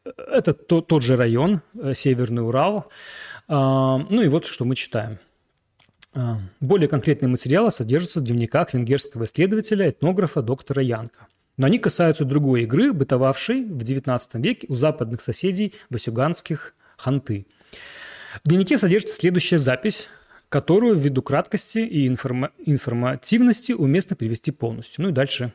[0.04, 2.90] это тот же район, э, Северный Урал.
[3.48, 5.18] Ну и вот что мы читаем–
[6.12, 11.26] а, более конкретные материалы содержатся в дневниках венгерского исследователя, этнографа доктора Янка.
[11.56, 17.46] Но они касаются другой игры, бытовавшей в XIX веке у западных соседей васюганских ханты.
[18.42, 20.08] В дневнике содержится следующая запись,
[20.48, 25.04] которую ввиду краткости и информа- информативности уместно привести полностью.
[25.04, 25.52] Ну и дальше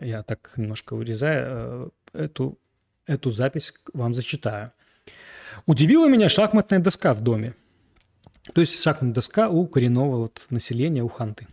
[0.00, 2.58] я так немножко урезаю э, эту,
[3.06, 4.72] эту запись вам зачитаю.
[5.66, 7.54] Удивила меня шахматная доска в доме.
[8.54, 11.46] То есть шахматная доска у коренного вот населения, у ханты.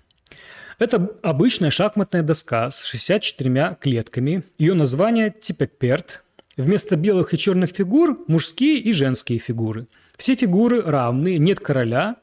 [0.79, 4.43] Это обычная шахматная доска с 64 клетками.
[4.57, 6.23] Ее название типекперт.
[6.55, 9.87] Вместо белых и черных фигур мужские и женские фигуры.
[10.17, 12.15] Все фигуры равны, нет короля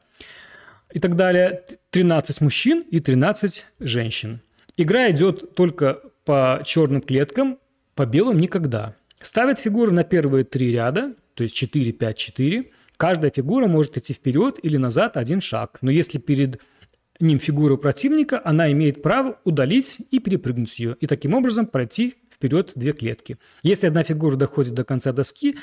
[0.91, 1.63] и так далее.
[1.91, 4.41] 13 мужчин и 13 женщин.
[4.77, 7.59] Игра идет только по черным клеткам,
[7.93, 8.95] по белым никогда.
[9.21, 12.65] Ставят фигуры на первые три ряда, то есть 4, 5, 4.
[12.97, 16.61] Каждая фигура может идти вперед или назад один шаг, но если перед
[17.19, 22.73] ним фигура противника, она имеет право удалить и перепрыгнуть ее, и таким образом пройти вперед
[22.75, 23.37] две клетки.
[23.63, 25.55] Если одна фигура доходит до конца доски,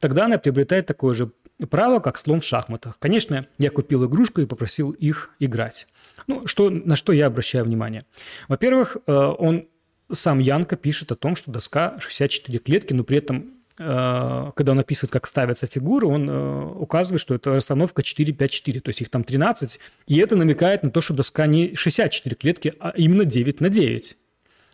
[0.00, 1.30] тогда она приобретает такое же
[1.70, 2.98] право, как слон в шахматах.
[2.98, 5.86] Конечно, я купил игрушку и попросил их играть.
[6.26, 8.04] Ну, что, на что я обращаю внимание?
[8.48, 9.68] Во-первых, э, он
[10.12, 14.78] сам Янка пишет о том, что доска 64 клетки, но при этом Э, когда он
[14.78, 19.24] описывает, как ставятся фигуры, он э, указывает, что это расстановка 4-5-4, то есть их там
[19.24, 23.68] 13, и это намекает на то, что доска не 64 клетки, а именно 9 на
[23.68, 24.16] 9.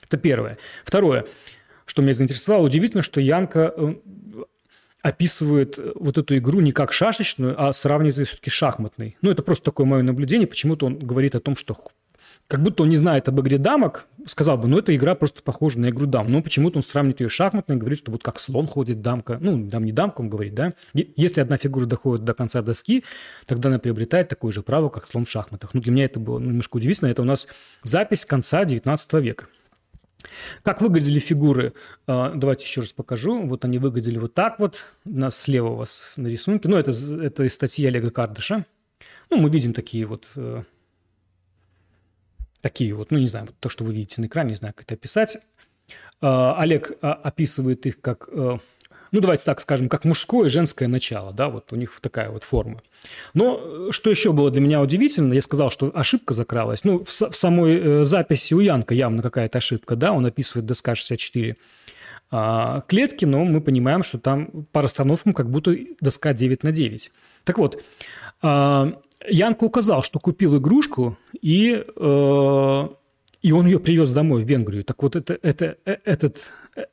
[0.05, 0.59] Это первое.
[0.85, 1.25] Второе,
[1.87, 3.95] что меня заинтересовало, удивительно, что Янка э,
[5.01, 9.17] описывает вот эту игру не как шашечную, а сравнивает все-таки шахматной.
[9.23, 10.47] Ну, это просто такое мое наблюдение.
[10.47, 11.75] Почему-то он говорит о том, что
[12.51, 15.79] как будто он не знает об игре дамок, сказал бы, ну, эта игра просто похожа
[15.79, 16.33] на игру дам.
[16.33, 19.39] Но почему-то он сравнивает ее с шахматной говорит, что вот как слон ходит дамка.
[19.41, 20.75] Ну, дам не дамка, он говорит, да.
[20.93, 23.05] Если одна фигура доходит до конца доски,
[23.47, 25.75] тогда она приобретает такое же право, как слон в шахматах.
[25.75, 27.09] Ну, для меня это было немножко удивительно.
[27.09, 27.47] Это у нас
[27.85, 29.47] запись конца 19 века.
[30.65, 31.73] Как выглядели фигуры?
[32.09, 33.47] А, давайте еще раз покажу.
[33.47, 34.87] Вот они выглядели вот так вот.
[35.05, 36.69] У нас слева у вас на рисунке.
[36.69, 38.65] Ну, это, это из статьи Олега Кардыша.
[39.31, 40.65] Ну, мы видим такие вот э,
[42.61, 44.95] Такие вот, ну, не знаю, то, что вы видите на экране, не знаю, как это
[44.95, 45.39] описать.
[46.21, 48.59] А, Олег а, описывает их как, э,
[49.13, 52.45] ну, давайте так скажем, как мужское и женское начало, да, вот у них такая вот
[52.45, 52.83] форма.
[53.33, 56.85] Но э, что еще было для меня удивительно, я сказал, что ошибка закралась.
[56.85, 60.95] Ну, в, в самой э, записи у Янка явно какая-то ошибка, да, он описывает доска
[60.95, 61.57] 64
[62.33, 67.11] а, клетки, но мы понимаем, что там по расстановкам как будто доска 9 на 9.
[67.45, 67.83] Так вот,
[69.29, 72.89] Янко указал, что купил игрушку, и, э,
[73.43, 74.85] и он ее привез домой в Венгрию.
[74.85, 76.85] Так вот, это, это, э, этот, э,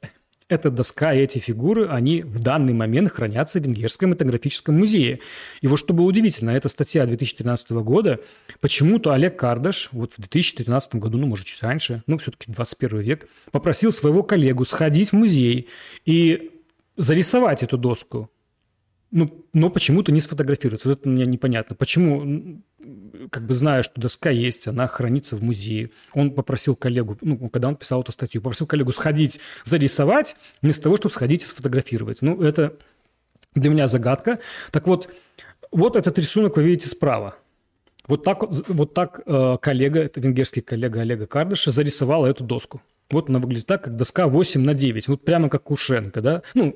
[0.49, 5.19] эта доска и эти фигуры, они в данный момент хранятся в Венгерском этнографическом музее.
[5.61, 8.19] И вот что было удивительно, эта статья 2013 года,
[8.59, 13.27] почему-то Олег Кардаш вот в 2013 году, ну, может, чуть раньше, ну, все-таки 21 век,
[13.51, 15.67] попросил своего коллегу сходить в музей
[16.05, 16.51] и
[16.95, 18.29] зарисовать эту доску
[19.11, 20.89] ну, но почему-то не сфотографируется.
[20.89, 21.75] Вот это мне непонятно.
[21.75, 22.61] Почему,
[23.29, 25.91] как бы зная, что доска есть, она хранится в музее.
[26.13, 30.97] Он попросил коллегу, ну, когда он писал эту статью, попросил коллегу сходить зарисовать, вместо того,
[30.97, 32.21] чтобы сходить и сфотографировать.
[32.21, 32.75] Ну, это
[33.55, 34.39] для меня загадка.
[34.71, 35.09] Так вот,
[35.71, 37.35] вот этот рисунок вы видите справа.
[38.07, 42.81] Вот так, вот так э, коллега, это венгерский коллега Олега Кардыша, зарисовал эту доску.
[43.09, 45.07] Вот она выглядит так, как доска 8 на 9.
[45.07, 46.41] Вот прямо как у Шенка, да?
[46.53, 46.75] Ну,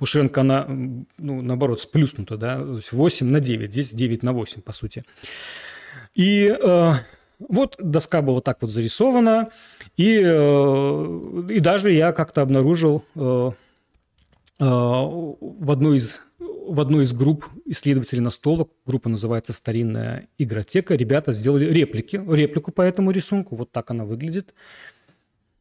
[0.00, 2.58] у Шенка она, ну, наоборот, сплюснута, да?
[2.58, 3.72] То есть 8 на 9.
[3.72, 5.04] Здесь 9 на 8, по сути.
[6.14, 6.92] И э,
[7.38, 9.50] вот доска была так вот зарисована.
[9.96, 13.50] И, э, и даже я как-то обнаружил э,
[14.60, 16.20] э, в одной из
[16.70, 22.82] в одной из групп исследователей настолок, группа называется «Старинная игротека», ребята сделали реплики, реплику по
[22.82, 24.54] этому рисунку, вот так она выглядит.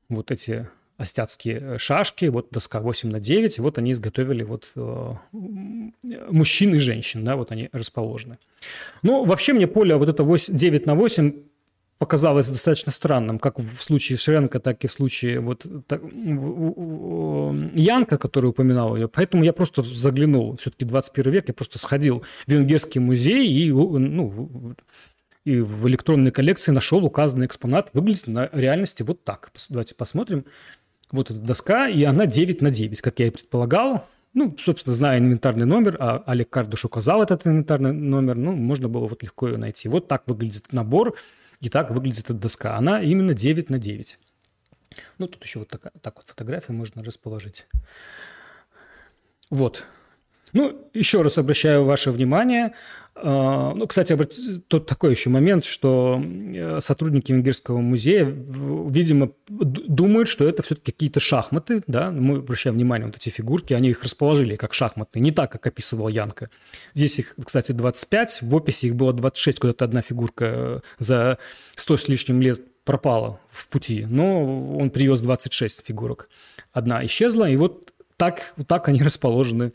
[0.07, 0.69] Вот эти
[0.99, 5.13] остяцкие шашки, вот доска 8 на 9, вот они изготовили вот э,
[6.29, 8.37] мужчин и женщин, да, вот они расположены.
[9.01, 11.33] Ну, вообще мне поле вот это 8, 9 на 8
[11.99, 18.47] показалось достаточно странным, как в случае Шренка, так и в случае вот так, Янка, который
[18.47, 19.07] упоминал ее.
[19.07, 24.75] Поэтому я просто заглянул, все-таки 21 век, я просто сходил в Венгерский музей и, ну,
[25.45, 27.89] и в электронной коллекции нашел указанный экспонат.
[27.93, 29.51] Выглядит на реальности вот так.
[29.69, 30.45] Давайте посмотрим.
[31.11, 34.07] Вот эта доска, и она 9 на 9, как я и предполагал.
[34.33, 39.07] Ну, собственно, зная инвентарный номер, а Олег Кардуш указал этот инвентарный номер, ну, можно было
[39.07, 39.89] вот легко ее найти.
[39.89, 41.15] Вот так выглядит набор
[41.61, 42.77] и так выглядит эта доска.
[42.77, 44.19] Она именно 9 на 9.
[45.17, 47.65] Ну, тут еще вот такая, так вот фотография можно расположить.
[49.49, 49.83] Вот.
[50.53, 52.73] Ну, еще раз обращаю ваше внимание.
[53.21, 54.17] А, ну, кстати,
[54.67, 61.19] тут такой еще момент, что э, сотрудники Венгерского музея, видимо, думают, что это все-таки какие-то
[61.19, 65.51] шахматы, да, мы обращаем внимание, вот эти фигурки, они их расположили как шахматные, не так,
[65.51, 66.49] как описывал Янка.
[66.93, 71.37] Здесь их, кстати, 25, в описи их было 26, куда-то одна фигурка э, за
[71.75, 76.29] 100 с лишним лет пропала в пути, но он привез 26 фигурок.
[76.71, 79.73] Одна исчезла, и вот так, вот так они расположены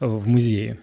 [0.00, 0.78] в музее.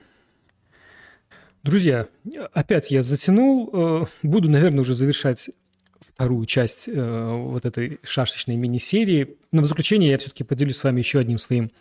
[1.65, 2.07] Друзья,
[2.53, 3.71] опять я затянул.
[3.73, 5.49] Э, буду, наверное, уже завершать
[5.99, 9.35] вторую часть э, вот этой шашечной мини-серии.
[9.51, 11.71] Но в заключение я все-таки поделюсь с вами еще одним своим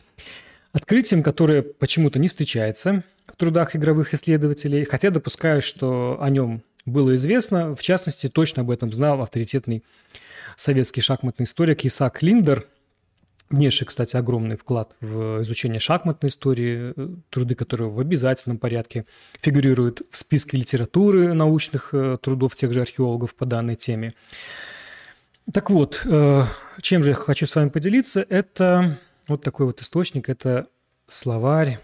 [0.72, 7.14] открытием, которое почему-то не встречается в трудах игровых исследователей, хотя допускаю, что о нем было
[7.16, 7.76] известно.
[7.76, 9.84] В частности, точно об этом знал авторитетный
[10.56, 12.66] советский шахматный историк Исаак Линдер,
[13.50, 19.06] внесший, кстати, огромный вклад в изучение шахматной истории, э, труды которого в обязательном порядке
[19.40, 24.14] фигурируют в списке литературы научных э, трудов тех же археологов по данной теме.
[25.52, 26.42] Так вот, э,
[26.80, 28.98] чем же я хочу с вами поделиться, это
[29.28, 30.66] вот такой вот источник, это
[31.06, 31.80] словарь.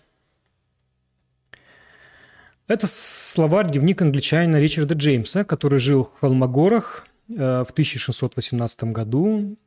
[2.66, 9.59] Это словарь дневник англичанина Ричарда Джеймса, который жил в Холмогорах в 1618 году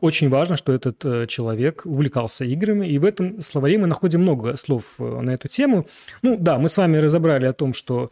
[0.00, 4.56] очень важно, что этот э, человек увлекался играми, и в этом словаре мы находим много
[4.56, 5.86] слов э, на эту тему.
[6.22, 8.10] Ну да, мы с вами разобрали о том, что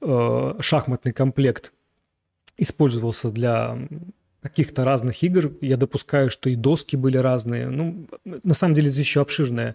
[0.00, 1.72] э, шахматный комплект
[2.56, 3.78] использовался для
[4.42, 5.52] каких-то разных игр.
[5.60, 7.68] Я допускаю, что и доски были разные.
[7.68, 9.74] Ну, на самом деле здесь еще обширное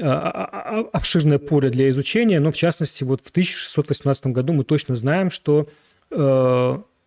[0.00, 4.64] а, а, а, обширное поле для изучения, но в частности вот в 1618 году мы
[4.64, 5.68] точно знаем, что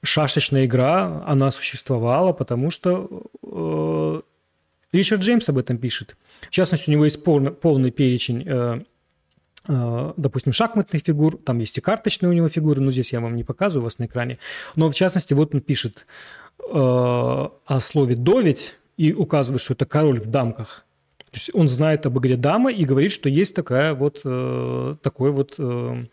[0.05, 4.21] шашечная игра, она существовала, потому что э,
[4.93, 6.15] Ричард Джеймс об этом пишет.
[6.41, 8.81] В частности, у него есть полный, полный перечень, э,
[9.67, 13.35] э, допустим, шахматных фигур, там есть и карточные у него фигуры, но здесь я вам
[13.35, 14.37] не показываю у вас на экране.
[14.75, 16.05] Но в частности, вот он пишет
[16.59, 20.85] э, о слове «доведь» и указывает, что это король в дамках.
[21.17, 25.31] То есть он знает об игре дамы и говорит, что есть такая вот, э, такой
[25.31, 25.55] вот...
[25.57, 26.05] Э,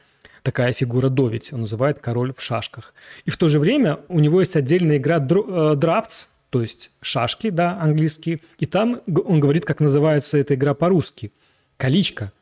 [0.43, 1.53] такая фигура Довить.
[1.53, 2.95] Он называет король в шашках.
[3.25, 7.51] И в то же время у него есть отдельная игра Drafts, э, то есть шашки,
[7.51, 8.41] да, английские.
[8.59, 11.33] И там он говорит, как называется эта игра по-русски.
[11.77, 12.33] Количка.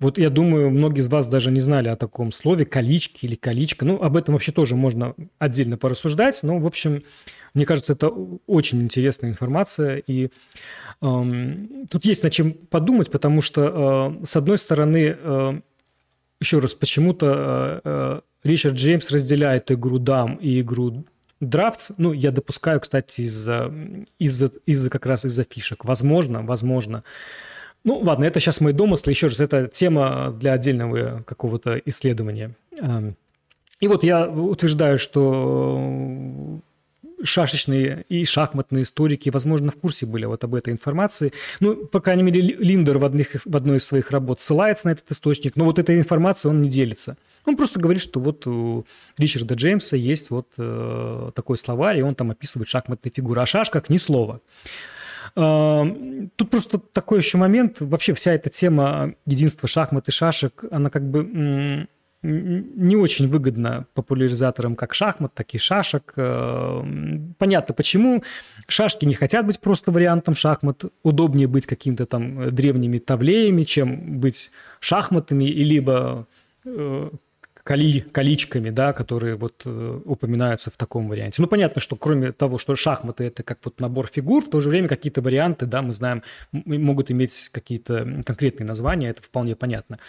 [0.00, 3.84] Вот я думаю, многие из вас даже не знали о таком слове «колички» или «количка».
[3.84, 6.40] Ну, об этом вообще тоже можно отдельно порассуждать.
[6.44, 7.02] Но, в общем,
[7.54, 8.08] мне кажется, это
[8.46, 9.96] очень интересная информация.
[10.06, 10.30] И
[11.02, 15.60] эм, тут есть над чем подумать, потому что, э, с одной стороны, э,
[16.40, 21.04] еще раз, почему-то э, э, Ричард Джеймс разделяет игру дам и игру
[21.40, 21.92] драфтс.
[21.98, 23.72] Ну, я допускаю, кстати, из-за
[24.18, 25.84] из из как раз из-за фишек.
[25.84, 27.02] Возможно, возможно.
[27.84, 29.12] Ну, ладно, это сейчас мои домыслы.
[29.12, 32.54] Еще раз, это тема для отдельного какого-то исследования.
[32.80, 33.16] Эм,
[33.80, 36.60] и вот я утверждаю, что
[37.22, 41.32] шашечные и шахматные историки, возможно, в курсе были вот об этой информации.
[41.60, 45.10] Ну, по крайней мере, Линдер в, одних, в одной из своих работ ссылается на этот
[45.10, 47.16] источник, но вот этой информацией он не делится.
[47.44, 48.84] Он просто говорит, что вот у
[49.16, 53.40] Ричарда Джеймса есть вот э, такой словарь, и он там описывает шахматные фигуры.
[53.40, 54.40] О шашках ни слова.
[55.34, 57.80] Тут просто такой еще момент.
[57.80, 61.86] Вообще вся эта тема единства шахмат и шашек, она как бы
[62.22, 66.12] не очень выгодно популяризаторам как шахмат, так и шашек.
[66.16, 66.82] Э,
[67.38, 68.24] понятно, почему.
[68.66, 70.84] Шашки не хотят быть просто вариантом шахмат.
[71.04, 74.50] Удобнее быть какими-то там древними тавлеями, чем быть
[74.80, 76.26] шахматами, и либо
[76.64, 77.10] э,
[77.62, 81.40] кали, количками, да, которые вот э, упоминаются в таком варианте.
[81.40, 84.70] Ну, понятно, что кроме того, что шахматы– это как вот набор фигур, в то же
[84.70, 90.00] время какие-то варианты, да, мы знаем, могут иметь какие-то конкретные названия, это вполне понятно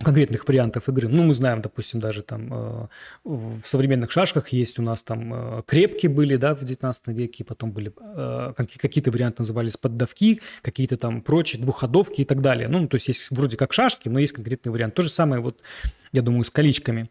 [0.00, 1.08] конкретных вариантов игры.
[1.08, 2.86] Ну, мы знаем, допустим, даже там э,
[3.24, 7.72] в современных шашках есть у нас там э, крепки были, да, в 19 веке, потом
[7.72, 12.68] были э, какие-то варианты назывались поддавки, какие-то там прочие двухходовки и так далее.
[12.68, 14.94] Ну, то есть есть вроде как шашки, но есть конкретный вариант.
[14.94, 15.60] То же самое вот
[16.12, 17.10] я думаю, с количками.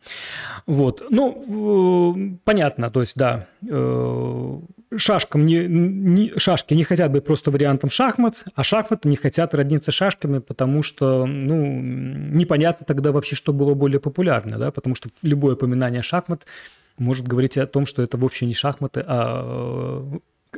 [0.68, 1.04] Вот.
[1.10, 3.48] Ну, понятно, то есть, да,
[4.96, 9.92] шашкам не, не, шашки не хотят быть просто вариантом шахмат, а шахматы не хотят родниться
[9.92, 15.56] шашками, потому что, ну, непонятно тогда вообще, что было более популярно, да, потому что любое
[15.56, 16.46] упоминание шахмат
[16.98, 20.06] может говорить о том, что это вообще не шахматы, а,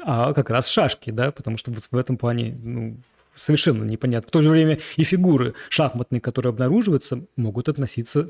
[0.02, 2.98] а как раз шашки, да, потому что вот в этом плане, ну,
[3.36, 4.28] совершенно непонятно.
[4.28, 8.28] В то же время и фигуры шахматные, которые обнаруживаются, могут относиться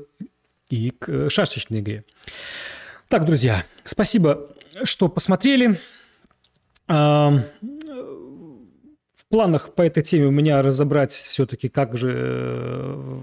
[0.68, 2.04] и к шашечной игре.
[3.08, 5.78] Так, друзья, спасибо что посмотрели.
[6.88, 7.42] В
[9.28, 13.22] планах по этой теме у меня разобрать все-таки, как же э,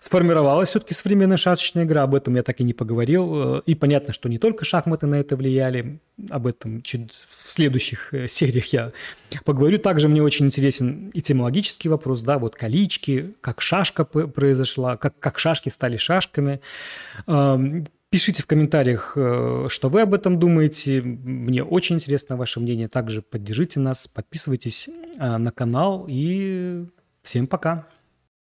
[0.00, 2.02] сформировалась все-таки современная шашечная игра.
[2.02, 3.58] Об этом я так и не поговорил.
[3.58, 6.00] И понятно, что не только шахматы на это влияли.
[6.30, 8.92] Об этом чуть в следующих э, сериях я
[9.44, 9.78] поговорю.
[9.78, 15.68] Также мне очень интересен этимологический вопрос, да, вот колички, как шашка произошла, как, как шашки
[15.70, 16.60] стали шашками.
[18.14, 21.02] Пишите в комментариях, э, что вы об этом думаете.
[21.02, 22.86] Мне очень интересно ваше мнение.
[22.86, 24.88] Также поддержите нас, подписывайтесь
[25.18, 26.86] э, на канал и
[27.24, 27.88] всем пока.